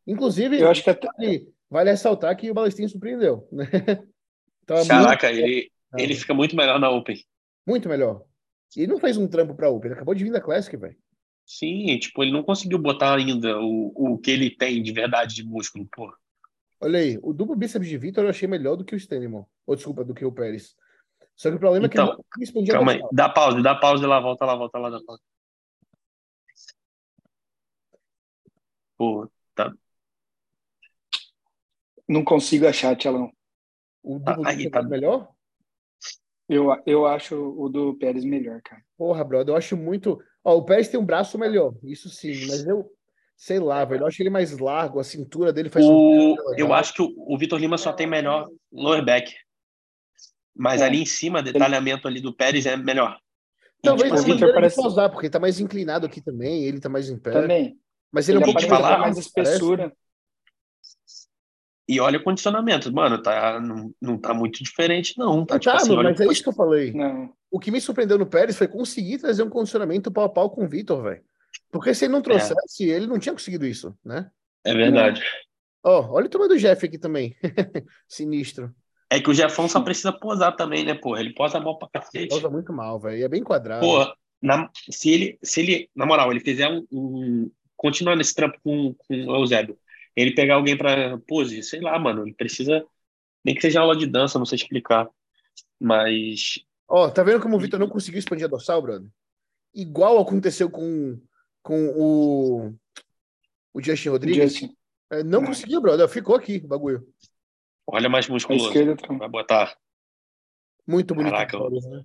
Inclusive, 0.06 0.58
Eu 0.58 0.70
acho 0.70 0.82
que 0.82 0.90
até, 0.90 1.08
vale, 1.16 1.52
vale 1.68 1.90
ressaltar 1.90 2.36
que 2.36 2.50
o 2.50 2.54
Balestin 2.54 2.88
surpreendeu, 2.88 3.48
né? 3.52 3.64
Tava 4.66 4.86
Caraca, 4.86 5.30
ele, 5.30 5.70
muito, 5.92 6.04
ele 6.04 6.14
fica 6.14 6.34
muito 6.34 6.56
melhor 6.56 6.78
na 6.78 6.90
Open. 6.90 7.16
muito 7.66 7.88
melhor. 7.88 8.24
E 8.76 8.82
ele 8.82 8.92
não 8.92 9.00
fez 9.00 9.16
um 9.16 9.26
trampo 9.26 9.54
pra 9.54 9.68
Open, 9.68 9.88
ele 9.88 9.94
acabou 9.94 10.14
de 10.14 10.24
vir 10.24 10.32
da 10.32 10.40
Classic, 10.40 10.76
velho. 10.76 10.96
Sim, 11.44 11.98
tipo, 11.98 12.22
ele 12.22 12.30
não 12.30 12.44
conseguiu 12.44 12.78
botar 12.78 13.16
ainda 13.16 13.58
o, 13.58 13.92
o 13.96 14.18
que 14.18 14.30
ele 14.30 14.50
tem 14.50 14.82
de 14.82 14.92
verdade 14.92 15.34
de 15.34 15.44
músculo, 15.44 15.86
pô. 15.90 16.12
Olha 16.80 17.00
aí, 17.00 17.18
o 17.22 17.32
duplo 17.32 17.56
bíceps 17.56 17.88
de 17.88 17.98
Vitor 17.98 18.24
eu 18.24 18.30
achei 18.30 18.48
melhor 18.48 18.76
do 18.76 18.84
que 18.84 18.94
o 18.94 19.00
Stenman. 19.00 19.44
Ou 19.66 19.74
desculpa, 19.74 20.04
do 20.04 20.14
que 20.14 20.24
o 20.24 20.32
Pérez. 20.32 20.74
Só 21.36 21.50
que 21.50 21.56
o 21.56 21.58
problema 21.58 21.86
é 21.86 21.88
que 21.88 21.94
Então, 21.94 22.12
ele 22.12 22.22
não 22.36 22.42
expandia 22.42 22.74
Calma 22.74 22.92
aí, 22.92 23.00
dá 23.12 23.28
pausa, 23.28 23.62
dá 23.62 23.74
pausa 23.74 24.06
lá, 24.06 24.20
volta 24.20 24.44
lá, 24.44 24.54
volta 24.54 24.78
lá, 24.78 24.90
dá 24.90 25.00
pausa. 25.04 25.22
Pô. 28.96 29.30
Não 32.10 32.24
consigo 32.24 32.66
achar, 32.66 32.96
Tchalão. 32.96 33.30
O 34.02 34.18
duplo 34.18 34.46
aí, 34.46 34.56
bíceps 34.56 34.72
tá. 34.72 34.80
é 34.80 34.82
melhor? 34.90 35.28
Eu, 36.48 36.66
eu 36.84 37.06
acho 37.06 37.36
o 37.36 37.68
do 37.68 37.94
Pérez 37.96 38.24
melhor, 38.24 38.60
cara. 38.62 38.82
Porra, 38.96 39.22
brother, 39.24 39.52
eu 39.52 39.56
acho 39.56 39.76
muito. 39.76 40.20
Ó, 40.42 40.56
o 40.56 40.64
Pérez 40.64 40.88
tem 40.88 40.98
um 40.98 41.04
braço 41.04 41.38
melhor, 41.38 41.74
isso 41.84 42.08
sim, 42.08 42.32
mas 42.48 42.66
eu 42.66 42.90
sei 43.36 43.58
lá, 43.58 43.84
velho. 43.84 44.02
Eu 44.02 44.06
acho 44.06 44.20
ele 44.20 44.30
mais 44.30 44.58
largo, 44.58 44.98
a 45.00 45.04
cintura 45.04 45.52
dele 45.52 45.70
faz 45.70 45.84
O, 45.86 46.30
legal. 46.30 46.54
eu 46.58 46.74
acho 46.74 46.92
que 46.92 47.02
o, 47.02 47.14
o 47.16 47.38
Vitor 47.38 47.58
Lima 47.58 47.78
só 47.78 47.92
tem 47.92 48.06
melhor 48.06 48.48
lower 48.72 49.04
back. 49.04 49.32
Mas 50.54 50.82
É. 50.82 50.86
ali 50.86 51.00
em 51.02 51.06
cima, 51.06 51.42
detalhamento 51.42 52.06
ali 52.08 52.20
do 52.20 52.34
Pérez 52.34 52.66
é 52.66 52.76
melhor. 52.76 53.16
Talvez 53.82 54.10
tipo, 54.10 54.16
a 54.16 54.20
o 54.20 54.24
Vitor 54.24 54.40
maneira 54.40 54.54
parece- 54.54 54.76
de 54.76 54.82
posar, 54.82 55.10
porque 55.10 55.26
ele 55.26 55.32
tá 55.32 55.38
mais 55.40 55.58
inclinado 55.60 56.04
aqui 56.04 56.20
também, 56.20 56.64
ele 56.64 56.80
tá 56.80 56.88
mais 56.88 57.08
em 57.08 57.18
pé. 57.18 57.30
Também. 57.30 57.78
Mas 58.12 58.28
ele, 58.28 58.36
é 58.36 58.40
um 58.40 58.42
Ele 58.44 58.52
pouco 58.52 58.60
ter 58.68 58.98
mais 58.98 59.16
espessura. 59.16 59.92
E 61.90 61.98
olha 61.98 62.20
o 62.20 62.22
condicionamento, 62.22 62.92
mano, 62.92 63.20
tá, 63.20 63.58
não, 63.58 63.92
não 64.00 64.16
tá 64.16 64.32
muito 64.32 64.62
diferente, 64.62 65.18
não. 65.18 65.44
Tá, 65.44 65.54
Tá, 65.54 65.58
tipo 65.58 65.74
assim, 65.74 65.88
mano, 65.88 66.00
olha 66.02 66.10
mas 66.10 66.20
é 66.20 66.26
isso 66.32 66.40
que 66.40 66.48
eu 66.48 66.52
falei. 66.52 66.92
Não. 66.92 67.32
O 67.50 67.58
que 67.58 67.72
me 67.72 67.80
surpreendeu 67.80 68.16
no 68.16 68.26
Pérez 68.26 68.56
foi 68.56 68.68
conseguir 68.68 69.18
trazer 69.18 69.42
um 69.42 69.50
condicionamento 69.50 70.08
pau 70.08 70.22
a 70.22 70.28
pau 70.28 70.48
com 70.50 70.64
o 70.64 70.68
Vitor, 70.68 71.02
velho. 71.02 71.20
Porque 71.68 71.92
se 71.92 72.04
ele 72.04 72.12
não 72.12 72.22
trouxesse, 72.22 72.84
ele 72.84 73.08
não 73.08 73.18
tinha 73.18 73.32
conseguido 73.32 73.66
isso, 73.66 73.92
né? 74.04 74.30
É 74.64 74.72
verdade. 74.72 75.20
Ó, 75.82 76.12
olha 76.12 76.26
o 76.26 76.28
tamanho 76.28 76.50
do 76.50 76.58
Jeff 76.58 76.86
aqui 76.86 76.96
também. 76.96 77.34
Sinistro. 78.06 78.72
É 79.10 79.18
que 79.18 79.28
o 79.28 79.34
Jefão 79.34 79.68
só 79.68 79.80
precisa 79.80 80.12
posar 80.12 80.54
também, 80.54 80.84
né, 80.84 80.94
porra? 80.94 81.18
Ele 81.18 81.34
posa 81.34 81.58
mal 81.58 81.76
pra 81.76 81.88
cacete. 81.88 82.32
Usa 82.32 82.48
muito 82.48 82.72
mal, 82.72 83.00
velho. 83.00 83.18
E 83.18 83.24
É 83.24 83.28
bem 83.28 83.42
quadrado. 83.42 83.84
Pô, 83.84 84.06
na, 84.40 84.70
se 84.88 85.10
ele, 85.10 85.38
se 85.42 85.60
ele, 85.60 85.90
na 85.96 86.06
moral, 86.06 86.30
ele 86.30 86.38
fizer 86.38 86.68
um, 86.68 86.86
um 86.92 87.50
continuar 87.76 88.14
nesse 88.14 88.32
trampo 88.32 88.58
com, 88.62 88.94
com 88.94 89.14
o 89.14 89.34
Eusébio, 89.34 89.76
ele 90.16 90.34
pegar 90.34 90.54
alguém 90.56 90.76
pra 90.76 91.18
pose, 91.26 91.62
sei 91.62 91.80
lá, 91.80 91.98
mano, 91.98 92.22
ele 92.22 92.34
precisa, 92.34 92.84
nem 93.44 93.54
que 93.54 93.60
seja 93.60 93.80
aula 93.80 93.96
de 93.96 94.06
dança, 94.06 94.38
não 94.38 94.46
sei 94.46 94.56
explicar, 94.56 95.08
mas 95.78 96.58
Ó, 96.88 97.08
tá 97.08 97.22
vendo 97.22 97.40
como 97.40 97.56
o 97.56 97.60
Vitor 97.60 97.78
não 97.78 97.88
conseguiu 97.88 98.18
expandir 98.18 98.46
a 98.46 98.48
dorsal, 98.48 98.82
brother? 98.82 99.08
Igual 99.72 100.18
aconteceu 100.18 100.68
com, 100.68 101.20
com 101.62 101.86
o, 101.96 102.74
o 103.72 103.80
Justin 103.80 104.08
Rodrigues. 104.08 104.52
Justin. 104.54 104.76
É, 105.12 105.22
não 105.22 105.44
É. 105.44 105.46
conseguiu, 105.46 105.80
brother. 105.80 106.08
Ficou 106.08 106.34
aqui 106.34 106.60
o 106.64 106.66
bagulho. 106.66 107.06
olha 107.86 108.08
mais 108.08 108.28
musculoso. 108.28 108.66
esquerda 108.66 108.96
tá 108.96 109.14
Vai 109.14 109.28
botar 109.28 109.76
Muito 110.84 111.14
bonito. 111.14 111.30
Caraca, 111.32 111.58
né? 111.58 112.04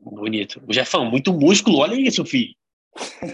bonito. 0.00 0.62
O 0.66 0.72
Jefão, 0.72 1.04
muito 1.04 1.32
músculo, 1.32 1.78
olha 1.78 1.94
isso, 1.96 2.24
filho. 2.24 2.54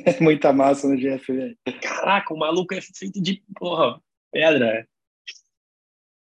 É 0.06 0.20
muita 0.22 0.52
massa 0.52 0.88
no 0.88 0.96
Jeff, 0.96 1.32
velho. 1.32 1.56
Caraca, 1.82 2.32
o 2.34 2.38
maluco 2.38 2.74
é 2.74 2.80
feito 2.80 3.20
de, 3.20 3.42
porra, 3.58 4.00
pedra. 4.32 4.86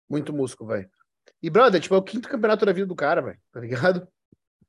Muito 0.09 0.33
músculo, 0.33 0.71
velho. 0.71 0.89
E, 1.41 1.49
brother, 1.49 1.81
tipo, 1.81 1.95
é 1.95 1.97
o 1.97 2.03
quinto 2.03 2.29
campeonato 2.29 2.65
da 2.65 2.73
vida 2.73 2.87
do 2.87 2.95
cara, 2.95 3.21
velho. 3.21 3.39
Tá 3.51 3.59
ligado? 3.59 4.07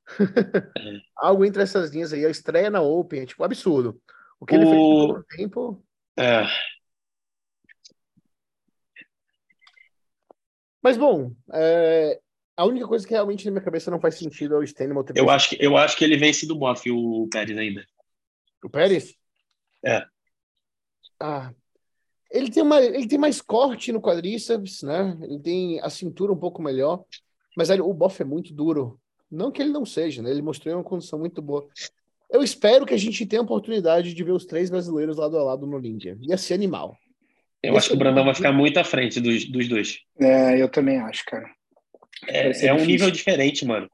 Algo 1.16 1.44
entre 1.44 1.62
essas 1.62 1.90
linhas 1.90 2.12
aí. 2.12 2.24
A 2.24 2.30
estreia 2.30 2.70
na 2.70 2.80
Open 2.80 3.20
é, 3.20 3.26
tipo, 3.26 3.42
absurdo. 3.44 4.00
O 4.38 4.46
que 4.46 4.54
ele 4.54 4.66
fez 4.66 4.76
O- 4.76 4.98
no 5.02 5.06
pouco 5.14 5.24
tempo. 5.28 5.84
É, 6.18 6.44
Mas, 10.82 10.96
bom, 10.96 11.32
é, 11.54 12.20
a 12.56 12.64
única 12.66 12.88
coisa 12.88 13.06
que 13.06 13.14
realmente 13.14 13.44
na 13.44 13.52
minha 13.52 13.62
cabeça 13.62 13.90
não 13.90 14.00
faz 14.00 14.16
sentido 14.16 14.56
é 14.56 14.58
o 14.58 14.66
Stenman 14.66 15.04
ter 15.04 15.16
eu 15.16 15.30
acho 15.30 15.50
que, 15.50 15.64
eu 15.64 15.76
acho 15.76 15.96
que 15.96 16.04
ele 16.04 16.16
vence 16.16 16.44
do 16.44 16.56
Boff, 16.56 16.90
o 16.90 17.28
Pérez 17.30 17.56
ainda. 17.56 17.86
O 18.66 18.70
Pérez. 18.70 19.14
É. 19.84 20.04
Ah, 21.20 21.52
ele 22.30 22.50
tem, 22.50 22.62
uma, 22.62 22.80
ele 22.80 23.06
tem 23.06 23.18
mais 23.18 23.40
corte 23.40 23.92
no 23.92 24.00
quadríceps, 24.00 24.82
né? 24.82 25.16
Ele 25.22 25.38
tem 25.38 25.80
a 25.80 25.90
cintura 25.90 26.32
um 26.32 26.38
pouco 26.38 26.62
melhor. 26.62 27.04
Mas 27.56 27.70
aí, 27.70 27.80
o 27.80 27.92
Boff 27.92 28.20
é 28.22 28.24
muito 28.24 28.54
duro. 28.54 28.98
Não 29.30 29.50
que 29.52 29.60
ele 29.62 29.70
não 29.70 29.84
seja, 29.84 30.22
né? 30.22 30.30
Ele 30.30 30.42
mostrou 30.42 30.74
uma 30.74 30.84
condição 30.84 31.18
muito 31.18 31.42
boa. 31.42 31.66
Eu 32.30 32.42
espero 32.42 32.86
que 32.86 32.94
a 32.94 32.98
gente 32.98 33.26
tenha 33.26 33.40
a 33.40 33.44
oportunidade 33.44 34.14
de 34.14 34.24
ver 34.24 34.32
os 34.32 34.46
três 34.46 34.70
brasileiros 34.70 35.18
lado 35.18 35.38
a 35.38 35.42
lado 35.42 35.66
no 35.66 35.76
Olímpia. 35.76 36.16
Ia 36.22 36.38
ser 36.38 36.54
animal. 36.54 36.96
Eu 37.62 37.76
acho 37.76 37.88
que 37.88 37.94
o 37.94 37.98
Brandão 37.98 38.24
vai 38.24 38.34
ficar 38.34 38.52
muito 38.52 38.78
à 38.78 38.84
frente 38.84 39.20
dos, 39.20 39.44
dos 39.48 39.68
dois. 39.68 39.98
É, 40.18 40.60
eu 40.60 40.68
também 40.68 40.98
acho, 40.98 41.24
cara. 41.26 41.48
É, 42.26 42.66
é 42.66 42.72
um 42.74 42.84
nível 42.84 43.10
diferente, 43.10 43.64
mano. 43.64 43.88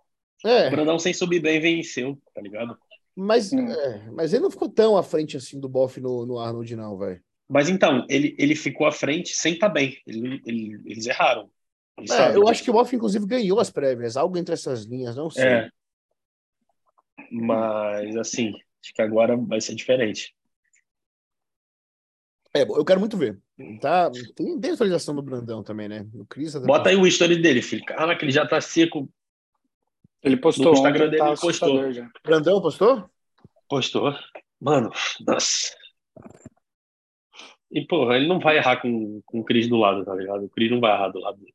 O 0.45 0.49
É, 0.49 0.71
Brandão 0.71 0.99
sem 0.99 1.13
subir 1.13 1.41
bem 1.41 1.61
venceu, 1.61 2.17
tá 2.35 2.41
ligado? 2.41 2.79
Mas, 3.19 3.53
Hum. 3.53 3.71
é, 3.71 4.11
mas 4.13 4.33
ele 4.33 4.43
não 4.43 4.51
ficou 4.51 4.69
tão 4.69 4.97
à 4.97 5.03
frente 5.03 5.37
assim 5.37 5.59
do 5.59 5.69
Boff 5.69 6.01
no, 6.01 6.25
no 6.25 6.39
Arnold, 6.39 6.75
não, 6.77 6.97
velho. 6.97 7.21
Mas 7.49 7.69
então, 7.69 8.07
ele, 8.09 8.37
ele 8.39 8.55
ficou 8.55 8.87
à 8.87 8.93
frente 8.93 9.35
sem 9.35 9.55
estar 9.55 9.69
bem. 9.69 9.97
Ele- 10.07 10.41
ele- 10.47 10.81
eles 10.85 11.07
erraram. 11.07 11.51
Eles 11.97 12.11
É, 12.11 12.37
eu 12.37 12.47
acho 12.47 12.63
que 12.63 12.71
o 12.71 12.73
Boff, 12.75 12.95
inclusive, 12.95 13.27
ganhou 13.27 13.59
as 13.59 13.71
prévias, 13.71 14.17
algo 14.17 14.37
entre 14.39 14.53
essas 14.55 14.85
linhas, 14.85 15.17
não 15.17 15.31
sei. 15.31 15.45
É. 15.45 15.71
Mas, 17.31 18.17
assim, 18.17 18.51
acho 18.83 18.95
que 18.95 19.03
agora 19.03 19.37
vai 19.37 19.61
ser 19.61 19.75
diferente. 19.75 20.35
É, 22.55 22.63
eu 22.63 22.85
quero 22.85 23.01
muito 23.01 23.17
ver. 23.17 23.39
Tá, 23.81 24.11
tem, 24.35 24.59
tem 24.59 24.71
atualização 24.73 25.15
do 25.15 25.23
Brandão 25.23 25.63
também, 25.63 25.89
né? 25.89 26.07
O 26.15 26.25
Cris 26.25 26.53
tá- 26.53 26.61
Bota 26.61 26.89
aí 26.91 26.97
o 26.97 27.07
history 27.07 27.41
dele, 27.41 27.61
filho. 27.61 27.85
Caraca, 27.85 28.25
ele 28.25 28.33
já 28.33 28.47
tá 28.47 28.61
seco. 28.61 29.09
Ele 30.23 30.37
postou 30.37 30.67
No 30.67 30.73
Instagram 30.73 31.07
ontem, 31.07 31.19
dele 31.19 31.23
tá 31.23 31.41
postou. 31.41 31.81
Brandão 32.25 32.61
postou? 32.61 33.11
Postou. 33.69 34.15
Mano, 34.61 34.91
nossa. 35.27 35.77
E, 37.71 37.87
porra, 37.87 38.17
ele 38.17 38.27
não 38.27 38.41
vai 38.41 38.57
errar 38.57 38.81
com, 38.81 39.21
com 39.25 39.41
o 39.41 39.45
Cris 39.45 39.69
do 39.69 39.77
lado, 39.77 40.05
tá 40.05 40.15
ligado? 40.15 40.45
O 40.45 40.49
Cris 40.49 40.71
não 40.71 40.81
vai 40.81 40.93
errar 40.93 41.09
do 41.09 41.21
lado 41.21 41.39
dele. 41.39 41.55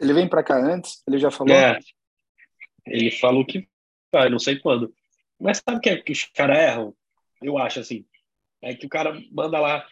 Ele 0.00 0.12
vem 0.12 0.28
pra 0.28 0.42
cá 0.42 0.56
antes? 0.56 1.02
Ele 1.06 1.18
já 1.18 1.30
falou? 1.30 1.54
É. 1.54 1.78
Ele 2.86 3.10
falou 3.10 3.44
que 3.44 3.68
vai, 4.12 4.28
não 4.28 4.38
sei 4.38 4.58
quando. 4.58 4.92
Mas 5.38 5.58
sabe 5.58 5.78
o 5.78 5.80
que, 5.80 5.90
é 5.90 5.96
que 5.96 6.12
os 6.12 6.24
caras 6.24 6.58
erram? 6.58 6.94
Eu 7.40 7.58
acho 7.58 7.80
assim. 7.80 8.04
É 8.60 8.74
que 8.74 8.86
o 8.86 8.88
cara 8.88 9.20
manda 9.30 9.58
lá 9.58 9.84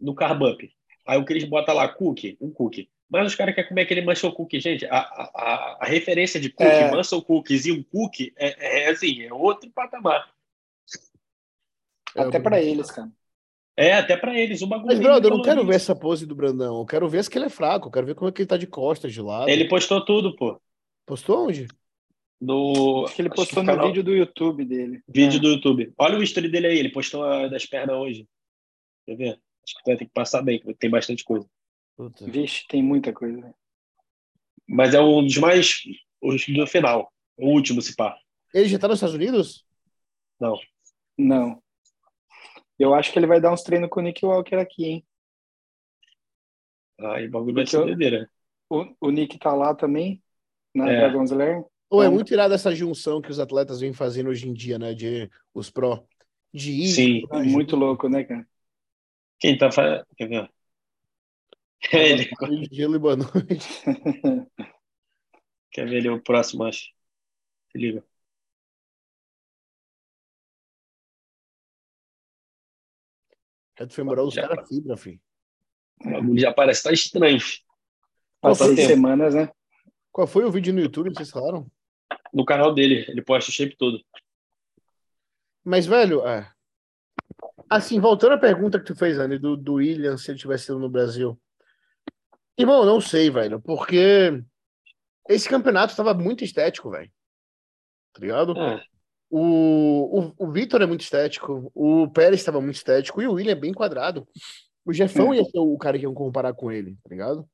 no 0.00 0.14
carbup. 0.14 0.72
Aí 1.06 1.18
o 1.18 1.24
Cris 1.24 1.44
bota 1.44 1.72
lá 1.72 1.88
cookie, 1.88 2.36
um 2.40 2.50
cookie. 2.50 2.90
Mas 3.08 3.26
os 3.28 3.34
caras 3.36 3.54
querem 3.54 3.68
comer 3.68 3.82
aquele 3.82 4.00
muscle 4.02 4.32
cookie. 4.32 4.58
Gente, 4.60 4.84
a, 4.86 4.98
a, 4.98 5.30
a- 5.34 5.78
a 5.82 5.86
referência 5.86 6.40
de 6.40 6.50
cookie, 6.50 6.70
É. 6.70 6.90
muscle 6.90 7.22
cookies 7.24 7.64
e 7.66 7.72
um 7.72 7.82
cookie 7.82 8.32
é, 8.36 8.86
é 8.86 8.90
assim, 8.90 9.22
é 9.22 9.32
outro 9.32 9.70
patamar. 9.70 10.28
Até 12.16 12.40
pra 12.40 12.60
eles, 12.60 12.90
cara. 12.90 13.10
É, 13.76 13.92
até 13.92 14.16
pra 14.16 14.38
eles, 14.38 14.62
o 14.62 14.66
bagulho. 14.66 14.86
Mas, 14.88 14.98
é 14.98 15.02
brother, 15.02 15.30
eu 15.30 15.36
não 15.36 15.42
quero 15.42 15.56
colorido. 15.56 15.68
ver 15.70 15.76
essa 15.76 15.94
pose 15.94 16.24
do 16.26 16.34
Brandão. 16.34 16.78
Eu 16.78 16.86
quero 16.86 17.06
ver 17.08 17.22
se 17.22 17.28
que 17.30 17.36
ele 17.36 17.44
é 17.44 17.50
fraco. 17.50 17.88
Eu 17.88 17.92
quero 17.92 18.06
ver 18.06 18.14
como 18.14 18.28
é 18.28 18.32
que 18.32 18.40
ele 18.42 18.48
tá 18.48 18.56
de 18.56 18.66
costas, 18.66 19.12
de 19.12 19.20
lado. 19.20 19.48
Ele 19.50 19.68
postou 19.68 20.02
tudo, 20.04 20.34
pô. 20.34 20.58
Postou 21.04 21.46
onde? 21.46 21.68
No 22.40 23.04
Acho 23.04 23.14
que 23.14 23.22
ele 23.22 23.28
acho 23.28 23.36
postou 23.36 23.60
que 23.62 23.66
no 23.66 23.72
canal- 23.72 23.86
vídeo 23.88 24.02
do 24.02 24.14
YouTube 24.14 24.64
dele. 24.64 25.02
vídeo 25.06 25.36
É. 25.36 25.40
do 25.40 25.48
YouTube. 25.48 25.92
Olha 25.98 26.18
o 26.18 26.22
history 26.22 26.48
dele 26.48 26.66
aí, 26.68 26.78
ele 26.78 26.88
postou 26.90 27.22
a 27.24 27.48
das 27.48 27.66
pernas 27.66 27.96
hoje. 27.96 28.26
Quer 29.06 29.16
ver? 29.16 29.40
Acho 29.64 29.74
que 29.76 29.82
vai 29.86 29.96
ter 29.96 30.06
que 30.06 30.12
passar 30.12 30.42
bem, 30.42 30.58
que 30.58 30.72
tem 30.74 30.88
bastante 30.90 31.22
coisa. 31.22 31.46
Puta. 31.96 32.24
Vixe, 32.26 32.66
tem 32.68 32.82
muita 32.82 33.12
coisa. 33.12 33.54
Mas 34.68 34.94
é 34.94 35.00
um 35.00 35.24
dos 35.24 35.36
mais. 35.38 35.80
Os 36.20 36.44
do 36.46 36.66
final. 36.66 37.12
O 37.36 37.48
último, 37.50 37.80
se 37.80 37.94
pá. 37.94 38.18
Ele 38.52 38.68
já 38.68 38.78
tá 38.78 38.88
nos 38.88 38.96
Estados 38.96 39.14
Unidos? 39.14 39.64
Não. 40.40 40.58
Não. 41.16 41.62
Eu 42.78 42.94
acho 42.94 43.12
que 43.12 43.18
ele 43.18 43.26
vai 43.26 43.40
dar 43.40 43.52
uns 43.52 43.62
treinos 43.62 43.88
com 43.88 44.00
o 44.00 44.02
Nick 44.02 44.24
Walker 44.24 44.56
aqui, 44.56 44.84
hein? 44.84 45.06
Aí 46.98 47.26
o 47.26 47.30
bagulho 47.30 47.54
vai 47.54 47.66
ser 47.66 47.78
doideira. 47.84 48.30
O, 48.68 48.86
o 49.00 49.10
Nick 49.10 49.38
tá 49.38 49.52
lá 49.54 49.74
também, 49.74 50.22
na 50.74 50.90
É. 50.90 51.00
Dragon's 51.00 51.30
Lair. 51.30 51.64
Ou 51.88 52.02
é 52.02 52.06
Então- 52.06 52.14
muito 52.14 52.32
irada 52.32 52.54
essa 52.54 52.74
junção 52.74 53.20
que 53.20 53.30
os 53.30 53.38
atletas 53.38 53.80
vêm 53.80 53.92
fazendo 53.92 54.28
hoje 54.30 54.48
em 54.48 54.52
dia, 54.52 54.78
né? 54.78 54.92
De 54.94 55.30
os 55.54 55.70
pró. 55.70 56.04
De 56.52 56.72
ir. 56.72 56.88
Sim. 56.88 57.20
de- 57.20 57.48
Muito 57.50 57.76
louco, 57.76 58.08
né, 58.08 58.24
cara? 58.24 58.46
Quem 59.38 59.56
tá 59.56 59.70
fazendo. 59.70 60.04
Quer 61.80 62.16
ver? 62.16 62.30
Ele. 62.40 62.68
Gelo 62.72 62.96
e 62.96 62.98
boa 62.98 63.16
noite. 63.16 63.82
Quer 65.70 65.88
ver 65.88 65.96
ele 65.96 66.08
o 66.08 66.22
próximo, 66.22 66.64
acho. 66.64 66.90
Se 67.70 67.78
liga. 67.78 68.04
Reto 73.78 73.92
femoral 73.92 74.24
dos 74.24 74.34
caras 74.34 74.68
fibra, 74.68 74.96
filho. 74.96 75.20
O 76.00 76.10
bagulho 76.10 76.38
já 76.40 76.52
parece 76.52 76.80
estar 76.80 76.92
estranho. 76.92 77.38
Há 78.42 78.48
Passa 78.48 78.64
seis 78.64 78.76
tempo. 78.76 78.88
semanas, 78.88 79.34
né? 79.34 79.50
Qual 80.10 80.26
foi 80.26 80.44
o 80.44 80.50
vídeo 80.50 80.72
no 80.72 80.80
YouTube 80.80 81.10
que 81.10 81.16
vocês 81.16 81.30
falaram? 81.30 81.70
No 82.32 82.44
canal 82.44 82.74
dele, 82.74 83.04
ele 83.08 83.22
posta 83.22 83.50
o 83.50 83.54
shape 83.54 83.76
todo. 83.76 84.02
Mas, 85.62 85.84
velho, 85.84 86.26
é. 86.26 86.50
Assim, 87.68 88.00
voltando 88.00 88.34
à 88.34 88.38
pergunta 88.38 88.78
que 88.78 88.84
tu 88.84 88.94
fez, 88.94 89.18
Anny, 89.18 89.38
do, 89.38 89.56
do 89.56 89.74
William, 89.74 90.16
se 90.16 90.30
ele 90.30 90.38
tivesse 90.38 90.70
ido 90.70 90.78
no 90.78 90.88
Brasil. 90.88 91.38
Irmão, 92.58 92.84
não 92.84 93.00
sei, 93.00 93.30
velho, 93.30 93.60
porque 93.60 94.42
esse 95.28 95.48
campeonato 95.48 95.94
tava 95.96 96.14
muito 96.14 96.42
estético, 96.44 96.90
velho. 96.90 97.10
Tá 98.12 98.20
ligado? 98.20 98.56
É, 98.58 98.82
O, 99.28 100.20
o, 100.20 100.32
o 100.38 100.50
Vitor 100.52 100.80
é 100.80 100.86
muito 100.86 101.02
estético, 101.02 101.70
o 101.74 102.08
Pérez 102.10 102.40
estava 102.40 102.60
muito 102.60 102.76
estético 102.76 103.20
e 103.20 103.26
o 103.26 103.32
William 103.34 103.52
é 103.52 103.56
bem 103.56 103.72
quadrado. 103.72 104.26
O 104.84 104.92
Jefão 104.92 105.34
ia 105.34 105.44
ser 105.44 105.58
o 105.58 105.76
cara 105.76 105.98
que 105.98 106.04
iam 106.04 106.14
comparar 106.14 106.54
com 106.54 106.70
ele, 106.70 106.96
tá 107.02 107.10
ligado? 107.10 107.48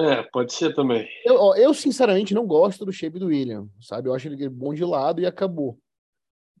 é, 0.00 0.22
pode 0.32 0.52
ser 0.52 0.74
também. 0.74 1.06
Eu, 1.24 1.36
ó, 1.36 1.54
eu, 1.54 1.72
sinceramente, 1.72 2.34
não 2.34 2.46
gosto 2.46 2.84
do 2.84 2.92
shape 2.92 3.18
do 3.18 3.26
William, 3.26 3.68
sabe? 3.80 4.08
Eu 4.08 4.14
acho 4.14 4.26
ele 4.26 4.48
bom 4.48 4.74
de 4.74 4.84
lado 4.84 5.20
e 5.20 5.26
acabou. 5.26 5.78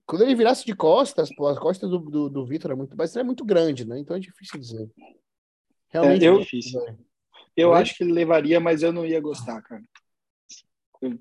Quando 0.06 0.22
ele 0.22 0.34
virasse 0.36 0.64
de 0.64 0.74
costas, 0.74 1.34
pô, 1.34 1.48
as 1.48 1.58
costas 1.58 1.90
do, 1.90 1.98
do, 1.98 2.28
do 2.30 2.46
Vitor 2.46 2.70
é 2.70 2.74
muito, 2.74 2.94
mas 2.96 3.14
ele 3.14 3.22
é 3.22 3.24
muito 3.24 3.44
grande, 3.44 3.84
né? 3.86 3.98
Então 3.98 4.16
é 4.16 4.20
difícil 4.20 4.60
dizer. 4.60 4.88
Realmente 5.88 6.24
É, 6.24 6.28
eu- 6.28 6.36
é 6.36 6.38
difícil. 6.40 6.80
velho. 6.84 6.98
Eu 7.58 7.70
Oi? 7.70 7.80
acho 7.82 7.96
que 7.96 8.04
ele 8.04 8.12
levaria, 8.12 8.60
mas 8.60 8.84
eu 8.84 8.92
não 8.92 9.04
ia 9.04 9.20
gostar, 9.20 9.60
cara. 9.62 9.82
Eu- 11.02 11.18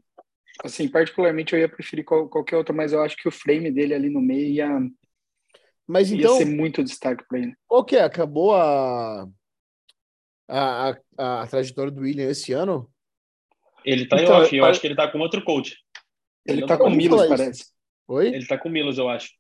assim, 0.64 0.88
particularmente 0.88 1.54
eu 1.54 1.60
ia 1.60 1.68
preferir 1.68 2.06
qual- 2.06 2.30
qualquer 2.30 2.58
outro, 2.58 2.76
mas 2.76 2.94
eu 2.94 3.02
acho 3.02 3.18
que 3.18 3.28
o 3.28 3.32
frame 3.32 3.72
dele 3.72 3.96
ali 3.96 4.08
no 4.08 4.22
meio 4.22 4.46
ia, 4.48 4.70
Mas 5.88 6.12
ia 6.12 6.18
então, 6.20 6.38
ser 6.38 6.46
muito 6.46 6.84
destaque 6.84 7.24
pra 7.28 7.40
ele. 7.40 7.56
é? 7.94 8.00
Acabou 8.02 8.54
a, 8.56 9.28
a, 10.48 10.90
a, 11.18 11.42
a 11.42 11.48
trajetória 11.48 11.92
do 11.92 12.02
William 12.02 12.30
esse 12.30 12.54
ano? 12.54 12.88
Ele 13.84 14.06
tá 14.08 14.18
em 14.18 14.24
Então, 14.24 14.42
off, 14.42 14.56
eu 14.56 14.62
pare- 14.62 14.72
acho 14.72 14.82
que 14.82 14.88
ele 14.88 14.96
tá 14.96 15.12
com 15.12 15.18
outro 15.20 15.44
coach. 15.44 15.76
Ele 16.46 16.62
não 16.62 16.68
tá 16.68 16.78
com 16.78 16.88
o 16.88 16.96
Milos, 16.96 17.26
parece. 17.28 17.66
Oi? 18.08 18.28
Ele 18.28 18.46
tá 18.46 18.58
com 18.60 18.70
o 18.70 18.72
Milos, 18.72 18.98
eu 19.00 19.10
acho. 19.10 19.32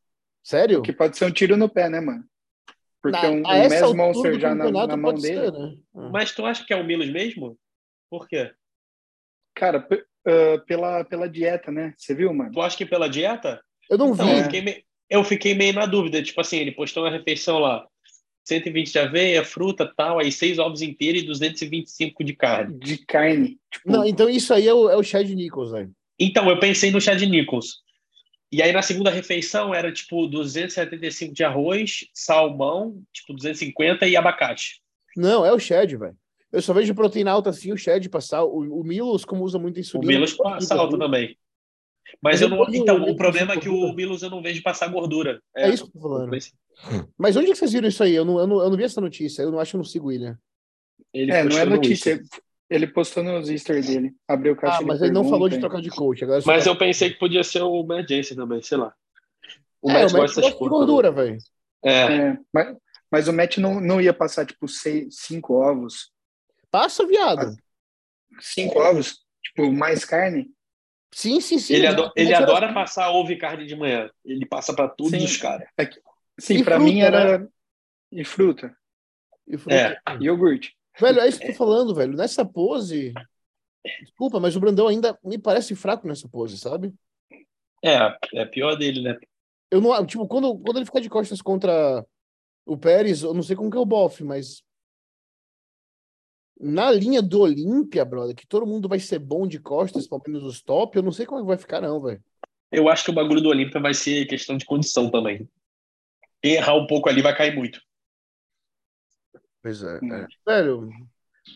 Sério? 0.44 0.82
Que 0.82 0.92
pode 0.94 1.16
ser 1.18 1.26
um 1.26 1.32
tiro 1.32 1.56
no 1.56 1.70
pé, 1.70 1.90
né, 1.90 2.00
mano? 2.00 2.24
Porque 3.12 3.28
Na- 3.28 3.32
um, 3.32 3.42
um 3.42 3.48
altura 3.48 3.96
Monster 3.96 4.40
já 4.40 4.56
na, 4.56 4.72
na 4.88 4.98
mão 4.98 5.14
dele. 5.14 5.22
ser, 5.46 5.52
né? 5.52 5.76
Ah. 5.96 6.10
Mas 6.12 6.32
tu 6.34 6.46
acha 6.46 6.66
que 6.66 6.74
é 6.74 6.76
o 6.76 6.84
Milos 6.84 7.10
mesmo? 7.10 7.58
Por 8.10 8.28
quê? 8.28 8.52
Cara, 9.56 9.88
ah, 10.26 10.64
pela, 10.66 11.04
pela 11.06 11.28
dieta, 11.30 11.72
né? 11.72 11.94
Você 11.98 12.14
viu, 12.14 12.34
mano? 12.34 12.52
Tu 12.52 12.62
acha 12.62 12.78
que 12.78 12.86
pela 12.86 13.10
dieta? 13.10 13.62
Eu 13.90 13.98
não 13.98 14.14
Então, 14.14 14.26
vi. 14.28 14.38
eu, 14.38 14.44
fiquei 14.44 14.62
meio, 14.62 14.84
eu 15.10 15.24
fiquei 15.24 15.56
meio 15.56 15.74
na 15.74 15.86
dúvida. 15.86 16.22
Tipo 16.22 16.42
assim, 16.42 16.58
ele 16.58 16.72
postou 16.72 17.04
uma 17.04 17.12
refeição 17.12 17.60
lá. 17.60 17.86
120 18.46 18.92
de 18.94 19.00
aveia, 19.00 19.44
fruta, 19.44 19.92
tal, 19.98 20.20
aí 20.20 20.32
seis 20.32 20.58
ovos 20.58 20.82
inteiros 20.82 21.22
e 21.22 21.26
225 21.26 22.24
de 22.24 22.34
carne. 22.34 22.80
De 22.80 22.98
carne. 23.06 23.60
Tipo, 23.70 23.92
Não, 23.92 24.06
então 24.06 24.30
isso 24.30 24.54
aí 24.54 24.66
é 24.68 24.74
o, 24.74 24.90
é 24.90 24.96
o 24.96 25.04
Chad 25.04 25.28
Nichols, 25.30 25.72
velho. 25.72 25.92
Então, 26.18 26.50
eu 26.50 26.58
pensei 26.58 26.90
no 26.90 27.02
Chad 27.02 27.22
Nichols. 27.24 27.82
E 28.52 28.62
aí, 28.62 28.72
na 28.72 28.82
segunda 28.82 29.10
refeição, 29.10 29.74
era 29.74 29.92
tipo 29.92 30.26
275 30.28 31.34
de 31.34 31.44
arroz, 31.44 32.08
salmão, 32.14 33.02
tipo 33.12 33.34
250 33.34 34.08
e 34.08 34.16
abacate. 34.16 34.82
Não, 35.16 35.46
é 35.46 35.52
o 35.52 35.60
Chad, 35.60 35.92
velho. 35.96 36.16
Eu 36.52 36.62
só 36.62 36.74
vejo 36.74 36.96
proteína 36.96 37.32
alta 37.32 37.50
assim, 37.50 37.74
o 37.74 37.78
Shed 37.78 38.10
passar. 38.10 38.44
O, 38.44 38.80
o 38.80 38.84
Milos, 38.84 39.26
como 39.26 39.44
usa 39.44 39.60
muito 39.60 39.78
O 39.78 39.80
insulina. 39.80 40.14
Milos 40.14 40.38
não 40.38 40.44
passa 40.52 40.76
alto 40.76 40.98
também. 40.98 41.38
Mas 42.22 42.40
Mas 42.40 42.42
eu 42.42 42.50
não. 42.50 42.66
Então, 42.74 43.00
Milos 43.00 43.14
o 43.14 43.16
problema 43.18 43.54
é 43.54 43.60
que 43.60 43.68
gordura. 43.68 43.92
o 43.92 43.96
Milos 43.96 44.24
eu 44.24 44.30
não 44.30 44.42
vejo 44.42 44.64
passar 44.64 44.88
gordura. 44.88 45.42
É 45.56 45.70
isso 45.70 45.84
que 45.84 45.98
eu 45.98 46.02
tô 46.02 46.08
falando. 46.08 46.32
Mas 47.18 47.36
onde 47.36 47.52
que 47.52 47.56
vocês 47.56 47.74
viram 47.74 47.88
isso 47.88 48.02
aí? 48.02 48.16
Eu 48.16 48.24
não, 48.24 48.40
eu 48.40 48.48
não, 48.48 48.62
eu 48.62 48.70
não 48.70 48.78
vi 48.78 48.84
essa 48.84 49.02
notícia. 49.02 49.42
Eu 49.42 49.52
não 49.52 49.60
acho 49.60 49.72
que 49.72 49.76
eu 49.76 49.80
não 49.80 49.86
sigo 49.86 50.06
o 50.06 50.10
William. 50.10 50.38
Ele 51.14 51.32
é, 51.32 51.36
não 51.36 51.42
é 51.42 51.44
postou 51.44 51.66
no 51.66 51.76
notícia. 51.76 52.22
Ele 52.70 52.86
postou 52.88 53.24
nos 53.24 53.50
Easter 53.50 53.82
dele. 53.86 54.14
Abriu 54.28 54.54
o 54.54 54.56
caixa 54.56 54.80
Ah, 54.80 54.86
mas 54.86 55.02
ele 55.02 55.14
não 55.14 55.30
falou 55.30 55.48
de 55.48 55.60
trocar 55.60 55.82
de 55.82 55.90
coach. 55.90 56.24
Agora 56.24 56.42
Mas 56.46 56.66
eu 56.66 56.78
pensei 56.78 57.12
que 57.12 57.20
podia 57.20 57.44
ser 57.44 57.62
o 57.62 57.84
Matt 57.84 58.10
Jensen 58.10 58.36
também, 58.36 58.62
sei 58.62 58.78
lá. 58.78 58.94
O 59.82 59.90
é, 59.90 59.94
Matt 59.94 60.12
o 60.12 60.18
Matt 60.18 60.22
gosta 60.22 60.42
gosta 60.42 60.52
de 60.52 60.58
porra 60.58 60.70
gordura, 60.72 61.12
velho. 61.12 61.38
É, 61.84 61.92
É, 61.92 62.38
mas, 62.54 62.78
mas 63.10 63.28
o 63.30 63.34
Matt 63.34 63.58
não, 63.58 63.80
não 63.80 64.02
ia 64.02 64.14
passar, 64.14 64.46
tipo, 64.46 64.68
seis, 64.68 65.16
cinco 65.18 65.54
ovos. 65.54 66.12
Passa, 66.70 67.08
viado. 67.08 67.56
Cinco 68.42 68.80
ovos? 68.80 69.20
Tipo, 69.42 69.72
mais 69.72 70.04
carne? 70.04 70.52
Sim, 71.14 71.40
sim, 71.40 71.58
sim. 71.58 71.74
ele, 71.74 71.86
mas 71.88 71.94
ado- 71.94 72.12
é 72.18 72.22
ele 72.22 72.34
adora 72.34 72.74
passar 72.74 73.10
ovo 73.12 73.32
e 73.32 73.38
carne 73.38 73.66
de 73.66 73.76
manhã. 73.78 74.10
Ele 74.26 74.46
passa 74.46 74.76
pra 74.76 74.90
todos 74.90 75.14
Sim. 75.18 75.24
os 75.26 75.38
caras. 75.38 75.68
Sim, 76.38 76.56
E 76.58 76.64
pra 76.64 76.76
fruta, 76.76 76.92
mim 76.92 77.00
era. 77.00 77.48
E 78.12 78.24
fruta. 78.26 78.76
E 79.48 79.58
fruta. 79.58 79.74
É. 79.76 79.98
Iogurte. 80.20 80.77
Velho, 81.00 81.20
é 81.20 81.28
isso 81.28 81.40
que 81.40 81.48
eu 81.48 81.52
tô 81.52 81.58
falando, 81.58 81.94
velho. 81.94 82.16
Nessa 82.16 82.46
pose. 82.46 83.14
Desculpa, 84.02 84.40
mas 84.40 84.56
o 84.56 84.60
Brandão 84.60 84.88
ainda 84.88 85.18
me 85.24 85.38
parece 85.38 85.76
fraco 85.76 86.08
nessa 86.08 86.28
pose, 86.28 86.58
sabe? 86.58 86.94
É, 87.84 88.18
é 88.34 88.46
pior 88.46 88.76
dele, 88.76 89.02
né? 89.02 89.18
Eu 89.72 89.80
não. 89.80 90.06
Tipo, 90.06 90.28
quando, 90.28 90.58
quando 90.58 90.78
ele 90.78 90.86
fica 90.86 91.02
de 91.02 91.10
costas 91.10 91.42
contra 91.42 92.06
o 92.66 92.78
Pérez, 92.78 93.24
eu 93.24 93.34
não 93.34 93.44
sei 93.44 93.56
como 93.56 93.70
que 93.70 93.78
é 93.78 93.80
o 93.80 93.86
bofe, 93.86 94.24
mas. 94.24 94.64
Na 96.60 96.90
linha 96.90 97.22
do 97.22 97.42
Olímpia, 97.42 98.04
brother, 98.04 98.36
que 98.36 98.48
todo 98.48 98.66
mundo 98.66 98.90
vai 98.90 99.00
ser 99.00 99.20
bom 99.20 99.48
de 99.48 99.60
costas, 99.60 100.08
pelo 100.08 100.24
menos 100.26 100.44
os 100.44 100.60
top, 100.60 100.98
eu 100.98 101.04
não 101.04 101.12
sei 101.12 101.24
como 101.24 101.40
é 101.40 101.44
que 101.44 101.48
vai 101.48 101.58
ficar, 101.58 101.82
não, 101.82 102.02
velho. 102.02 102.20
Eu 102.72 102.90
acho 102.90 103.06
que 103.06 103.12
o 103.12 103.14
bagulho 103.14 103.42
do 103.42 103.50
Olímpia 103.50 103.80
vai 103.80 103.94
ser 103.94 104.26
questão 104.26 104.58
de 104.58 104.66
condição 104.66 105.12
também. 105.12 105.48
Errar 106.42 106.76
um 106.76 106.88
pouco 106.88 107.10
ali 107.10 107.22
vai 107.22 107.36
cair 107.36 107.56
muito. 107.56 107.80
Pois 109.68 109.84
é, 109.84 110.00
Hum. 110.02 110.14
é. 110.14 110.28
Velho, 110.46 110.90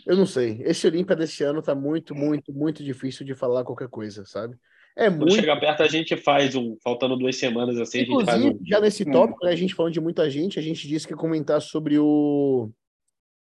eu 0.06 0.18
não 0.18 0.26
sei. 0.26 0.62
Esse 0.64 0.86
Olímpia 0.86 1.16
desse 1.16 1.44
ano 1.44 1.62
tá 1.62 1.74
muito, 1.74 2.14
muito, 2.14 2.52
muito 2.54 2.84
difícil 2.84 3.26
de 3.26 3.34
falar 3.34 3.64
qualquer 3.64 3.88
coisa, 3.88 4.26
sabe? 4.26 4.58
É 4.98 5.06
Quando 5.10 5.20
muito. 5.22 5.36
chegar 5.36 5.58
perto, 5.58 5.82
a 5.84 5.88
gente 5.88 6.18
faz 6.18 6.54
um. 6.56 6.76
Faltando 6.84 7.16
duas 7.16 7.38
semanas 7.38 7.80
assim, 7.80 8.00
a 8.00 8.04
gente 8.04 8.26
faz 8.26 8.38
Inclusive, 8.40 8.62
um. 8.64 8.66
já 8.68 8.82
nesse 8.82 9.04
Hum. 9.08 9.12
tópico, 9.12 9.46
né, 9.46 9.52
a 9.52 9.56
gente 9.56 9.74
falando 9.74 9.94
de 9.94 10.02
muita 10.02 10.30
gente, 10.30 10.60
a 10.60 10.62
gente 10.62 10.86
disse 10.88 11.08
que 11.08 11.14
ia 11.14 11.18
comentar 11.18 11.62
sobre 11.62 11.98
o. 11.98 12.70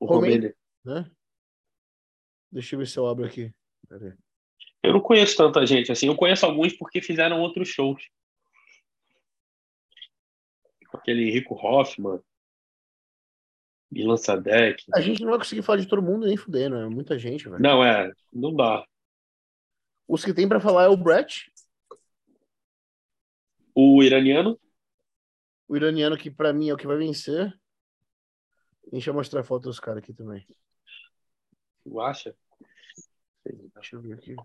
o. 0.00 0.06
Romênia. 0.06 0.54
Né? 0.82 1.04
Deixa 2.50 2.74
eu 2.74 2.78
ver 2.78 2.86
se 2.86 2.98
eu 2.98 3.06
abro 3.06 3.26
aqui. 3.26 3.52
Eu 4.82 4.94
não 4.94 5.00
conheço 5.00 5.36
tanta 5.36 5.66
gente 5.66 5.92
assim. 5.92 6.06
Eu 6.06 6.16
conheço 6.16 6.46
alguns 6.46 6.72
porque 6.72 7.02
fizeram 7.02 7.40
outros 7.42 7.68
shows. 7.68 8.02
Aquele 10.94 11.30
Rico 11.30 11.54
Hoffman, 11.54 12.20
Milan 13.95 14.16
Sadek. 14.16 14.84
A 14.92 15.01
gente 15.01 15.22
não 15.22 15.30
vai 15.30 15.38
conseguir 15.38 15.62
falar 15.62 15.78
de 15.78 15.86
todo 15.86 16.03
mundo 16.03 16.26
nem 16.26 16.36
fudendo, 16.36 16.76
é 16.76 16.88
muita 16.88 17.16
gente, 17.16 17.49
velho. 17.49 17.62
Não, 17.62 17.84
é, 17.84 18.11
não 18.32 18.55
dá. 18.55 18.84
Os 20.09 20.24
que 20.24 20.34
tem 20.34 20.49
pra 20.49 20.59
falar 20.61 20.84
é 20.84 20.88
o 20.88 20.97
Brett, 20.97 21.51
O 23.74 24.03
iraniano, 24.03 24.59
o 25.68 25.76
iraniano, 25.76 26.16
que 26.16 26.30
pra 26.30 26.53
mim 26.53 26.68
é 26.68 26.74
o 26.74 26.76
que 26.76 26.86
vai 26.86 26.97
vencer. 26.97 27.53
Deixa 28.90 29.11
eu 29.11 29.14
mostrar 29.14 29.40
a 29.40 29.45
foto 29.45 29.64
dos 29.64 29.80
caras 29.80 30.03
aqui 30.03 30.12
também. 30.12 30.47
tu 31.84 32.01
acha? 32.01 32.36
Deixa 33.74 33.97
eu 33.97 34.01
ver 34.01 34.14
aqui. 34.14 34.36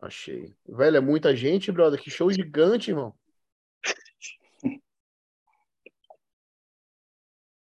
Achei. 0.00 0.54
Velho, 0.66 0.96
é 0.96 1.00
muita 1.00 1.34
gente, 1.34 1.70
brother. 1.72 2.00
Que 2.00 2.10
show 2.10 2.30
gigante, 2.30 2.90
irmão. 2.90 3.14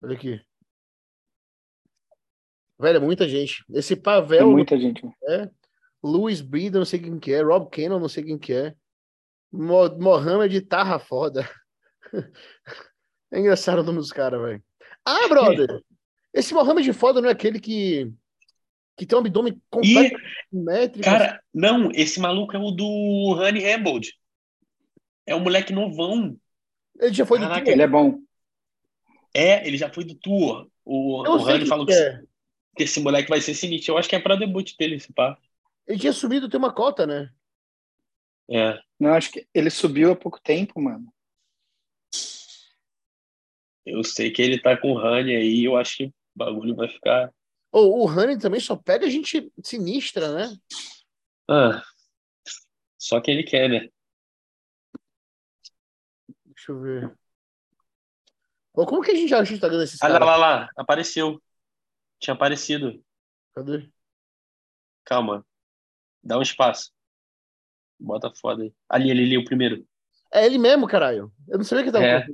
Olha 0.02 0.14
aqui. 0.16 0.40
Velho, 2.78 2.96
é 2.96 3.00
muita 3.00 3.28
gente. 3.28 3.64
Esse 3.70 3.92
É 3.92 3.96
Pavel, 3.96 4.50
muita 4.50 4.78
gente. 4.78 5.02
Louis 6.02 6.40
Brida, 6.40 6.78
não 6.78 6.86
sei 6.86 6.98
quem 6.98 7.18
que 7.18 7.32
é. 7.32 7.42
Rob 7.42 7.68
Cannon, 7.70 8.00
não 8.00 8.08
sei 8.08 8.24
quem 8.24 8.38
que 8.38 8.52
é. 8.52 8.74
Mo 9.52 9.88
Mohamed 9.98 10.60
Tarra 10.62 10.98
foda. 10.98 11.48
É 13.32 13.38
engraçado 13.38 13.78
o 13.78 13.84
nome 13.84 13.98
dos 13.98 14.10
caras, 14.10 14.42
velho. 14.42 14.60
Ah, 15.04 15.28
brother! 15.28 15.80
Esse 16.34 16.52
Mohamed 16.52 16.92
foda 16.92 17.20
não 17.20 17.28
é 17.28 17.32
aquele 17.32 17.60
que 17.60 18.12
que 18.96 19.06
tem 19.06 19.16
um 19.16 19.20
abdômen 19.20 19.52
E, 19.54 19.60
completamente 19.70 20.16
simétrico. 20.50 21.04
cara, 21.04 21.40
não, 21.54 21.90
esse 21.92 22.20
maluco 22.20 22.54
é 22.54 22.58
o 22.58 22.70
do 22.70 23.36
Honey 23.38 23.72
Hambold. 23.72 24.12
É 25.24 25.34
um 25.34 25.40
moleque 25.40 25.72
novão. 25.72 26.36
Ele 26.98 27.14
já 27.14 27.24
foi 27.24 27.38
do 27.38 27.44
Caraca, 27.44 27.64
tour. 27.64 27.72
Ele 27.72 27.82
é 27.82 27.86
bom. 27.86 28.18
É, 29.34 29.66
ele 29.66 29.76
já 29.76 29.92
foi 29.92 30.04
do 30.04 30.14
tour. 30.14 30.68
O, 30.84 31.24
Eu 31.24 31.34
o 31.34 31.46
que 31.46 31.66
falou 31.66 31.86
que 31.86 31.92
é. 31.92 32.22
que 32.76 32.82
esse 32.82 33.00
moleque 33.00 33.28
vai 33.28 33.40
ser 33.40 33.54
sinistro. 33.54 33.94
Eu 33.94 33.98
acho 33.98 34.08
que 34.08 34.16
é 34.16 34.20
pra 34.20 34.36
debut 34.36 34.76
dele, 34.76 34.96
esse 34.96 35.12
pá. 35.12 35.38
Ele 35.86 35.98
tinha 35.98 36.12
subido 36.12 36.48
tem 36.48 36.58
uma 36.58 36.72
cota, 36.72 37.06
né? 37.06 37.30
É. 38.50 38.80
Não, 38.98 39.14
acho 39.14 39.30
que 39.30 39.46
ele 39.54 39.70
subiu 39.70 40.12
há 40.12 40.16
pouco 40.16 40.40
tempo, 40.40 40.80
mano. 40.80 41.12
Eu 43.86 44.04
sei 44.04 44.30
que 44.30 44.42
ele 44.42 44.60
tá 44.60 44.76
com 44.76 44.92
o 44.92 44.98
Honey 44.98 45.36
aí, 45.36 45.64
eu 45.64 45.76
acho 45.76 45.96
que 45.96 46.04
o 46.06 46.12
bagulho 46.34 46.74
vai 46.74 46.88
ficar. 46.88 47.32
Ou 47.72 48.00
o 48.00 48.06
Honey 48.06 48.38
também 48.38 48.60
só 48.60 48.76
pega 48.76 49.08
gente 49.08 49.50
sinistra, 49.62 50.32
né? 50.34 50.56
Ah, 51.48 51.82
só 52.98 53.20
que 53.20 53.30
ele 53.30 53.42
quer, 53.42 53.68
né? 53.68 53.88
Deixa 56.46 56.72
eu 56.72 56.80
ver. 56.80 57.16
Pô, 58.72 58.86
como 58.86 59.02
que 59.02 59.10
a 59.10 59.14
gente 59.14 59.34
acha 59.34 59.50
o 59.50 59.54
Instagram 59.54 59.78
desses 59.78 60.00
Ah, 60.02 60.08
lá, 60.08 60.18
caras? 60.18 60.28
lá, 60.28 60.36
lá, 60.36 60.68
apareceu. 60.76 61.42
Tinha 62.18 62.34
aparecido. 62.34 63.02
Cadê? 63.54 63.90
Calma. 65.04 65.44
Dá 66.22 66.38
um 66.38 66.42
espaço. 66.42 66.92
Bota 67.98 68.32
foda 68.40 68.62
aí. 68.62 68.74
Ali, 68.88 69.10
ali, 69.10 69.24
ali, 69.24 69.38
o 69.38 69.44
primeiro. 69.44 69.86
É 70.32 70.46
ele 70.46 70.58
mesmo, 70.58 70.86
caralho. 70.86 71.32
Eu 71.48 71.58
não 71.58 71.64
sabia 71.64 71.84
que 71.84 71.90
tava. 71.92 72.04
É. 72.04 72.26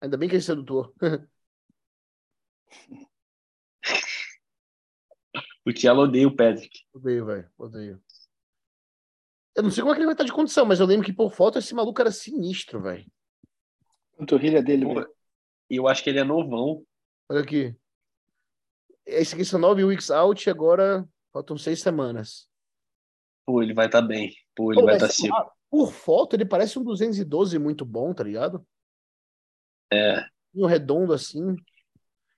Ainda 0.00 0.16
bem 0.16 0.28
que 0.28 0.34
ele 0.34 0.42
é 0.42 0.46
sedutor. 0.46 0.92
O 5.66 5.72
Tielo 5.72 6.02
odeia 6.02 6.26
o 6.26 6.34
Patrick. 6.34 6.80
Odeio, 6.92 7.26
velho. 7.26 7.50
Odeio. 7.58 8.02
Eu 9.54 9.62
não 9.62 9.70
sei 9.70 9.82
como 9.82 9.92
é 9.92 9.94
que 9.94 10.00
ele 10.00 10.06
vai 10.06 10.14
estar 10.14 10.24
de 10.24 10.32
condição, 10.32 10.64
mas 10.64 10.80
eu 10.80 10.86
lembro 10.86 11.04
que 11.04 11.12
por 11.12 11.32
foto 11.32 11.58
esse 11.58 11.74
maluco 11.74 12.00
era 12.00 12.10
sinistro, 12.10 12.80
velho. 12.80 13.06
Panturrilha 14.16 14.62
dele, 14.62 14.86
velho. 14.86 15.08
E 15.70 15.76
eu 15.76 15.86
acho 15.86 16.02
que 16.02 16.10
ele 16.10 16.18
é 16.18 16.24
novão. 16.24 16.84
Olha 17.30 17.40
aqui. 17.40 17.74
Esse 19.06 19.34
aqui 19.34 19.44
são 19.44 19.58
nove 19.60 19.84
weeks 19.84 20.10
out 20.10 20.46
e 20.46 20.50
agora 20.50 21.08
faltam 21.32 21.56
seis 21.56 21.80
semanas. 21.80 22.48
Pô, 23.46 23.62
ele 23.62 23.72
vai 23.72 23.86
estar 23.86 24.02
bem. 24.02 24.34
Pô, 24.54 24.72
ele 24.72 24.80
Pô, 24.80 24.86
vai 24.86 24.96
estar 24.96 25.08
seco. 25.08 25.34
ah, 25.34 25.50
Por 25.70 25.92
foto, 25.92 26.34
ele 26.34 26.44
parece 26.44 26.78
um 26.78 26.84
212 26.84 27.58
muito 27.58 27.84
bom, 27.84 28.12
tá 28.12 28.24
ligado? 28.24 28.66
É. 29.92 30.24
Um 30.54 30.66
redondo 30.66 31.12
assim. 31.12 31.56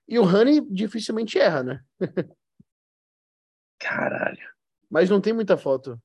E 0.07 0.19
o 0.19 0.23
Honey 0.23 0.61
dificilmente 0.69 1.39
erra, 1.39 1.63
né? 1.63 1.83
Caralho. 3.79 4.53
Mas 4.89 5.09
não 5.09 5.19
tem 5.19 5.33
muita 5.33 5.57
foto. 5.57 5.99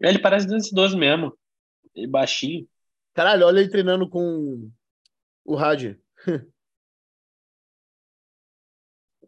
Ele 0.00 0.18
parece 0.18 0.46
212 0.46 0.96
mesmo. 0.96 1.38
Ele 1.94 2.06
baixinho. 2.06 2.68
Caralho, 3.14 3.46
olha 3.46 3.60
ele 3.60 3.70
treinando 3.70 4.08
com 4.08 4.70
o 5.44 5.54
Rádio. 5.54 6.00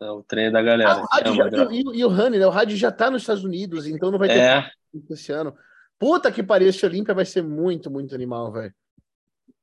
É 0.01 0.11
o 0.11 0.23
treino 0.23 0.53
da 0.53 0.63
galera. 0.63 1.03
Ah, 1.11 1.31
o 1.31 1.35
já- 1.35 1.73
e, 1.73 1.81
e- 1.81 1.99
e 2.01 2.05
o 2.05 2.09
Honey, 2.09 2.39
né? 2.41 2.47
O 2.47 2.51
Rádio 2.51 2.77
já 2.77 2.91
tá 2.91 3.11
nos 3.11 3.23
Estados 3.23 3.45
Unidos, 3.45 3.87
então 3.87 4.11
não 4.11 4.19
vai 4.19 4.29
ter 4.29 4.39
É, 4.41 4.71
esse 5.11 5.33
ano. 5.33 5.57
Puta 5.99 6.31
que 6.33 6.43
pariu, 6.43 6.69
esse 6.69 6.85
Olímpia 6.85 7.15
vai 7.15 7.25
ser 7.25 7.43
muito, 7.43 7.91
muito 7.91 8.15
animal, 8.15 8.53
velho. 8.53 8.75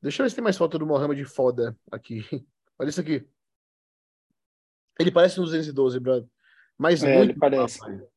Deixa 0.02 0.22
eu 0.22 0.26
ver 0.26 0.30
se 0.30 0.36
tem 0.36 0.43
mais 0.43 0.58
foto 0.58 0.80
do 0.80 0.88
Mohamed 0.88 1.24
foda 1.26 1.78
aqui. 1.91 2.22
Olha 2.80 2.89
isso 2.89 3.02
aqui. 3.02 3.28
Ele 4.99 5.12
parece 5.12 5.39
um 5.39 5.43
212, 5.43 5.99
brother. 5.99 6.28
Mas 6.78 7.04
É, 7.04 7.18
muito 7.18 7.32
ele 7.32 7.39
parece. 7.39 7.80
velho. 7.82 8.08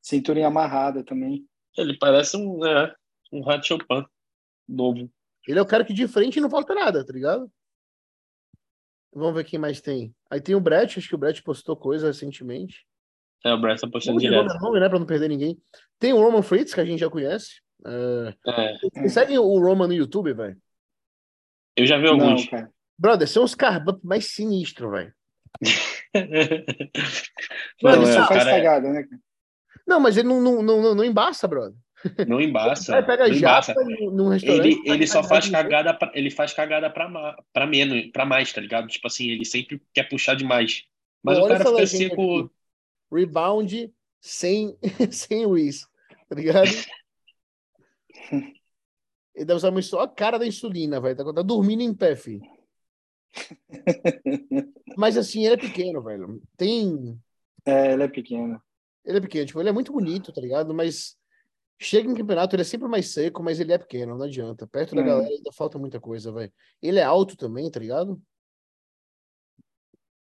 Cinturinha 0.00 0.46
amarrada 0.46 1.04
também. 1.04 1.46
ele 1.76 1.98
parece 1.98 2.36
um, 2.36 2.64
é, 2.64 2.94
um 3.32 3.42
Rato 3.42 3.66
Chopin 3.66 4.06
novo. 4.66 5.10
Ele 5.46 5.58
é 5.58 5.62
o 5.62 5.66
cara 5.66 5.84
que 5.84 5.92
de 5.92 6.06
frente 6.08 6.40
não 6.40 6.48
falta 6.48 6.74
nada, 6.74 7.04
tá 7.04 7.12
ligado? 7.12 7.50
Vamos 9.12 9.34
ver 9.34 9.44
quem 9.44 9.58
mais 9.58 9.80
tem. 9.80 10.14
Aí 10.30 10.40
tem 10.40 10.54
o 10.54 10.60
Brett, 10.60 10.98
acho 10.98 11.08
que 11.08 11.14
o 11.14 11.18
Brett 11.18 11.42
postou 11.42 11.76
coisa 11.76 12.06
recentemente. 12.08 12.86
É, 13.44 13.52
o 13.52 13.60
Bryce 13.60 13.80
tá 13.82 13.88
postando 13.90 14.18
direto. 14.20 14.54
nome, 14.60 14.78
né? 14.80 14.88
Pra 14.88 14.98
não 14.98 15.06
perder 15.06 15.28
ninguém. 15.28 15.60
Tem 15.98 16.12
o 16.12 16.18
Roman 16.20 16.42
Fritz, 16.42 16.74
que 16.74 16.80
a 16.80 16.84
gente 16.84 17.00
já 17.00 17.08
conhece. 17.08 17.60
É... 17.86 18.34
É. 18.46 18.74
Vocês 18.92 19.12
seguem 19.14 19.38
o 19.38 19.58
Roman 19.58 19.86
no 19.88 19.94
YouTube, 19.94 20.32
velho? 20.34 20.56
Eu 21.76 21.86
já 21.86 21.96
vi 21.96 22.04
Não, 22.04 22.12
alguns. 22.20 22.46
cara. 22.48 22.70
Brother, 22.98 23.26
são 23.26 23.42
os 23.42 23.54
carb 23.54 23.98
mais 24.04 24.26
sinistros, 24.26 24.90
velho. 24.90 25.14
Não, 27.82 27.90
Mano, 27.90 28.02
ele 28.02 28.10
é, 28.10 28.14
só 28.14 28.26
faz 28.26 28.44
cara 28.44 28.50
é- 28.50 28.56
cagada, 28.62 28.92
né? 28.92 29.02
cara? 29.04 29.22
Não, 29.86 29.98
mas 29.98 30.16
ele 30.16 30.28
não, 30.28 30.40
não, 30.40 30.62
não, 30.62 30.94
não 30.94 31.04
embaça, 31.04 31.48
brother. 31.48 31.76
Não 32.26 32.40
embaça. 32.40 32.96
Aí 32.96 33.02
pega 33.06 33.28
não 33.28 33.34
embaça. 33.36 33.74
Ele, 34.42 34.80
ele 34.84 35.06
só 35.06 35.22
faz 35.22 35.48
cagada. 35.48 35.94
pra, 35.94 36.10
ele 36.14 36.30
faz 36.30 36.52
cagada 36.52 36.90
pra, 36.90 37.36
pra 37.52 37.66
menos, 37.66 38.06
pra 38.12 38.24
mais, 38.24 38.52
tá 38.52 38.60
ligado? 38.60 38.88
Tipo 38.88 39.06
assim, 39.06 39.30
ele 39.30 39.44
sempre 39.44 39.80
quer 39.92 40.08
puxar 40.08 40.34
demais. 40.34 40.84
Mas 41.22 41.38
Pô, 41.38 41.44
o 41.44 41.46
olha 41.46 41.58
cara 41.58 41.70
fica 41.70 41.86
seco. 41.86 42.38
aqui. 42.40 42.50
Rebound 43.12 43.92
sem, 44.20 44.76
sem 45.10 45.46
Wiz, 45.46 45.86
tá 46.28 46.34
ligado? 46.34 46.70
Ele 49.32 49.46
deve 49.46 49.56
usar 49.56 49.82
só 49.82 50.00
a 50.00 50.08
cara 50.08 50.38
da 50.38 50.46
insulina, 50.46 51.00
velho. 51.00 51.16
Tá, 51.16 51.32
tá 51.32 51.40
dormindo 51.40 51.82
em 51.82 51.94
pé, 51.94 52.14
filho. 52.14 52.42
Mas 54.98 55.16
assim, 55.16 55.46
ele 55.46 55.54
é 55.54 55.56
pequeno, 55.56 56.02
velho. 56.02 56.42
Tem. 56.56 57.18
É, 57.64 57.92
ele 57.92 58.02
é 58.02 58.08
pequeno. 58.08 58.60
Ele 59.04 59.18
é 59.18 59.20
pequeno, 59.20 59.46
tipo, 59.46 59.60
ele 59.60 59.68
é 59.70 59.72
muito 59.72 59.92
bonito, 59.92 60.32
tá 60.32 60.40
ligado? 60.40 60.74
Mas 60.74 61.16
chega 61.80 62.08
em 62.10 62.14
campeonato, 62.14 62.54
ele 62.54 62.62
é 62.62 62.64
sempre 62.64 62.86
mais 62.88 63.08
seco, 63.12 63.42
mas 63.42 63.58
ele 63.58 63.72
é 63.72 63.78
pequeno, 63.78 64.16
não 64.16 64.24
adianta. 64.26 64.66
Perto 64.66 64.94
da 64.94 65.00
É. 65.00 65.04
galera 65.04 65.28
ainda 65.28 65.50
falta 65.52 65.78
muita 65.78 65.98
coisa, 66.00 66.30
velho. 66.32 66.52
Ele 66.82 66.98
é 66.98 67.02
alto 67.02 67.36
também, 67.36 67.70
tá 67.70 67.80
ligado? 67.80 68.20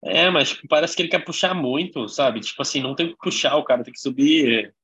É, 0.04 0.30
mas 0.30 0.54
parece 0.68 0.94
que 0.94 1.02
ele 1.02 1.08
quer 1.08 1.24
puxar 1.24 1.54
muito, 1.54 2.08
sabe? 2.08 2.40
Tipo 2.40 2.62
assim, 2.62 2.80
não 2.80 2.94
tem 2.94 3.08
que 3.10 3.16
puxar, 3.16 3.56
o 3.56 3.64
cara 3.64 3.82
tem 3.82 3.92
que 3.92 3.98
subir. 4.00 4.74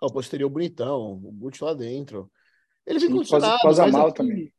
Ó, 0.00 0.06
o 0.06 0.12
posterior 0.12 0.48
bonitão, 0.48 1.12
o 1.12 1.32
boot 1.32 1.62
lá 1.62 1.74
dentro. 1.74 2.30
Ele 2.86 2.98
fica 2.98 3.12
posa- 3.12 3.18
condicionado, 3.30 3.60
posa 3.62 3.82
mas 3.82 3.92
mal 3.92 4.06
assim- 4.06 4.14
também. 4.14 4.52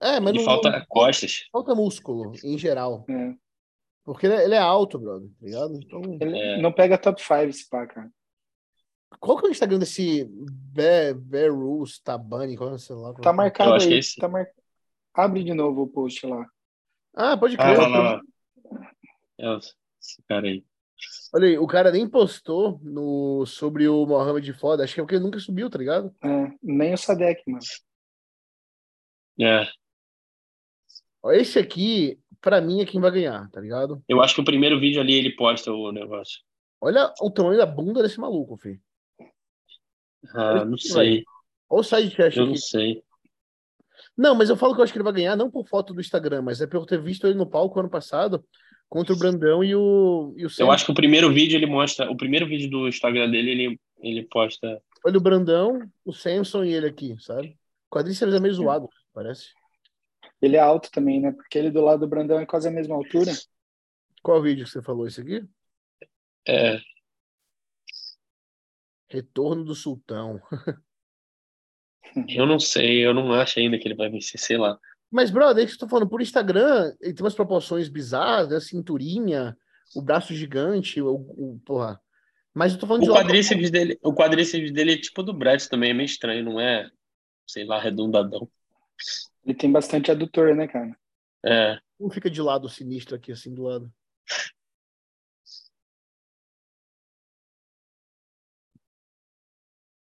É, 0.00 0.20
mas 0.20 0.34
E 0.34 0.38
não, 0.38 0.44
falta 0.44 0.70
não- 0.70 0.86
costas. 0.86 1.48
falta 1.50 1.74
músculo, 1.74 2.32
em 2.44 2.56
geral. 2.58 3.04
É. 3.08 3.34
Porque 4.04 4.26
ele 4.26 4.34
é, 4.34 4.44
ele 4.44 4.54
é 4.54 4.58
alto, 4.58 4.98
brother, 4.98 5.28
tá 5.28 5.34
ligado? 5.46 5.74
Então, 5.74 6.00
Ele 6.20 6.38
É. 6.38 6.62
não 6.62 6.70
pega 6.72 6.96
top 6.98 7.20
5 7.20 7.48
esse 7.48 7.68
pá, 7.68 7.86
cara. 7.86 8.08
Qual 9.20 9.38
que 9.38 9.46
é 9.46 9.48
o 9.48 9.52
Instagram 9.52 9.78
desse 9.78 10.24
Bear, 10.30 11.14
Bear 11.14 11.52
Rules 11.54 11.98
Tabani? 12.00 12.56
Qual 12.56 12.74
é, 12.74 12.78
sei 12.78 12.96
lá, 12.96 13.12
qual 13.12 13.22
Tá 13.22 13.30
é? 13.30 13.32
marcado 13.32 13.74
é 13.74 13.84
aí. 13.84 13.94
esse. 13.98 14.16
Tá 14.16 14.28
mar... 14.28 14.46
Abre 15.14 15.42
de 15.44 15.54
novo 15.54 15.82
o 15.82 15.88
post 15.88 16.26
lá. 16.26 16.46
Ah, 17.14 17.36
pode 17.36 17.56
Ah, 17.58 17.58
crer. 17.58 17.78
lá, 17.78 17.86
lá, 17.88 18.02
lá. 18.12 18.20
É, 19.38 19.56
esse 19.56 20.22
cara 20.28 20.46
aí. 20.46 20.64
Olha 21.34 21.46
aí, 21.48 21.58
o 21.58 21.66
cara 21.66 21.90
nem 21.90 22.08
postou 22.08 22.78
no, 22.82 23.44
sobre 23.46 23.86
o 23.88 24.06
Mohamed 24.06 24.52
Foda. 24.54 24.84
Acho 24.84 24.94
que 24.94 25.00
é 25.00 25.02
porque 25.02 25.16
ele 25.16 25.24
nunca 25.24 25.38
subiu, 25.38 25.68
tá 25.68 25.78
ligado? 25.78 26.14
É, 26.22 26.52
nem 26.62 26.94
o 26.94 26.98
Sadek, 26.98 27.42
mano. 27.46 27.60
É, 29.38 29.66
Esse 31.38 31.58
aqui, 31.58 32.18
pra 32.40 32.60
mim, 32.60 32.80
é 32.80 32.86
quem 32.86 33.00
vai 33.00 33.10
ganhar, 33.10 33.50
tá 33.50 33.60
ligado? 33.60 34.02
eu 34.08 34.22
acho 34.22 34.34
que 34.34 34.40
o 34.40 34.44
primeiro 34.44 34.78
vídeo 34.80 35.00
ali 35.00 35.14
ele 35.14 35.34
posta 35.36 35.72
o 35.72 35.92
negócio. 35.92 36.40
Olha 36.80 37.12
o 37.20 37.30
tamanho 37.30 37.58
da 37.58 37.66
bunda 37.66 38.02
desse 38.02 38.18
maluco, 38.20 38.56
filho. 38.56 38.80
Ah, 40.34 40.64
não 40.64 40.78
sei. 40.78 41.24
Olha 41.68 41.80
o 41.80 41.82
sidecast 41.82 42.38
Eu 42.38 42.46
não 42.46 42.56
sei. 42.56 43.02
Não, 44.16 44.34
mas 44.34 44.48
eu 44.48 44.56
falo 44.56 44.74
que 44.74 44.80
eu 44.80 44.84
acho 44.84 44.92
que 44.92 44.98
ele 44.98 45.04
vai 45.04 45.12
ganhar 45.12 45.36
não 45.36 45.50
por 45.50 45.66
foto 45.66 45.92
do 45.92 46.00
Instagram, 46.00 46.42
mas 46.42 46.60
é 46.60 46.66
por 46.66 46.78
eu 46.78 46.86
ter 46.86 47.00
visto 47.00 47.26
ele 47.26 47.36
no 47.36 47.46
palco 47.46 47.78
ano 47.78 47.90
passado 47.90 48.44
contra 48.88 49.12
o 49.12 49.18
Brandão 49.18 49.62
e 49.62 49.74
o, 49.74 50.32
e 50.36 50.46
o 50.46 50.48
Eu 50.58 50.70
acho 50.70 50.86
que 50.86 50.92
o 50.92 50.94
primeiro 50.94 51.32
vídeo 51.32 51.56
ele 51.56 51.66
mostra. 51.66 52.10
O 52.10 52.16
primeiro 52.16 52.46
vídeo 52.46 52.70
do 52.70 52.88
Instagram 52.88 53.30
dele, 53.30 53.50
ele, 53.50 53.80
ele 53.98 54.22
posta. 54.24 54.80
Olha 55.04 55.18
o 55.18 55.20
Brandão, 55.20 55.80
o 56.04 56.12
Samson 56.12 56.64
e 56.64 56.72
ele 56.72 56.86
aqui, 56.86 57.16
sabe? 57.20 57.58
O 57.90 57.94
quadríceps 57.94 58.34
é 58.34 58.40
meio 58.40 58.54
zoado, 58.54 58.88
parece. 59.12 59.48
Ele 60.40 60.56
é 60.56 60.60
alto 60.60 60.90
também, 60.90 61.20
né? 61.20 61.32
Porque 61.32 61.58
ele 61.58 61.70
do 61.70 61.80
lado 61.80 62.00
do 62.00 62.08
Brandão 62.08 62.38
é 62.38 62.46
quase 62.46 62.68
a 62.68 62.70
mesma 62.70 62.94
altura. 62.94 63.32
Qual 64.22 64.42
vídeo 64.42 64.64
que 64.64 64.70
você 64.70 64.82
falou? 64.82 65.06
Esse 65.06 65.20
aqui? 65.20 65.44
É, 66.46 66.78
Retorno 69.16 69.64
do 69.64 69.74
Sultão. 69.74 70.38
eu 72.28 72.44
não 72.46 72.58
sei, 72.60 73.04
eu 73.06 73.14
não 73.14 73.32
acho 73.32 73.58
ainda 73.58 73.78
que 73.78 73.88
ele 73.88 73.94
vai 73.94 74.10
vencer, 74.10 74.38
sei 74.38 74.58
lá. 74.58 74.78
Mas, 75.10 75.30
brother, 75.30 75.62
é 75.62 75.66
isso 75.66 75.78
que 75.78 75.84
eu 75.84 75.88
tô 75.88 75.90
falando. 75.90 76.08
Por 76.08 76.20
Instagram, 76.20 76.94
ele 77.00 77.14
tem 77.14 77.24
umas 77.24 77.34
proporções 77.34 77.88
bizarras, 77.88 78.52
a 78.52 78.60
cinturinha, 78.60 79.56
o 79.94 80.02
braço 80.02 80.34
gigante, 80.34 81.00
o, 81.00 81.14
o- 81.14 81.60
porra. 81.64 81.98
Mas 82.52 82.74
eu 82.74 82.78
tô 82.78 82.86
falando 82.86 83.02
O 83.04 83.06
de 83.06 83.12
quadríceps 83.12 83.70
dele, 83.70 83.98
o 84.02 84.14
quadríceps 84.14 84.70
dele 84.72 84.92
é 84.92 84.98
tipo 84.98 85.22
do 85.22 85.32
Brett 85.32 85.66
também, 85.68 85.90
é 85.90 85.94
meio 85.94 86.06
estranho, 86.06 86.44
não 86.44 86.60
é, 86.60 86.90
sei 87.46 87.64
lá, 87.64 87.78
redundadão. 87.80 88.46
Ele 89.44 89.54
tem 89.56 89.72
bastante 89.72 90.10
adutor, 90.10 90.54
né, 90.54 90.66
cara? 90.68 90.94
É, 91.44 91.78
Não 91.98 92.10
fica 92.10 92.28
de 92.28 92.42
lado 92.42 92.68
sinistro 92.68 93.14
aqui, 93.16 93.32
assim, 93.32 93.54
do 93.54 93.62
lado. 93.62 93.90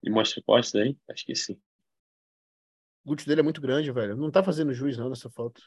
E 0.04 0.10
mostra 0.10 0.41
costas 0.45 0.82
aí? 0.82 0.97
Acho 1.10 1.26
que 1.26 1.36
sim. 1.36 1.54
O 3.04 3.10
glúteo 3.10 3.28
dele 3.28 3.41
é 3.41 3.43
muito 3.43 3.62
grande, 3.62 3.91
velho. 3.91 4.16
Não 4.16 4.30
tá 4.32 4.43
fazendo 4.43 4.74
juiz, 4.74 4.97
não, 4.97 5.10
nessa 5.10 5.30
foto. 5.30 5.62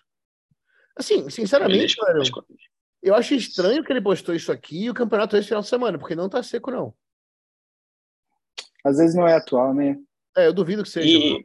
Assim, 0.96 1.28
sinceramente, 1.28 1.96
velho, 1.96 2.22
eu 3.02 3.14
acho 3.14 3.34
estranho 3.34 3.82
que 3.84 3.92
ele 3.92 4.00
postou 4.00 4.34
isso 4.34 4.52
aqui 4.52 4.84
e 4.84 4.90
o 4.90 4.94
campeonato 4.94 5.36
é 5.36 5.38
esse 5.38 5.48
final 5.48 5.62
de 5.62 5.68
semana, 5.68 5.98
porque 5.98 6.14
não 6.14 6.28
tá 6.28 6.42
seco, 6.42 6.70
não. 6.70 6.94
Às 8.84 8.98
vezes 8.98 9.14
não 9.16 9.26
é 9.26 9.34
atual, 9.34 9.74
né? 9.74 9.98
É, 10.36 10.46
eu 10.46 10.52
duvido 10.52 10.82
que 10.82 10.88
seja. 10.88 11.18
E, 11.18 11.44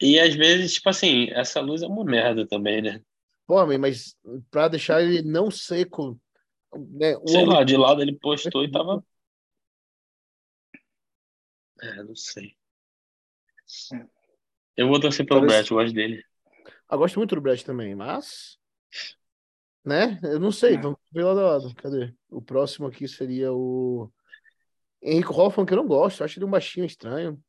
e 0.00 0.18
às 0.18 0.34
vezes, 0.34 0.74
tipo 0.74 0.88
assim, 0.88 1.28
essa 1.30 1.60
luz 1.60 1.82
é 1.82 1.86
uma 1.86 2.04
merda 2.04 2.46
também, 2.46 2.82
né? 2.82 3.00
Pô, 3.46 3.64
mas 3.78 4.16
pra 4.50 4.68
deixar 4.68 5.02
ele 5.02 5.22
não 5.22 5.50
seco, 5.50 6.18
né? 6.74 7.14
Sei 7.26 7.42
ângulo- 7.42 7.52
lá, 7.52 7.64
de 7.64 7.76
lado 7.76 8.02
ele 8.02 8.16
postou 8.18 8.64
e 8.64 8.70
tava. 8.70 9.04
É, 11.82 12.02
não 12.02 12.14
sei. 12.14 12.54
Eu 14.76 14.88
vou 14.88 15.00
torcer 15.00 15.26
pelo 15.26 15.40
Talvez- 15.40 15.60
Brett, 15.60 15.70
eu 15.70 15.76
gosto 15.76 15.94
dele. 15.94 16.24
Eu 16.90 16.98
gosto 16.98 17.18
muito 17.18 17.34
do 17.34 17.40
Brett 17.40 17.64
também, 17.64 17.94
mas. 17.94 18.58
Né? 19.84 20.18
Eu 20.22 20.38
não 20.40 20.52
sei. 20.52 20.74
É. 20.74 20.78
Vamos 20.78 20.98
ver 21.12 21.24
lado 21.24 21.40
a 21.40 21.52
lado. 21.52 21.74
Cadê? 21.76 22.12
O 22.28 22.42
próximo 22.42 22.86
aqui 22.86 23.06
seria 23.08 23.52
o. 23.52 24.10
Henrique 25.02 25.32
Hoffman, 25.32 25.64
que 25.64 25.72
eu 25.72 25.78
não 25.78 25.86
gosto. 25.86 26.20
Eu 26.20 26.24
acho 26.26 26.38
ele 26.38 26.44
um 26.44 26.50
baixinho 26.50 26.84
estranho. 26.84 27.40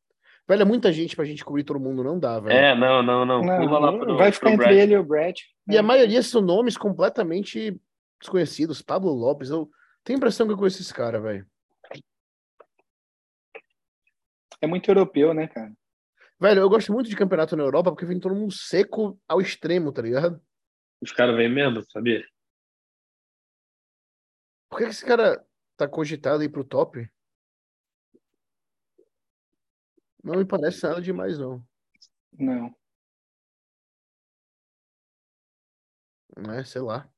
Velho, 0.48 0.62
é 0.62 0.64
muita 0.64 0.92
gente 0.92 1.14
pra 1.14 1.24
gente 1.24 1.44
cobrir 1.44 1.64
todo 1.64 1.78
mundo, 1.78 2.02
não 2.02 2.18
dá, 2.18 2.40
velho. 2.40 2.56
É, 2.56 2.74
não, 2.74 3.02
não, 3.02 3.24
não. 3.24 3.42
Não, 3.42 3.98
pro, 3.98 4.16
vai 4.16 4.32
ficar 4.32 4.50
entre 4.52 4.80
ele 4.80 4.94
e 4.94 4.98
o 4.98 5.04
Brett. 5.04 5.44
E 5.68 5.78
a 5.78 5.82
maioria 5.82 6.22
são 6.22 6.40
nomes 6.40 6.76
completamente 6.76 7.78
desconhecidos. 8.20 8.82
Pablo 8.82 9.12
Lopes, 9.12 9.50
eu 9.50 9.70
tenho 10.02 10.16
a 10.16 10.18
impressão 10.18 10.46
que 10.46 10.52
eu 10.52 10.56
conheço 10.56 10.82
esse 10.82 10.92
cara, 10.92 11.20
velho. 11.20 11.46
É 14.62 14.66
muito 14.68 14.88
europeu, 14.88 15.34
né, 15.34 15.48
cara? 15.48 15.76
Velho, 16.40 16.60
eu 16.60 16.68
gosto 16.68 16.92
muito 16.92 17.10
de 17.10 17.16
campeonato 17.16 17.56
na 17.56 17.64
Europa 17.64 17.90
porque 17.90 18.06
vem 18.06 18.20
todo 18.20 18.34
mundo 18.34 18.52
seco 18.52 19.20
ao 19.28 19.40
extremo, 19.40 19.92
tá 19.92 20.00
ligado? 20.00 20.40
Os 21.00 21.10
caras 21.10 21.36
vêm 21.36 21.52
mesmo, 21.52 21.82
sabia? 21.90 22.24
Por 24.68 24.78
que 24.78 24.84
que 24.84 24.90
esse 24.90 25.04
cara 25.04 25.44
tá 25.76 25.88
cogitado 25.88 26.42
aí 26.42 26.48
pro 26.48 26.64
top? 26.64 27.10
Não 30.22 30.36
me 30.36 30.44
parece 30.44 30.84
nada 30.84 31.02
demais, 31.02 31.36
não. 31.38 31.60
Não. 32.38 32.74
Né? 36.36 36.62
Sei 36.64 36.80
lá. 36.80 37.12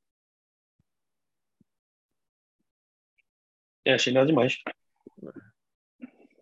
É, 3.85 3.93
achei 3.93 4.13
nada 4.15 4.27
demais. 4.27 4.57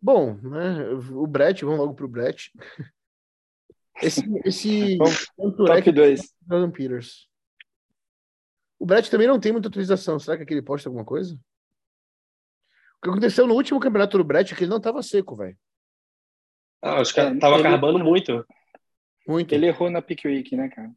Bom, 0.03 0.35
né? 0.43 0.85
O 1.13 1.27
Brett, 1.27 1.65
vamos 1.65 1.79
logo 1.81 1.95
pro 1.95 2.09
Brett. 2.09 2.51
Esse, 4.03 4.21
esse 4.45 4.99
Top 5.57 5.93
2. 5.93 6.35
Jordan 6.49 6.71
Peters. 6.73 7.29
O 8.79 8.85
Brett 8.85 9.09
também 9.11 9.29
não 9.29 9.39
tem 9.39 9.53
muita 9.53 9.69
utilização. 9.69 10.19
Será 10.19 10.37
que 10.37 10.43
aqui 10.43 10.55
ele 10.55 10.63
posta 10.63 10.89
alguma 10.89 11.05
coisa? 11.05 11.35
O 12.99 13.03
que 13.05 13.11
aconteceu 13.11 13.47
no 13.47 13.55
último 13.55 13.79
campeonato 13.79 14.19
do 14.19 14.25
Brett 14.25 14.53
é 14.53 14.57
que 14.57 14.65
ele 14.65 14.71
não 14.71 14.81
tava 14.81 15.03
seco, 15.03 15.37
velho. 15.37 15.57
Ah, 16.81 17.01
os 17.01 17.13
caras 17.13 17.37
É, 17.37 17.39
tava 17.39 17.55
ele- 17.57 17.63
carbando 17.63 17.99
muito. 18.01 18.45
Muito. 19.27 19.53
Ele 19.55 19.67
errou 19.67 19.89
na 19.89 20.03
pick 20.03 20.25
week, 20.25 20.57
né, 20.57 20.69
cara? 20.69 20.91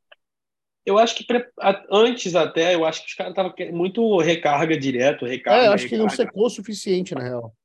Eu 0.83 0.97
acho 0.97 1.15
que 1.15 1.23
pre- 1.25 1.47
antes 1.91 2.33
até, 2.35 2.73
eu 2.73 2.85
acho 2.85 3.01
que 3.01 3.07
os 3.09 3.13
caras 3.13 3.31
estavam 3.31 3.53
muito 3.71 4.17
recarga 4.19 4.75
direto, 4.77 5.25
recarga. 5.25 5.63
É, 5.63 5.67
eu 5.67 5.71
acho 5.73 5.87
que 5.87 5.93
ele 5.93 6.01
não 6.03 6.09
recarga. 6.09 6.31
secou 6.31 6.45
o 6.47 6.49
suficiente, 6.49 7.13
na 7.13 7.21
real. 7.21 7.55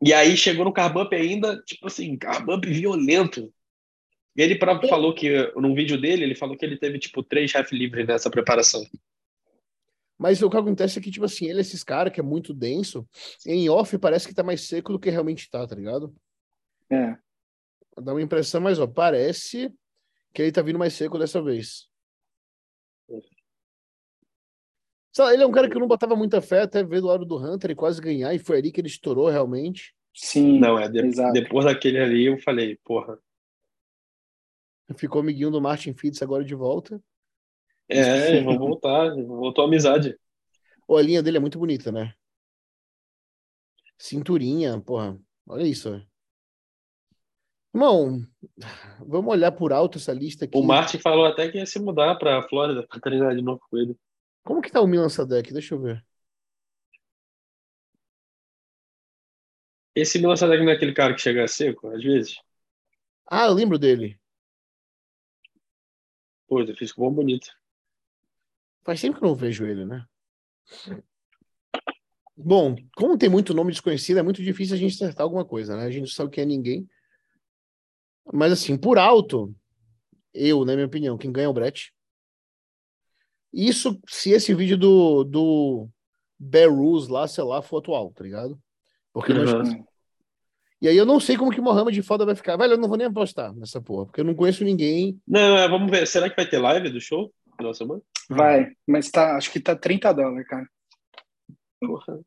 E 0.00 0.12
aí 0.12 0.36
chegou 0.36 0.64
no 0.64 0.72
carbump 0.72 1.12
ainda, 1.14 1.60
tipo 1.62 1.86
assim, 1.86 2.16
carbump 2.16 2.64
violento. 2.66 3.52
Ele 4.36 4.56
próprio 4.56 4.88
falou 4.88 5.12
que, 5.12 5.52
num 5.56 5.74
vídeo 5.74 6.00
dele, 6.00 6.22
ele 6.22 6.34
falou 6.34 6.56
que 6.56 6.64
ele 6.64 6.76
teve, 6.76 6.98
tipo, 6.98 7.22
três 7.22 7.52
ref 7.52 7.72
livres 7.72 8.06
nessa 8.06 8.30
preparação. 8.30 8.86
Mas 10.16 10.40
o 10.42 10.48
que 10.48 10.56
acontece 10.56 10.98
é 10.98 11.02
que, 11.02 11.10
tipo 11.10 11.24
assim, 11.24 11.46
ele, 11.46 11.60
esses 11.60 11.82
caras 11.82 12.12
que 12.12 12.20
é 12.20 12.22
muito 12.22 12.54
denso, 12.54 13.08
em 13.44 13.68
off 13.68 13.96
parece 13.98 14.28
que 14.28 14.34
tá 14.34 14.42
mais 14.42 14.62
seco 14.62 14.92
do 14.92 14.98
que 14.98 15.10
realmente 15.10 15.50
tá, 15.50 15.66
tá 15.66 15.74
ligado? 15.74 16.14
É. 16.90 17.16
Dá 18.00 18.12
uma 18.12 18.22
impressão, 18.22 18.60
mas 18.60 18.78
ó, 18.78 18.86
parece 18.86 19.72
que 20.32 20.42
ele 20.42 20.52
tá 20.52 20.62
vindo 20.62 20.78
mais 20.78 20.94
seco 20.94 21.18
dessa 21.18 21.42
vez. 21.42 21.87
Lá, 25.18 25.32
ele 25.32 25.42
é 25.42 25.46
um 25.46 25.52
cara 25.52 25.68
que 25.68 25.76
eu 25.76 25.80
não 25.80 25.88
botava 25.88 26.14
muita 26.14 26.40
fé 26.40 26.62
até 26.62 26.82
ver 26.84 27.00
do 27.00 27.06
lado 27.06 27.24
do 27.24 27.36
Hunter 27.36 27.70
e 27.70 27.74
quase 27.74 28.00
ganhar, 28.00 28.32
e 28.34 28.38
foi 28.38 28.58
ali 28.58 28.70
que 28.70 28.80
ele 28.80 28.88
estourou 28.88 29.28
realmente. 29.28 29.94
Sim. 30.14 30.58
Não, 30.58 30.78
é, 30.78 30.88
de- 30.88 31.02
depois 31.32 31.64
daquele 31.64 31.98
ali 31.98 32.26
eu 32.26 32.38
falei, 32.38 32.76
porra. 32.84 33.18
Ficou 34.96 35.20
amiguinho 35.20 35.50
do 35.50 35.60
Martin 35.60 35.92
Fitz 35.94 36.22
agora 36.22 36.44
de 36.44 36.54
volta. 36.54 37.00
É, 37.88 38.40
vou 38.42 38.58
voltar, 38.58 39.14
voltou 39.14 39.64
a 39.64 39.66
amizade. 39.66 40.18
Ô, 40.86 40.96
a 40.96 41.02
linha 41.02 41.22
dele 41.22 41.36
é 41.36 41.40
muito 41.40 41.58
bonita, 41.58 41.92
né? 41.92 42.14
Cinturinha, 43.98 44.80
porra. 44.80 45.18
Olha 45.46 45.64
isso. 45.64 46.02
Irmão, 47.74 48.26
vamos 49.06 49.30
olhar 49.30 49.52
por 49.52 49.72
alto 49.72 49.98
essa 49.98 50.12
lista 50.12 50.46
aqui. 50.46 50.56
O 50.56 50.62
Martin 50.62 50.98
falou 50.98 51.26
até 51.26 51.50
que 51.50 51.58
ia 51.58 51.66
se 51.66 51.78
mudar 51.78 52.16
pra 52.16 52.42
Flórida 52.48 52.86
pra 52.86 52.98
treinar 52.98 53.36
de 53.36 53.42
novo 53.42 53.60
com 53.70 53.76
ele. 53.76 53.96
Como 54.48 54.62
que 54.62 54.72
tá 54.72 54.80
o 54.80 54.86
Milan 54.86 55.10
Sadek? 55.10 55.52
Deixa 55.52 55.74
eu 55.74 55.78
ver. 55.78 56.02
Esse 59.94 60.18
Milan 60.18 60.36
Sadek 60.36 60.64
não 60.64 60.72
é 60.72 60.74
aquele 60.74 60.94
cara 60.94 61.14
que 61.14 61.20
chega 61.20 61.46
seco, 61.46 61.88
às 61.88 62.02
vezes? 62.02 62.40
Ah, 63.30 63.44
eu 63.44 63.52
lembro 63.52 63.78
dele. 63.78 64.18
Pô, 66.46 66.60
ele 66.60 66.74
fez 66.74 66.92
com 66.92 67.02
bom 67.02 67.12
bonito. 67.12 67.54
Faz 68.86 69.02
tempo 69.02 69.18
que 69.18 69.22
eu 69.22 69.28
não 69.28 69.36
vejo 69.36 69.66
ele, 69.66 69.84
né? 69.84 70.06
Bom, 72.34 72.74
como 72.96 73.18
tem 73.18 73.28
muito 73.28 73.52
nome 73.52 73.70
desconhecido, 73.70 74.16
é 74.16 74.22
muito 74.22 74.42
difícil 74.42 74.76
a 74.76 74.78
gente 74.78 74.94
acertar 74.94 75.24
alguma 75.24 75.44
coisa, 75.44 75.76
né? 75.76 75.82
A 75.82 75.90
gente 75.90 76.00
não 76.00 76.08
sabe 76.08 76.30
quem 76.30 76.44
é 76.44 76.46
ninguém. 76.46 76.88
Mas 78.32 78.50
assim, 78.50 78.78
por 78.78 78.96
alto, 78.96 79.54
eu, 80.32 80.64
na 80.64 80.72
minha 80.72 80.86
opinião, 80.86 81.18
quem 81.18 81.30
ganha 81.30 81.44
é 81.44 81.50
o 81.50 81.52
Brett. 81.52 81.92
Isso 83.52 83.98
se 84.08 84.30
esse 84.30 84.54
vídeo 84.54 84.76
do, 84.76 85.24
do 85.24 85.88
Bear 86.38 86.70
Rules 86.72 87.08
lá, 87.08 87.26
sei 87.26 87.44
lá, 87.44 87.62
for 87.62 87.78
atual, 87.78 88.12
tá 88.14 88.22
ligado? 88.24 88.58
Porque 89.12 89.32
nós- 89.32 89.52
Uhum. 89.52 89.84
E 90.80 90.86
aí 90.86 90.96
eu 90.96 91.04
não 91.04 91.18
sei 91.18 91.36
como 91.36 91.50
que 91.50 91.60
Mohamed 91.60 92.00
foda 92.02 92.24
vai 92.24 92.36
ficar. 92.36 92.56
Velho, 92.56 92.74
eu 92.74 92.78
não 92.78 92.88
vou 92.88 92.96
nem 92.96 93.08
apostar 93.08 93.52
nessa 93.52 93.80
porra, 93.80 94.06
porque 94.06 94.20
eu 94.20 94.24
não 94.24 94.34
conheço 94.34 94.62
ninguém. 94.62 95.20
Não, 95.26 95.56
é, 95.58 95.66
vamos 95.68 95.90
ver. 95.90 96.06
Será 96.06 96.30
que 96.30 96.36
vai 96.36 96.46
ter 96.48 96.58
live 96.58 96.88
do 96.88 97.00
show? 97.00 97.32
Final 97.56 97.72
de 97.72 97.78
semana? 97.78 98.00
Vai, 98.30 98.68
mas 98.86 99.10
tá, 99.10 99.36
acho 99.36 99.50
que 99.50 99.58
tá 99.58 99.74
30 99.74 100.12
dólares, 100.12 100.46
cara. 100.46 100.68
Porra. 101.80 102.20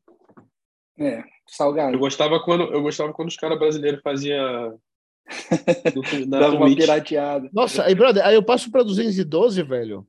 É, 0.98 1.20
Eu 1.20 1.24
salgado. 1.46 1.98
gostava 1.98 2.40
quando, 2.44 2.64
eu 2.64 2.82
gostava 2.82 3.10
quando 3.14 3.28
os 3.28 3.36
caras 3.36 3.58
brasileiros 3.58 4.02
faziam 4.02 4.78
Dava 6.28 6.56
uma 6.56 6.66
pirateada. 6.74 7.48
Nossa, 7.54 7.84
aí, 7.84 7.94
brother, 7.94 8.22
aí 8.26 8.34
eu 8.34 8.42
passo 8.42 8.70
pra 8.70 8.82
212, 8.82 9.62
velho. 9.62 10.06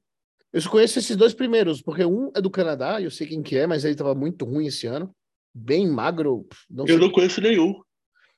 Eu 0.54 0.62
só 0.62 0.70
conheço 0.70 1.00
esses 1.00 1.16
dois 1.18 1.34
primeiros, 1.34 1.82
porque 1.82 2.06
um 2.06 2.32
é 2.36 2.40
do 2.40 2.50
Canadá, 2.50 3.02
eu 3.02 3.10
sei 3.10 3.26
quem 3.28 3.42
que 3.42 3.58
é, 3.58 3.66
mas 3.66 3.84
ele 3.84 3.96
tava 3.96 4.14
muito 4.14 4.46
ruim 4.46 4.68
esse 4.68 4.86
ano. 4.86 5.14
Bem 5.54 5.88
magro. 5.88 6.48
Não 6.70 6.86
sei. 6.86 6.96
Eu 6.96 7.00
não 7.00 7.12
conheço 7.12 7.42
nenhum. 7.42 7.82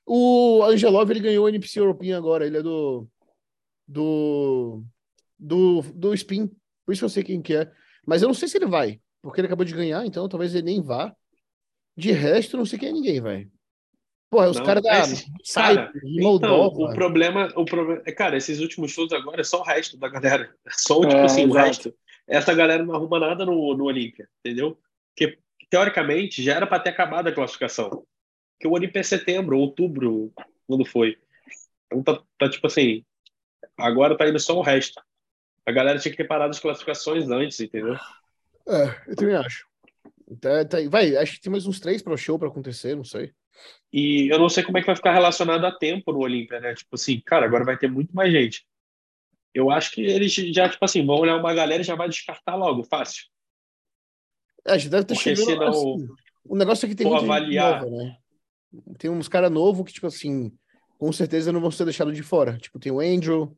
O 0.06 0.62
Angelov, 0.64 1.10
ele 1.10 1.20
ganhou 1.20 1.44
o 1.44 1.48
NPC 1.48 1.78
European 1.80 2.16
agora, 2.16 2.46
ele 2.46 2.56
é 2.58 2.62
do. 2.62 3.06
Do. 3.86 4.82
Do, 5.38 5.82
do 5.94 6.14
Spin. 6.14 6.50
Por 6.84 6.92
isso 6.92 7.04
eu 7.04 7.08
sei 7.08 7.22
quem 7.22 7.42
que 7.42 7.54
é. 7.54 7.70
Mas 8.06 8.22
eu 8.22 8.28
não 8.28 8.34
sei 8.34 8.48
se 8.48 8.56
ele 8.56 8.66
vai, 8.66 9.00
porque 9.20 9.40
ele 9.40 9.46
acabou 9.46 9.64
de 9.66 9.74
ganhar, 9.74 10.06
então 10.06 10.28
talvez 10.28 10.54
ele 10.54 10.64
nem 10.64 10.80
vá. 10.82 11.14
De 11.96 12.12
resto, 12.12 12.54
eu 12.54 12.58
não 12.58 12.66
sei 12.66 12.78
quem 12.78 12.88
é 12.88 12.92
ninguém, 12.92 13.20
velho. 13.20 13.50
Porra, 14.30 14.50
os 14.50 14.56
Não, 14.56 14.64
caras 14.64 14.82
da 14.82 15.00
esses- 15.00 15.26
cara, 15.54 15.90
de 15.92 15.98
Então, 16.20 16.22
Moldova. 16.22 16.90
o 16.90 16.94
problema, 16.94 17.52
o 17.56 17.64
problema, 17.64 18.02
é, 18.06 18.12
cara, 18.12 18.36
esses 18.36 18.60
últimos 18.60 18.90
shows 18.92 19.12
agora 19.12 19.40
é 19.40 19.44
só 19.44 19.60
o 19.60 19.64
resto 19.64 19.96
da 19.98 20.08
galera. 20.08 20.54
É 20.66 20.70
só 20.72 21.00
tipo 21.00 21.12
É, 21.12 21.24
assim, 21.24 21.46
o 21.46 21.52
resto. 21.52 21.94
Essa 22.26 22.54
galera 22.54 22.84
não 22.84 22.94
arruma 22.94 23.20
nada 23.20 23.44
no, 23.44 23.74
no 23.76 23.84
Olímpia, 23.84 24.28
entendeu? 24.40 24.78
Porque 25.14 25.38
teoricamente 25.70 26.42
já 26.42 26.54
era 26.54 26.66
para 26.66 26.80
ter 26.80 26.90
acabado 26.90 27.28
a 27.28 27.32
classificação. 27.32 28.06
Porque 28.56 28.66
o 28.66 28.72
Olímpia 28.72 29.00
é 29.00 29.02
setembro, 29.02 29.58
outubro, 29.58 30.32
quando 30.66 30.84
foi. 30.84 31.16
Então 31.86 32.02
tá, 32.02 32.22
tá 32.38 32.50
tipo 32.50 32.66
assim, 32.66 33.04
agora 33.76 34.16
tá 34.16 34.28
indo 34.28 34.40
só 34.40 34.56
o 34.56 34.62
resto. 34.62 35.00
A 35.64 35.72
galera 35.72 35.98
tinha 35.98 36.10
que 36.10 36.16
ter 36.16 36.26
parado 36.26 36.50
as 36.50 36.60
classificações 36.60 37.28
antes, 37.28 37.60
entendeu? 37.60 37.96
É, 38.68 39.10
eu 39.10 39.16
também 39.16 39.36
acho. 39.36 39.66
Tá, 40.40 40.64
tá, 40.64 40.78
vai, 40.88 41.16
acho 41.16 41.34
que 41.34 41.40
tem 41.40 41.52
mais 41.52 41.66
uns 41.66 41.78
três 41.78 42.02
pro 42.02 42.16
show 42.16 42.38
pra 42.38 42.48
acontecer, 42.48 42.96
não 42.96 43.04
sei. 43.04 43.32
E 43.92 44.28
eu 44.32 44.38
não 44.38 44.48
sei 44.48 44.62
como 44.62 44.78
é 44.78 44.80
que 44.80 44.86
vai 44.86 44.96
ficar 44.96 45.12
relacionado 45.12 45.64
a 45.64 45.72
tempo 45.72 46.12
no 46.12 46.18
Olímpia, 46.18 46.60
né? 46.60 46.74
Tipo 46.74 46.96
assim, 46.96 47.20
cara, 47.24 47.46
agora 47.46 47.64
vai 47.64 47.78
ter 47.78 47.90
muito 47.90 48.14
mais 48.14 48.32
gente. 48.32 48.66
Eu 49.56 49.70
acho 49.70 49.90
que 49.92 50.02
eles 50.02 50.34
já, 50.34 50.68
tipo 50.68 50.84
assim, 50.84 51.06
vão 51.06 51.16
olhar 51.16 51.34
uma 51.38 51.54
galera 51.54 51.80
e 51.80 51.84
já 51.84 51.94
vai 51.94 52.10
descartar 52.10 52.56
logo, 52.56 52.84
fácil. 52.84 53.24
É, 54.66 54.78
já 54.78 54.90
deve 54.90 55.06
ter 55.06 55.14
Porque 55.14 55.34
chegado. 55.34 55.46
senão- 55.50 55.68
assim, 55.94 56.08
o 56.44 56.56
negócio 56.56 56.84
é 56.84 56.88
que 56.90 56.94
tem 56.94 57.06
gente 57.10 57.24
avaliar- 57.24 57.82
nova, 57.82 57.96
né? 57.96 58.18
Tem 58.98 59.10
uns 59.10 59.28
caras 59.28 59.50
novos 59.50 59.86
que, 59.86 59.94
tipo 59.94 60.06
assim, 60.06 60.52
com 60.98 61.10
certeza 61.10 61.52
não 61.52 61.60
vão 61.62 61.70
ser 61.70 61.86
deixados 61.86 62.14
de 62.14 62.22
fora. 62.22 62.58
Tipo, 62.58 62.78
tem 62.78 62.92
o 62.92 63.00
Andrew, 63.00 63.56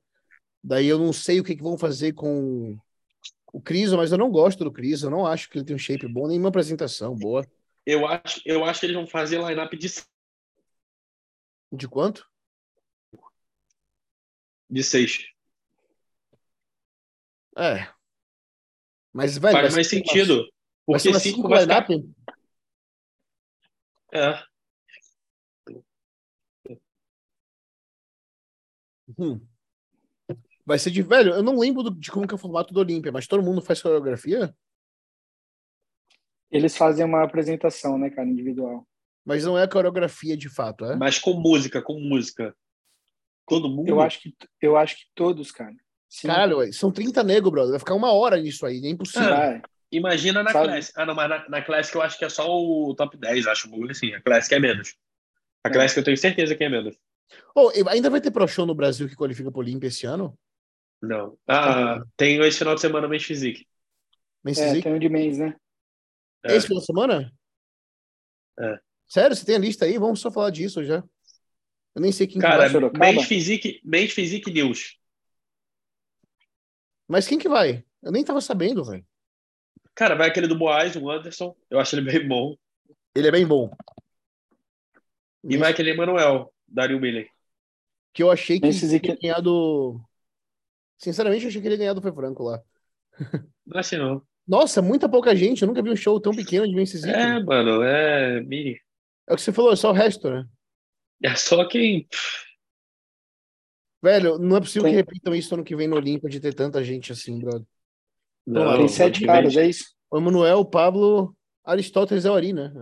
daí 0.63 0.87
eu 0.87 1.01
não 1.01 1.13
sei 1.13 1.41
o 1.41 1.45
que, 1.45 1.57
que 1.57 1.63
vão 1.65 1.77
fazer 1.77 2.13
com 2.13 2.79
o 3.53 3.61
Cris, 3.61 3.93
mas 3.93 4.13
eu 4.13 4.19
não 4.19 4.31
gosto 4.31 4.63
do 4.63 4.71
Cris, 4.71 5.03
eu 5.03 5.11
não 5.11 5.27
acho 5.27 5.51
que 5.51 5.59
ele 5.59 5.65
tem 5.65 5.75
um 5.75 5.81
shape 5.81 6.07
bom, 6.07 6.29
nenhuma 6.29 6.51
apresentação 6.51 7.13
boa. 7.17 7.45
Eu 7.85 8.07
acho, 8.07 8.41
eu 8.45 8.65
acho 8.65 8.79
que 8.79 8.87
eles 8.87 8.95
vão 8.97 9.07
fazer 9.07 9.41
line-up 9.45 9.77
de, 9.77 9.89
De 11.73 11.89
quanto? 11.89 12.25
de 14.71 14.85
seis. 14.85 15.27
É. 17.59 17.93
Mas, 19.13 19.37
velho, 19.37 19.53
vai 19.53 19.63
Faz 19.63 19.75
mais 19.75 19.87
uma- 19.87 19.91
sentido. 19.91 20.37
Vai 20.87 20.99
ser 21.01 21.09
Porque 21.09 21.09
uma 21.09 21.21
cinco 21.21 21.37
cinco 21.37 21.49
vai 21.49 21.61
ficar. 21.63 21.87
É. 24.13 24.43
Hum. 29.19 29.41
Vai 30.65 30.79
ser 30.79 30.91
de. 30.91 31.03
Velho, 31.03 31.33
eu 31.35 31.43
não 31.43 31.59
lembro 31.59 31.83
do- 31.83 31.91
de 31.99 32.11
como 32.11 32.27
que 32.27 32.35
é 32.35 32.37
o 32.37 32.39
formato 32.39 32.73
do 32.75 32.81
Olímpia, 32.81 33.11
mas 33.11 33.27
todo 33.27 33.43
mundo 33.43 33.63
faz 33.63 33.81
coreografia? 33.81 34.55
Eles 36.51 36.77
fazem 36.77 37.05
uma 37.05 37.23
apresentação, 37.23 37.99
né, 37.99 38.11
cara, 38.11 38.29
individual. 38.29 38.87
Mas 39.25 39.45
não 39.45 39.59
é 39.59 39.65
a 39.65 39.69
coreografia 39.69 40.37
de 40.37 40.49
fato, 40.49 40.85
é? 40.85 40.97
Mas 40.97 41.19
com 41.19 41.35
música, 41.35 41.83
com 41.83 41.99
música. 42.01 42.55
Todo 43.47 43.69
mundo. 43.69 43.89
Eu 43.89 44.01
acho 44.01 44.21
que, 44.21 44.35
eu 44.61 44.77
acho 44.77 44.97
que 44.97 45.05
todos, 45.15 45.51
cara. 45.51 45.75
Sim. 46.09 46.29
Caralho, 46.29 46.73
são 46.73 46.91
30 46.91 47.23
negros, 47.23 47.53
brother. 47.53 47.71
Vai 47.73 47.79
ficar 47.79 47.95
uma 47.95 48.13
hora 48.13 48.37
nisso 48.39 48.65
aí, 48.65 48.81
é 48.85 48.89
impossível. 48.89 49.29
Imagina 49.91 50.43
na 50.43 50.53
Sabe? 50.53 50.67
Classic. 50.69 50.95
Ah, 50.97 51.07
não, 51.07 51.15
mas 51.15 51.29
na, 51.29 51.49
na 51.49 51.63
Classic 51.63 51.95
eu 51.95 52.03
acho 52.03 52.19
que 52.19 52.25
é 52.25 52.29
só 52.29 52.47
o 52.49 52.95
top 52.95 53.17
10, 53.17 53.47
acho 53.47 53.71
bagulho 53.71 53.91
assim. 53.91 54.13
A 54.15 54.21
Classic 54.23 54.55
é 54.55 54.59
menos. 54.59 54.95
A 55.65 55.69
É. 55.69 55.73
Classic 55.73 55.99
eu 55.99 56.05
tenho 56.05 56.17
certeza 56.17 56.55
que 56.55 56.65
é 56.65 56.69
menos. 56.69 56.95
Oh, 57.55 57.71
ainda 57.89 58.09
vai 58.11 58.21
ter 58.21 58.31
pro 58.31 58.47
show 58.49 58.65
no 58.67 58.75
Brasil 58.75 59.09
que 59.09 59.15
qualifica 59.17 59.51
pro 59.51 59.61
Olímpia 59.61 59.89
esse 59.89 60.07
ano? 60.07 60.39
Não. 61.01 61.39
Ah, 61.47 62.03
tem 62.17 62.39
esse 62.41 62.59
final 62.59 62.75
de 62.75 62.81
semana 62.81 63.07
Men's 63.09 63.25
Physique. 63.25 63.67
Men's 64.45 64.59
É, 64.59 64.65
Physique? 64.69 64.83
tem 64.83 64.95
um 64.95 64.99
de 64.99 65.09
mês, 65.09 65.39
né? 65.39 65.55
É. 66.45 66.57
Esse 66.57 66.67
final 66.67 66.81
de 66.81 66.87
semana? 66.87 67.33
É. 68.59 68.79
Sério, 69.07 69.37
você 69.37 69.45
tem 69.45 69.57
a 69.57 69.59
lista 69.59 69.85
aí? 69.85 69.99
Vamos 69.99 70.21
só 70.21 70.31
falar 70.31 70.51
disso 70.51 70.85
já. 70.85 71.03
Eu 71.95 72.03
nem 72.03 72.13
sei 72.13 72.27
quem 72.27 72.41
que 72.41 72.47
Cara? 72.47 72.69
Men's 72.99 73.25
Physique, 73.27 73.81
Men's 73.85 74.13
Physique 74.13 74.51
News. 74.53 74.97
Mas 77.09 77.27
quem 77.27 77.39
que 77.39 77.49
vai? 77.49 77.83
Eu 78.03 78.13
nem 78.13 78.23
tava 78.23 78.41
sabendo, 78.41 78.85
velho. 78.85 79.05
Cara, 79.95 80.15
vai 80.15 80.29
aquele 80.29 80.47
do 80.47 80.57
Boaz, 80.57 80.95
o 80.95 81.11
Anderson. 81.11 81.57
Eu 81.69 81.81
acho 81.81 81.97
ele 81.97 82.09
bem 82.09 82.29
bom. 82.29 82.55
Ele 83.15 83.27
é 83.27 83.33
bem 83.33 83.47
bom. 83.47 83.71
E 85.43 85.57
vai 85.57 85.73
aquele 85.73 85.91
Emanuel, 85.91 86.53
Dario 86.69 87.01
Miller. 87.01 87.29
Que 88.13 88.23
eu 88.23 88.31
achei 88.31 88.61
que 88.61 88.67
Men's 88.67 88.83
ele 88.83 89.01
ia 89.07 89.17
ganhar 89.17 89.41
do. 89.41 90.01
Sinceramente, 90.99 91.45
eu 91.45 91.49
achei 91.49 91.61
que 91.61 91.67
ele 91.67 91.75
ia 91.75 91.79
ganhar 91.79 91.95
do 91.95 92.03
Foi 92.03 92.13
Franco 92.13 92.43
lá. 92.43 92.63
Não 93.67 93.79
acho 93.81 93.97
não. 93.97 94.23
Nossa, 94.47 94.81
muita 94.81 95.09
pouca 95.09 95.35
gente. 95.35 95.63
Eu 95.63 95.69
nunca 95.69 95.83
vi 95.83 95.91
um 95.91 95.97
show 95.97 96.21
tão 96.21 96.33
pequeno 96.33 96.67
de 96.67 96.75
Men's 96.75 96.93
Physique. 96.93 97.15
É, 97.15 97.43
mano, 97.43 97.83
é 97.83 98.41
mini. 98.41 98.81
É 99.29 99.33
o 99.33 99.37
que 99.37 99.43
você 99.43 99.53
falou, 99.53 99.73
é 99.73 99.77
só 99.77 99.91
o 99.91 99.95
resto, 99.95 100.31
né? 100.31 100.47
É 101.23 101.35
só 101.35 101.67
quem. 101.67 102.09
Velho, 104.03 104.39
não 104.39 104.57
é 104.57 104.61
possível 104.61 104.85
Tem- 104.85 104.93
que 104.93 104.97
repitam 104.97 105.35
isso 105.35 105.55
ano 105.55 105.65
que 105.65 105.75
vem 105.75 105.89
no 105.89 105.97
Olímpia 105.97 106.29
de 106.29 106.41
ter 106.41 106.55
tanta 106.55 106.83
gente 106.85 107.11
assim, 107.13 107.39
brother. 107.39 107.67
Não, 108.47 108.79
tem 108.79 108.89
sete 108.89 109.27
caras, 109.27 109.57
é 109.57 109.67
isso? 109.67 109.93
O 110.11 110.17
Emanuel, 110.19 110.61
o 110.61 110.65
Pablo, 110.65 111.35
Aristóteles 111.65 112.25
é 112.25 112.31
o 112.31 112.35
Ari, 112.35 112.53
né? 112.53 112.73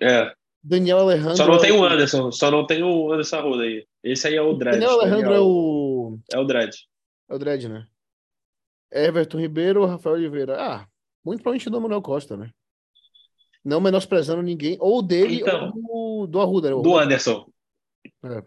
É. 0.00 0.32
Daniel 0.62 0.98
Alejandro. 0.98 1.36
Só 1.36 1.46
não 1.46 1.58
tem 1.58 1.70
o 1.72 1.86
é 1.86 1.92
Anderson, 1.92 2.32
só 2.32 2.50
não 2.50 2.66
tem 2.66 2.82
o 2.82 3.12
Anderson 3.12 3.36
Arruda 3.36 3.62
aí. 3.62 3.86
Esse 4.02 4.26
aí 4.26 4.34
é 4.34 4.42
o 4.42 4.54
Dredd. 4.54 4.72
Daniel 4.80 5.00
Alejandro 5.00 5.34
é 5.34 5.40
o. 5.40 6.18
É 6.32 6.38
o 6.38 6.44
Dredd. 6.44 6.74
É 7.28 7.34
o 7.34 7.38
Dredd, 7.38 7.68
né? 7.68 7.86
Everton 8.90 9.38
Ribeiro, 9.38 9.84
Rafael 9.84 10.16
Oliveira. 10.16 10.56
Ah, 10.58 10.86
muito 11.24 11.42
provavelmente 11.42 11.70
do 11.70 11.76
Emanuel 11.76 12.02
Costa, 12.02 12.36
né? 12.36 12.50
Não 13.64 13.80
menosprezando 13.80 14.42
ninguém. 14.42 14.76
Ou 14.80 15.02
dele 15.02 15.40
Então. 15.42 15.72
ou 15.88 16.26
do, 16.26 16.32
do 16.32 16.40
Arruda. 16.40 16.74
né? 16.74 16.82
Do 16.82 16.98
Anderson. 16.98 17.46
É. 18.24 18.42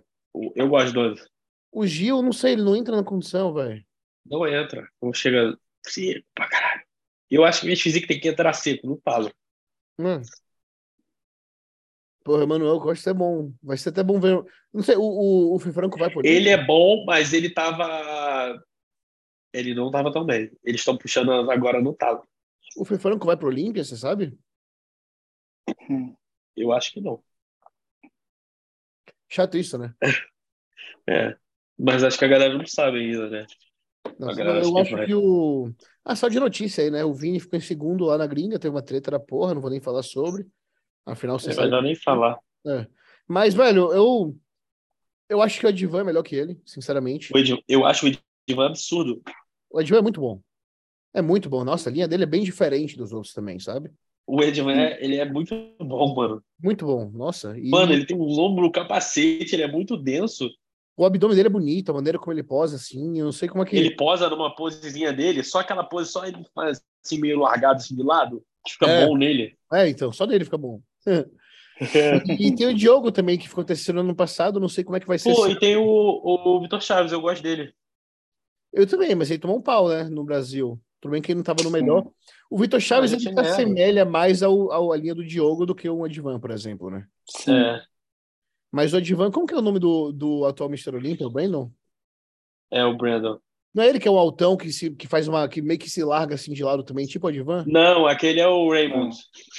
Eu 0.56 0.68
gosto 0.68 0.93
do 0.93 0.99
Anderson. 0.99 1.30
O 1.72 1.86
Gil, 1.86 2.22
não 2.22 2.34
sei, 2.34 2.53
ele 2.53 2.63
não 2.63 2.76
entra 2.76 2.95
na 2.95 3.03
condição, 3.03 3.53
velho. 3.53 3.84
Não 4.26 4.47
entra. 4.47 4.88
Não 5.01 5.13
chega 5.13 5.57
seco 5.86 6.26
pra 6.36 6.49
caralho. 6.49 6.84
Eu 7.30 7.45
acho 7.45 7.61
que 7.61 7.65
minha 7.67 7.78
física 7.78 8.07
tem 8.07 8.19
que 8.19 8.28
entrar 8.28 8.53
seco, 8.53 8.88
não 8.88 8.99
falo. 9.03 9.32
Mano. 9.97 10.24
Porra, 12.24 12.43
Emanuel 12.43 12.80
Costa 12.80 13.09
é 13.09 13.13
bom. 13.13 13.51
Vai 13.63 13.78
ser 13.78 13.89
até 13.89 14.03
bom 14.03 14.19
ver. 14.19 14.43
Não 14.72 14.84
sei, 14.84 14.95
o, 14.95 15.01
o, 15.01 15.55
o 15.55 15.59
Franco 15.59 15.97
vai 15.97 16.11
por 16.11 16.26
Ele 16.26 16.49
é 16.49 16.63
bom, 16.63 17.03
mas 17.05 17.34
ele 17.34 17.49
tava. 17.49 18.63
Ele 19.53 19.74
não 19.74 19.89
tava 19.89 20.11
tão 20.11 20.26
bem. 20.26 20.51
Eles 20.63 20.82
estão 20.82 20.97
puxando 20.97 21.32
agora 21.49 21.82
no 21.82 21.93
talo. 21.93 22.28
O 22.78 22.86
Fê 22.86 22.97
Franco 22.97 23.26
vai 23.26 23.36
pro 23.36 23.47
Olímpia, 23.47 23.84
você 23.84 23.97
sabe? 23.97 24.38
Hum. 25.89 26.15
Eu 26.55 26.72
acho 26.72 26.91
que 26.91 27.01
não. 27.01 27.22
Chato 29.30 29.57
isso, 29.57 29.78
né? 29.78 29.93
É. 31.09 31.36
Mas 31.84 32.04
acho 32.04 32.18
que 32.20 32.26
a 32.26 32.28
galera 32.28 32.56
não 32.58 32.66
sabe 32.68 33.00
ainda, 33.00 33.30
né? 33.30 33.46
Nossa, 34.20 34.36
galera 34.38 34.64
eu 34.66 34.78
acho 34.78 34.90
que 34.90 34.96
vai. 34.96 35.06
que 35.08 35.16
o. 35.16 35.72
Ah, 36.06 36.16
só 36.16 36.28
de 36.28 36.40
notícia 36.40 36.84
aí, 36.84 36.92
né? 36.92 37.04
O 37.04 37.14
Vini 37.14 37.40
ficou 37.40 37.58
em 37.58 37.62
segundo 37.62 38.06
lá 38.06 38.18
na 38.18 38.28
gringa, 38.28 38.60
teve 38.60 38.74
uma 38.76 38.82
treta 38.82 39.12
da 39.12 39.20
porra, 39.20 39.54
não 39.54 39.62
vou 39.62 39.70
nem 39.72 39.80
falar 39.80 40.04
sobre. 40.04 40.46
Afinal, 41.06 41.40
você 41.40 41.50
É 41.50 41.54
sabe. 41.54 41.68
melhor 41.68 41.82
nem 41.84 41.96
falar. 41.96 42.38
É. 42.68 42.86
Mas, 43.28 43.54
velho, 43.54 43.92
eu. 43.94 44.38
Eu 45.30 45.42
acho 45.42 45.60
que 45.60 45.66
o 45.66 45.70
Advan 45.70 46.02
é 46.02 46.04
melhor 46.04 46.24
que 46.24 46.36
ele, 46.36 46.60
sinceramente. 46.66 47.34
O 47.34 47.38
Ed- 47.38 47.64
Eu 47.68 47.86
acho 47.86 48.06
o 48.06 48.10
Edivan 48.48 48.68
absurdo. 48.68 49.22
O 49.72 49.80
Advan 49.80 50.00
é 50.00 50.02
muito 50.02 50.20
bom. 50.20 50.42
É 51.14 51.22
muito 51.22 51.50
bom. 51.50 51.64
Nossa, 51.64 51.90
a 51.90 51.92
linha 51.92 52.08
dele 52.08 52.24
é 52.24 52.28
bem 52.28 52.44
diferente 52.44 52.98
dos 52.98 53.14
outros 53.14 53.34
também, 53.34 53.58
sabe? 53.58 53.90
O 54.28 54.42
Edivan, 54.44 54.74
é, 54.74 55.04
ele 55.04 55.16
é 55.16 55.26
muito 55.26 55.56
bom, 55.80 56.14
mano. 56.14 56.44
Muito 56.62 56.86
bom. 56.86 57.10
Nossa. 57.12 57.58
E 57.58 57.70
Mano, 57.70 57.94
ele 57.94 58.06
tem 58.06 58.16
um 58.18 58.22
ombro, 58.40 58.66
um 58.68 58.72
capacete, 58.72 59.56
ele 59.56 59.64
é 59.64 59.72
muito 59.72 59.96
denso. 59.98 60.50
O 60.96 61.06
abdômen 61.06 61.36
dele 61.36 61.48
é 61.48 61.52
bonito, 61.52 61.89
a 61.92 61.94
maneira 61.96 62.20
como 62.20 62.34
ele 62.34 62.44
posa, 62.44 62.76
assim. 62.76 63.20
Eu 63.20 63.26
não 63.26 63.32
sei 63.32 63.48
como 63.50 63.64
é 63.64 63.66
que. 63.66 63.76
Ele 63.76 63.96
posa 63.96 64.30
numa 64.30 64.54
posezinha 64.56 65.12
dele, 65.14 65.44
só 65.44 65.60
aquela 65.60 65.84
pose, 65.84 66.12
só 66.12 66.26
ele 66.26 66.44
faz 66.54 66.82
assim, 67.04 67.20
meio 67.20 67.39
largado 67.39 67.78
assim 67.78 67.96
de 67.96 68.04
lado, 68.04 68.44
que 68.66 68.74
fica 68.74 68.88
É. 68.88 69.06
bom 69.06 69.18
nele. 69.18 69.58
É, 69.74 69.88
então, 69.89 70.12
só 70.12 70.26
dele 70.26 70.46
fica 70.46 70.58
bom. 70.58 70.82
E 72.39 72.56
tem 72.56 72.68
o 72.68 72.74
Diogo 72.76 73.12
também, 73.12 73.39
que 73.39 73.50
ficou 73.50 73.64
terceiro 73.64 74.00
ano 74.02 74.16
passado, 74.16 74.60
não 74.60 74.70
sei 74.70 74.84
como 74.84 74.98
é 74.98 75.00
que 75.00 75.08
vai 75.08 75.18
ser. 75.18 75.34
Pô, 75.34 75.48
esse- 75.48 75.56
e 75.56 75.60
tem 75.60 75.76
o, 75.76 75.84
o 75.84 76.62
Vitor 76.62 76.80
Chaves, 76.80 77.12
eu 77.12 77.20
gosto 77.20 77.42
dele. 77.42 77.74
Eu 78.72 78.88
também, 78.88 79.16
mas 79.16 79.30
ele 79.32 79.39
tomou 79.39 79.58
um 79.58 79.62
pau, 79.62 79.89
né, 79.89 80.04
no 80.04 80.24
Brasil. 80.24 80.80
Tudo 81.00 81.12
bem 81.12 81.22
que 81.22 81.32
ele 81.32 81.38
não 81.38 81.42
estava 81.42 81.64
no 81.64 81.72
melhor. 81.72 82.06
O 82.50 82.58
Vitor 82.60 82.80
Chaves 82.80 83.12
ele 83.12 83.22
se 83.22 83.39
assemelha 83.39 84.06
mais 84.06 84.44
ao, 84.44 84.72
ao, 84.72 84.92
à 84.94 84.98
linha 84.98 85.16
do 85.16 85.26
Diogo 85.26 85.66
do 85.66 85.74
que 85.74 85.89
o 85.89 86.06
Advan, 86.06 86.39
por 86.39 86.52
exemplo, 86.52 86.92
né? 86.92 87.06
Sim. 87.28 87.54
É, 87.54 87.82
Mas 88.72 88.93
o 88.93 88.97
Advan, 88.97 89.32
como 89.32 89.45
que 89.45 89.53
é 89.53 89.57
o 89.57 89.61
nome 89.61 89.80
do, 89.80 90.11
do 90.11 90.45
atual 90.45 90.69
Mr. 90.69 90.95
Olympia, 90.95 91.28
o 91.28 91.32
Brandon? 91.32 91.69
é 92.72 92.86
o 92.86 92.95
Brandon. 92.95 93.38
Não 93.74 93.84
é 93.84 93.89
ele 93.89 93.99
que 93.99 94.07
é 94.07 94.11
o 94.11 94.17
altão 94.17 94.55
que, 94.57 94.72
se, 94.72 94.91
que 94.91 95.07
faz 95.07 95.28
uma. 95.28 95.47
que 95.47 95.61
meio 95.61 95.80
que 95.80 95.89
se 95.89 96.03
larga 96.03 96.36
assim 96.36 96.53
de 96.53 96.63
lado 96.63 96.84
também, 96.84 97.05
tipo 97.05 97.26
o 97.26 97.30
Advan? 97.30 97.65
Não, 97.67 98.05
aquele 98.07 98.39
é 98.39 98.47
o 98.47 98.69
Raymond. 98.69 99.15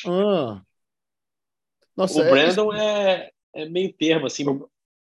Ah. 0.06 0.62
Nossa, 1.96 2.20
o 2.22 2.30
Brandon 2.30 2.72
é, 2.74 3.30
é 3.54 3.68
meio 3.68 3.92
termo, 3.92 4.26
assim, 4.26 4.44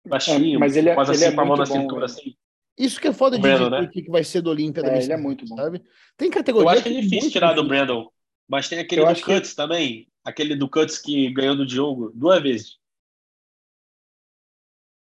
baixinho, 0.07 0.55
É, 0.55 0.59
mas 0.59 0.75
ele 0.75 0.89
é- 0.89 0.95
quase 0.95 1.11
ele 1.11 1.23
assim, 1.25 1.33
é 1.33 1.35
com 1.35 1.41
a 1.41 1.45
mão 1.45 1.55
na 1.57 1.63
muito 1.65 1.73
bom, 1.75 1.81
cintura, 1.81 1.99
né? 1.99 2.05
assim. 2.05 2.35
Isso 2.77 2.99
que 2.99 3.07
é 3.07 3.13
foda 3.13 3.35
O 3.35 3.39
de 3.39 3.43
Brandon, 3.43 3.69
né? 3.69 3.81
o 3.81 3.89
que 3.89 4.01
que 4.01 4.09
vai 4.09 4.23
ser 4.23 4.41
do 4.41 4.49
Olímpia 4.49 4.81
da 4.81 4.89
É, 4.89 4.95
Miss 4.95 5.03
ele 5.05 5.13
é 5.13 5.17
muito 5.17 5.45
bom. 5.47 5.55
sabe? 5.55 5.81
Tem 6.17 6.31
categoria 6.31 6.65
Eu 6.65 6.73
acho 6.73 6.83
que 6.83 6.89
é 6.89 6.97
é 6.97 7.01
difícil 7.01 7.31
tirar 7.31 7.53
do. 7.53 7.63
Brandon. 7.67 8.09
Mas 8.47 8.67
tem 8.67 8.79
aquele 8.79 9.01
Eu 9.01 9.05
do 9.05 9.11
acho 9.11 9.23
que- 9.23 9.33
Cuts 9.35 9.53
também. 9.53 10.07
Aquele 10.23 10.55
do 10.55 10.67
Cuts 10.69 10.97
que 10.97 11.29
ganhou 11.31 11.55
do 11.55 11.65
Diogo 11.65 12.11
duas 12.15 12.41
vezes. 12.41 12.77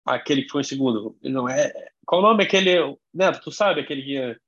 Aquele 0.05 0.43
que 0.43 0.49
foi 0.49 0.61
em 0.61 0.65
segundo. 0.65 1.17
Não 1.23 1.49
é. 1.49 1.71
Qual 2.05 2.21
o 2.21 2.23
nome 2.23 2.43
aquele. 2.43 2.75
Neto, 3.13 3.41
tu 3.41 3.51
sabe 3.51 3.81
aquele 3.81 4.03
que. 4.03 4.39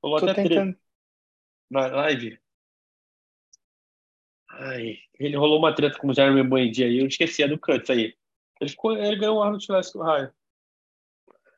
Falou 0.00 0.18
Tô 0.20 0.26
até 0.28 0.42
tentando. 0.42 0.76
na 1.70 1.86
live. 1.88 2.38
Ai, 4.50 4.96
ele 5.18 5.36
rolou 5.36 5.58
uma 5.58 5.74
treta 5.74 5.98
com 5.98 6.08
o 6.08 6.14
Jeremy 6.14 6.42
Buendia 6.42 6.86
aí. 6.86 6.98
Eu 6.98 7.06
esqueci, 7.06 7.42
é 7.42 7.48
do 7.48 7.58
Cuts 7.58 7.88
aí. 7.90 8.14
Ele, 8.60 8.70
ficou, 8.70 8.96
ele 8.96 9.16
ganhou 9.16 9.38
o 9.38 9.42
Arnold 9.42 9.66
Classic 9.66 9.96
Ohio. 9.96 10.30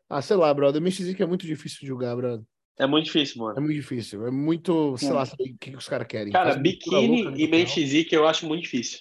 Ah, 0.09 0.21
sei 0.23 0.37
lá, 0.37 0.53
brother. 0.53 0.81
Miss 0.81 0.99
que 1.15 1.23
é 1.23 1.27
muito 1.27 1.47
difícil 1.47 1.81
de 1.81 1.87
julgar, 1.87 2.15
brother. 2.17 2.45
É 2.79 2.87
muito 2.87 3.07
difícil, 3.07 3.37
É 3.43 3.45
mano. 3.45 3.61
muito 3.61 3.75
difícil. 3.75 4.27
É 4.27 4.31
muito, 4.31 4.97
sei 4.99 5.09
É. 5.09 5.13
lá, 5.13 5.25
saber 5.27 5.45
o 5.45 5.59
que, 5.59 5.71
que 5.71 5.77
os 5.77 5.89
caras 5.89 6.07
querem. 6.07 6.33
Cara, 6.33 6.55
biquíni 6.55 7.23
no 7.25 7.37
e. 7.37 7.47
Menchizik 7.49 8.15
eu 8.15 8.27
acho 8.27 8.47
muito 8.47 8.63
difícil. 8.63 9.01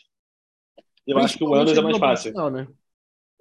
Eu 1.05 1.17
acho 1.19 1.37
que 1.37 1.43
o 1.43 1.49
wellness 1.49 1.77
é 1.77 1.81
mais 1.81 1.97
fácil. 1.97 2.33
profissional, 2.33 2.49
né? 2.51 2.67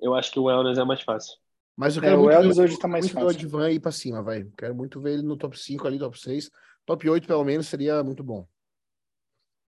Eu 0.01 0.15
acho 0.15 0.31
que 0.33 0.39
o 0.39 0.45
wellness 0.45 0.79
é 0.79 0.85
mais 0.85 1.03
fácil. 1.03 1.37
Mas 1.77 1.97
eu 1.97 2.03
É, 2.03 2.07
quero 2.07 2.19
o 2.19 2.23
muito 2.25 2.35
Elvis 2.35 2.57
ver, 2.57 2.63
hoje 2.65 2.79
tá 2.79 2.89
mais 2.89 3.05
muito 3.05 3.15
ver 3.17 3.25
o 3.25 3.29
fácil. 3.29 3.41
Advan 3.47 3.71
ir 3.71 3.81
pra 3.81 3.93
cima, 3.93 4.23
vai. 4.23 4.45
Quero 4.57 4.75
muito 4.75 5.01
ver 5.01 5.15
ele 5.15 5.23
no 5.23 5.37
top 5.37 5.59
5 5.59 5.87
ali, 5.87 5.99
top 5.99 6.19
6. 6.19 6.51
Top 6.85 7.09
8, 7.09 7.27
pelo 7.27 7.45
menos, 7.45 7.67
seria 7.69 8.03
muito 8.03 8.23
bom. 8.25 8.47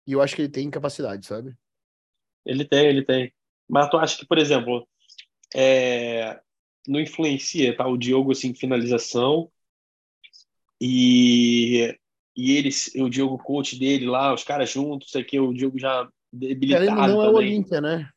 E 0.07 0.13
eu 0.13 0.21
acho 0.21 0.35
que 0.35 0.41
ele 0.41 0.49
tem 0.49 0.69
capacidade, 0.69 1.25
sabe? 1.25 1.55
Ele 2.45 2.65
tem, 2.65 2.87
ele 2.87 3.03
tem. 3.03 3.33
Mas 3.67 3.89
tu 3.89 3.97
acha 3.97 4.17
que, 4.17 4.25
por 4.25 4.37
exemplo, 4.37 4.87
é, 5.53 6.39
não 6.87 6.99
influencia, 6.99 7.75
tá? 7.75 7.87
O 7.87 7.97
Diogo, 7.97 8.31
assim, 8.31 8.53
finalização 8.55 9.51
e, 10.81 11.95
e 12.35 12.51
eles, 12.57 12.91
o 12.95 13.09
Diogo 13.09 13.37
coach 13.37 13.77
dele 13.77 14.07
lá, 14.07 14.33
os 14.33 14.43
caras 14.43 14.71
juntos, 14.71 15.11
sei 15.11 15.23
que 15.23 15.39
o 15.39 15.53
Diogo 15.53 15.77
já 15.77 16.09
debilitado 16.31 16.85
Querendo 16.85 17.01
ou 17.01 17.07
não, 17.07 17.23
é 17.23 17.29
o. 17.29 17.35
Olímpia, 17.35 17.81
né? 17.81 18.09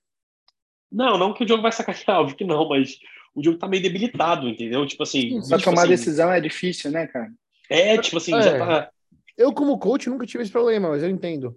Não, 0.93 1.16
não 1.18 1.32
que 1.32 1.43
o 1.43 1.47
Diogo 1.47 1.62
vai 1.62 1.72
sacanear, 1.72 2.05
óbvio 2.20 2.36
que 2.36 2.45
não, 2.45 2.68
mas 2.68 2.99
o 3.34 3.40
Diogo 3.40 3.59
tá 3.59 3.66
meio 3.66 3.82
debilitado, 3.82 4.49
entendeu? 4.49 4.86
Tipo 4.86 5.03
assim, 5.05 5.40
Sim, 5.43 5.49
Pra 5.49 5.59
tipo 5.59 5.70
tomar 5.70 5.82
assim, 5.82 5.90
decisão 5.90 6.30
é 6.30 6.40
difícil, 6.40 6.90
né, 6.90 7.07
cara? 7.07 7.32
É, 7.70 7.97
tipo 7.99 8.18
assim, 8.18 8.34
É. 8.34 8.43
já 8.43 8.59
tá. 8.59 8.90
Eu, 9.36 9.53
como 9.55 9.78
coach, 9.78 10.11
nunca 10.11 10.26
tive 10.26 10.43
esse 10.43 10.53
problema, 10.53 10.90
mas 10.90 11.03
eu 11.03 11.09
entendo. 11.09 11.57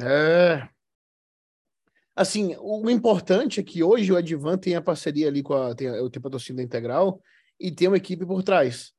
É. 0.00 0.68
Assim, 2.14 2.56
o 2.60 2.88
importante 2.88 3.60
é 3.60 3.62
que 3.62 3.82
hoje 3.82 4.10
o 4.12 4.16
Advan 4.16 4.56
tem 4.56 4.74
a 4.74 4.80
parceria 4.80 5.28
ali 5.28 5.42
com 5.42 5.52
a. 5.54 5.74
Tem 5.74 5.88
a, 5.88 5.92
tem 5.92 6.22
a 6.24 6.30
torcida 6.30 6.62
integral 6.62 7.20
e 7.60 7.70
tem 7.70 7.88
uma 7.88 7.96
equipe 7.96 8.24
por 8.24 8.42
trás. 8.42 8.92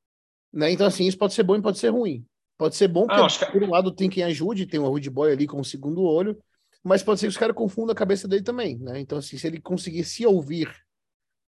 Né? 0.54 0.72
Então, 0.72 0.86
assim, 0.86 1.08
isso 1.08 1.18
pode 1.18 1.34
ser 1.34 1.44
bom 1.44 1.56
e 1.56 1.62
pode 1.62 1.80
ser 1.80 1.90
ruim. 1.90 2.26
Pode 2.58 2.76
ser 2.76 2.88
bom 2.88 3.08
porque, 3.08 3.22
Ah, 3.22 3.28
ca- 3.40 3.52
por 3.52 3.64
um 3.64 3.70
lado, 3.72 3.92
tem 3.92 4.10
quem 4.10 4.24
ajude, 4.24 4.66
tem 4.68 4.80
o 4.80 4.88
Rude 4.88 5.10
Boy 5.10 5.32
ali 5.32 5.48
com 5.48 5.60
o 5.60 5.66
segundo 5.66 6.04
olho, 6.04 6.38
mas 6.84 7.04
pode 7.04 7.20
ser 7.20 7.28
que 7.28 7.32
os 7.32 7.38
caras 7.38 7.56
confundam 7.56 7.92
a 7.92 7.96
cabeça 7.96 8.28
dele 8.28 8.44
também, 8.44 8.78
né? 8.78 9.00
Então, 9.00 9.18
assim, 9.18 9.38
se 9.38 9.48
ele 9.48 9.62
conseguir 9.62 10.04
se 10.04 10.26
ouvir, 10.26 10.74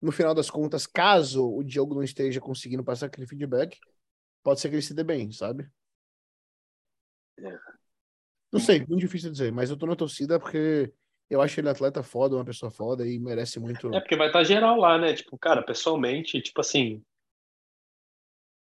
no 0.01 0.13
final 0.13 0.35
das 0.35 0.51
contas, 0.51 0.87
caso 0.87 1.47
o 1.47 1.63
Diogo 1.63 1.95
não 1.95 2.03
esteja 2.03 2.41
conseguindo 2.41 2.85
passar 2.85 3.07
aquele 3.07 3.27
feedback, 3.27 3.79
pode 4.43 4.61
ser 4.61 4.69
que 4.69 4.77
ele 4.77 4.83
se 4.83 4.95
dê 4.95 5.05
bem, 5.05 5.31
sabe? 5.33 5.69
Não 8.53 8.61
sei, 8.61 8.79
muito 8.79 9.01
difícil 9.01 9.31
dizer, 9.31 9.53
mas 9.53 9.71
eu 9.71 9.77
tô 9.77 9.87
na 9.87 9.97
torcida 9.97 10.39
porque 10.39 10.93
eu 11.29 11.43
acho 11.43 11.59
ele 11.59 11.69
atleta 11.69 12.03
foda, 12.03 12.37
uma 12.37 12.45
pessoa 12.45 12.71
foda 12.71 13.07
e 13.07 13.19
merece 13.19 13.59
muito. 13.59 13.93
É 13.93 14.01
porque 14.01 14.17
vai 14.17 14.29
estar 14.29 14.45
geral 14.45 14.79
lá, 14.79 14.97
né? 14.97 15.13
Tipo, 15.13 15.37
cara, 15.37 15.63
pessoalmente, 15.63 16.41
tipo 16.41 16.61
assim. 16.61 17.03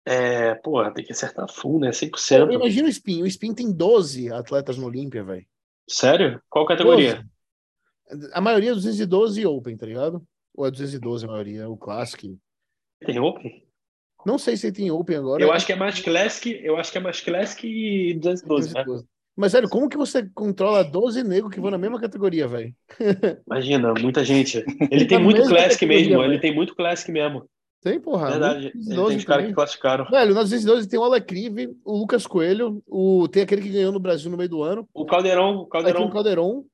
É, 0.07 0.55
porra, 0.55 0.93
tem 0.93 1.03
que 1.03 1.11
acertar 1.11 1.51
full, 1.51 1.79
né? 1.79 1.87
Pô, 1.87 1.93
100%. 1.93 2.53
Imagina 2.53 2.87
o 2.87 2.91
Spin, 2.91 3.23
o 3.23 3.27
Spin 3.27 3.53
tem 3.53 3.71
12 3.71 4.31
atletas 4.31 4.77
no 4.77 4.85
Olímpia, 4.85 5.23
velho. 5.23 5.45
Sério? 5.87 6.41
Qual 6.49 6.65
categoria? 6.65 7.23
12. 8.09 8.31
A 8.33 8.41
maioria 8.41 8.71
é 8.71 8.73
212 8.73 9.41
e 9.41 9.45
Open, 9.45 9.77
tá 9.77 9.85
ligado? 9.85 10.23
Ou 10.53 10.65
é 10.65 10.71
212 10.71 11.25
a 11.25 11.27
maioria, 11.27 11.61
é 11.61 11.67
o 11.67 11.77
Classic. 11.77 12.37
Tem 13.05 13.19
Open? 13.19 13.63
Não 14.25 14.37
sei 14.37 14.57
se 14.57 14.71
tem 14.71 14.89
Open 14.89 15.17
agora. 15.17 15.43
Eu 15.43 15.51
acho 15.51 15.65
que 15.65 15.73
é 15.73 15.75
mais 15.75 15.99
Classic, 15.99 16.59
eu 16.63 16.77
acho 16.77 16.91
que 16.91 16.97
é 16.97 17.01
mais 17.01 17.21
Classic 17.21 17.67
e 17.67 18.13
212, 18.15 18.73
né? 18.73 18.83
212. 18.83 19.07
Mas, 19.37 19.51
sério, 19.51 19.67
como 19.67 19.89
que 19.89 19.97
você 19.97 20.27
controla 20.33 20.81
12 20.81 21.21
negros 21.23 21.53
que 21.53 21.59
vão 21.59 21.69
na 21.69 21.77
mesma 21.77 21.99
categoria, 21.99 22.47
velho? 22.47 22.73
Imagina, 23.45 23.93
muita 23.93 24.23
gente. 24.23 24.63
Ele 24.89 25.05
tem 25.05 25.19
muito 25.19 25.43
Classic 25.43 25.85
mesmo, 25.85 26.17
velho. 26.17 26.23
ele 26.23 26.39
tem 26.39 26.55
muito 26.55 26.73
Classic 26.73 27.11
mesmo. 27.11 27.45
Tem, 27.85 27.99
porra. 27.99 28.31
Verdade. 28.31 28.63
muito 28.63 28.77
Ele 28.77 28.95
212 28.95 29.09
tem 29.09 29.17
os 29.17 29.25
caras 29.25 29.45
que 29.45 29.53
classificaram. 29.53 30.05
Velho, 30.05 30.33
na 30.33 30.41
212 30.41 30.89
tem 30.89 30.99
o 30.99 31.03
Alecrive, 31.03 31.77
o 31.85 31.97
Lucas 31.99 32.25
Coelho, 32.25 32.81
o... 32.87 33.27
tem 33.27 33.43
aquele 33.43 33.61
que 33.61 33.69
ganhou 33.69 33.91
no 33.91 33.99
Brasil 33.99 34.31
no 34.31 34.35
meio 34.35 34.49
do 34.49 34.63
ano. 34.63 34.89
O 34.91 35.05
Caldeirão, 35.05 35.57
o 35.57 35.67
Caldeirão. 35.67 36.05
o 36.05 36.09
Calderon, 36.09 36.65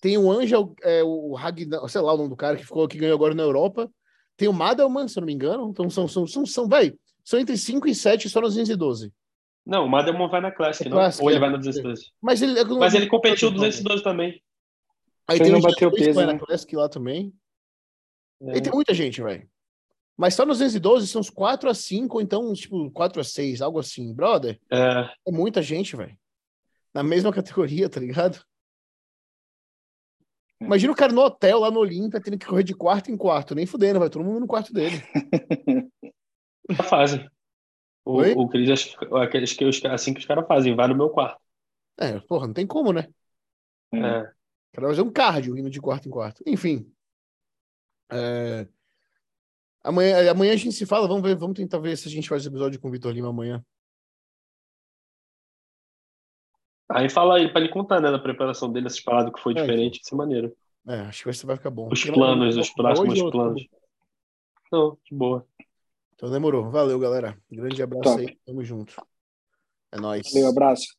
tem 0.00 0.18
o 0.18 0.32
Angel, 0.32 0.74
é, 0.82 1.00
o 1.04 1.32
Ragnar, 1.34 1.88
sei 1.88 2.00
lá 2.00 2.12
o 2.12 2.16
nome 2.16 2.30
do 2.30 2.34
cara 2.34 2.56
que 2.56 2.64
ficou 2.64 2.88
que 2.88 2.98
ganhou 2.98 3.14
agora 3.14 3.36
na 3.36 3.44
Europa. 3.44 3.88
Tem 4.36 4.48
o 4.48 4.52
Madelman, 4.52 5.06
se 5.06 5.16
eu 5.16 5.20
não 5.20 5.28
me 5.28 5.32
engano. 5.32 5.70
Então 5.70 5.88
são, 5.88 6.08
são, 6.08 6.26
são, 6.26 6.44
são 6.44 6.66
velho, 6.66 6.98
são 7.22 7.38
entre 7.38 7.56
5 7.56 7.86
e 7.86 7.94
7 7.94 8.28
só 8.28 8.40
nos 8.40 8.56
212. 8.56 9.12
Não, 9.64 9.86
o 9.86 9.88
Madelman 9.88 10.28
vai 10.28 10.40
na 10.40 10.50
Classic, 10.50 10.88
É 10.88 10.90
não? 10.90 10.96
Classic, 10.96 11.22
Ou 11.22 11.30
ele 11.30 11.36
é. 11.36 11.40
vai 11.40 11.50
na 11.50 11.56
212? 11.56 12.06
Mas 12.20 12.42
ele, 12.42 12.64
Mas 12.64 12.94
ele 12.94 13.06
competiu 13.06 13.48
212 13.48 14.02
também. 14.02 14.42
Aí 15.28 15.36
Ele 15.36 15.44
tem 15.44 15.52
não 15.52 15.60
o 15.60 15.62
bateu 15.62 15.88
que 15.92 15.98
peso, 15.98 16.14
vai 16.14 16.26
na 16.26 16.32
né? 16.32 16.38
Classic 16.40 16.74
lá 16.74 16.88
também. 16.88 17.32
É. 18.42 18.56
E 18.56 18.60
tem 18.60 18.72
muita 18.72 18.92
gente, 18.92 19.22
velho. 19.22 19.48
Mas 20.16 20.34
só 20.34 20.44
nos 20.44 20.58
212 20.58 21.06
são 21.08 21.20
uns 21.20 21.30
4 21.30 21.68
a 21.70 21.74
5, 21.74 22.16
ou 22.16 22.20
então, 22.22 22.52
tipo, 22.52 22.90
4 22.90 23.20
a 23.20 23.24
6, 23.24 23.62
algo 23.62 23.78
assim. 23.78 24.12
Brother, 24.14 24.60
É, 24.70 25.10
é 25.26 25.32
muita 25.32 25.62
gente, 25.62 25.96
velho. 25.96 26.16
Na 26.94 27.02
mesma 27.02 27.32
categoria, 27.32 27.88
tá 27.88 27.98
ligado? 27.98 28.44
Imagina 30.60 30.92
o 30.92 30.96
cara 30.96 31.12
no 31.12 31.22
hotel 31.22 31.58
lá 31.58 31.70
no 31.70 31.80
Olímpia 31.80 32.20
tendo 32.20 32.38
que 32.38 32.46
correr 32.46 32.62
de 32.62 32.74
quarto 32.74 33.10
em 33.10 33.16
quarto. 33.16 33.54
Nem 33.54 33.66
fudendo, 33.66 33.98
vai 33.98 34.08
todo 34.08 34.24
mundo 34.24 34.40
no 34.40 34.46
quarto 34.46 34.72
dele. 34.72 34.96
já 36.70 36.82
fazem. 36.84 37.28
O, 38.04 38.18
Oi? 38.18 38.32
o 38.34 38.48
Cris, 38.48 38.70
acho 38.70 38.98
que- 38.98 39.14
aqueles 39.16 39.52
que 39.52 39.64
os, 39.64 39.84
assim 39.86 40.14
que 40.14 40.20
os 40.20 40.26
caras 40.26 40.46
fazem, 40.46 40.74
vai 40.76 40.86
no 40.86 40.94
meu 40.96 41.10
quarto. 41.10 41.40
É, 41.98 42.18
porra, 42.20 42.46
não 42.46 42.54
tem 42.54 42.66
como, 42.66 42.92
né? 42.92 43.08
É. 43.92 43.98
É. 43.98 44.20
O 44.20 44.74
cara 44.74 44.86
vai 44.86 44.90
fazer 44.90 45.02
um 45.02 45.12
cardio 45.12 45.58
indo 45.58 45.68
de 45.68 45.80
quarto 45.80 46.08
em 46.08 46.10
quarto. 46.10 46.42
Enfim. 46.46 46.90
É, 48.10 48.66
Amanhã, 49.84 50.30
amanhã 50.30 50.52
a 50.52 50.56
gente 50.56 50.72
se 50.72 50.86
fala. 50.86 51.08
Vamos 51.08 51.22
ver, 51.22 51.36
vamos 51.36 51.56
tentar 51.56 51.78
ver 51.78 51.96
se 51.96 52.08
a 52.08 52.10
gente 52.10 52.28
faz 52.28 52.46
episódio 52.46 52.80
com 52.80 52.88
o 52.88 52.90
Vitor 52.90 53.12
Lima 53.12 53.28
amanhã. 53.28 53.64
Aí 56.88 57.08
fala 57.08 57.36
aí 57.38 57.50
pra 57.50 57.60
ele 57.62 57.70
contar, 57.70 58.00
né, 58.00 58.10
da 58.10 58.18
preparação 58.18 58.70
dele, 58.70 58.86
essas 58.86 59.00
paradas 59.00 59.32
que 59.32 59.40
foi 59.40 59.52
É, 59.54 59.60
diferente, 59.60 60.00
isso 60.02 60.14
é 60.14 60.18
maneiro. 60.18 60.54
É, 60.86 61.00
acho 61.00 61.24
que 61.24 61.46
vai 61.46 61.56
ficar 61.56 61.70
bom. 61.70 61.88
Os 61.90 62.00
Porque 62.00 62.12
planos, 62.12 62.54
não- 62.54 62.62
os 62.62 62.70
próximos 62.70 63.20
hoje 63.20 63.30
planos. 63.30 63.66
Não, 64.70 64.98
de 65.04 65.16
boa. 65.16 65.46
Então 66.14 66.30
demorou. 66.30 66.70
Valeu, 66.70 66.98
galera. 66.98 67.36
Grande 67.50 67.82
abraço 67.82 68.16
Top. 68.16 68.20
aí. 68.20 68.38
Tamo 68.44 68.62
junto. 68.64 68.94
É 69.90 70.00
nóis. 70.00 70.30
Valeu, 70.32 70.48
abraço. 70.48 70.96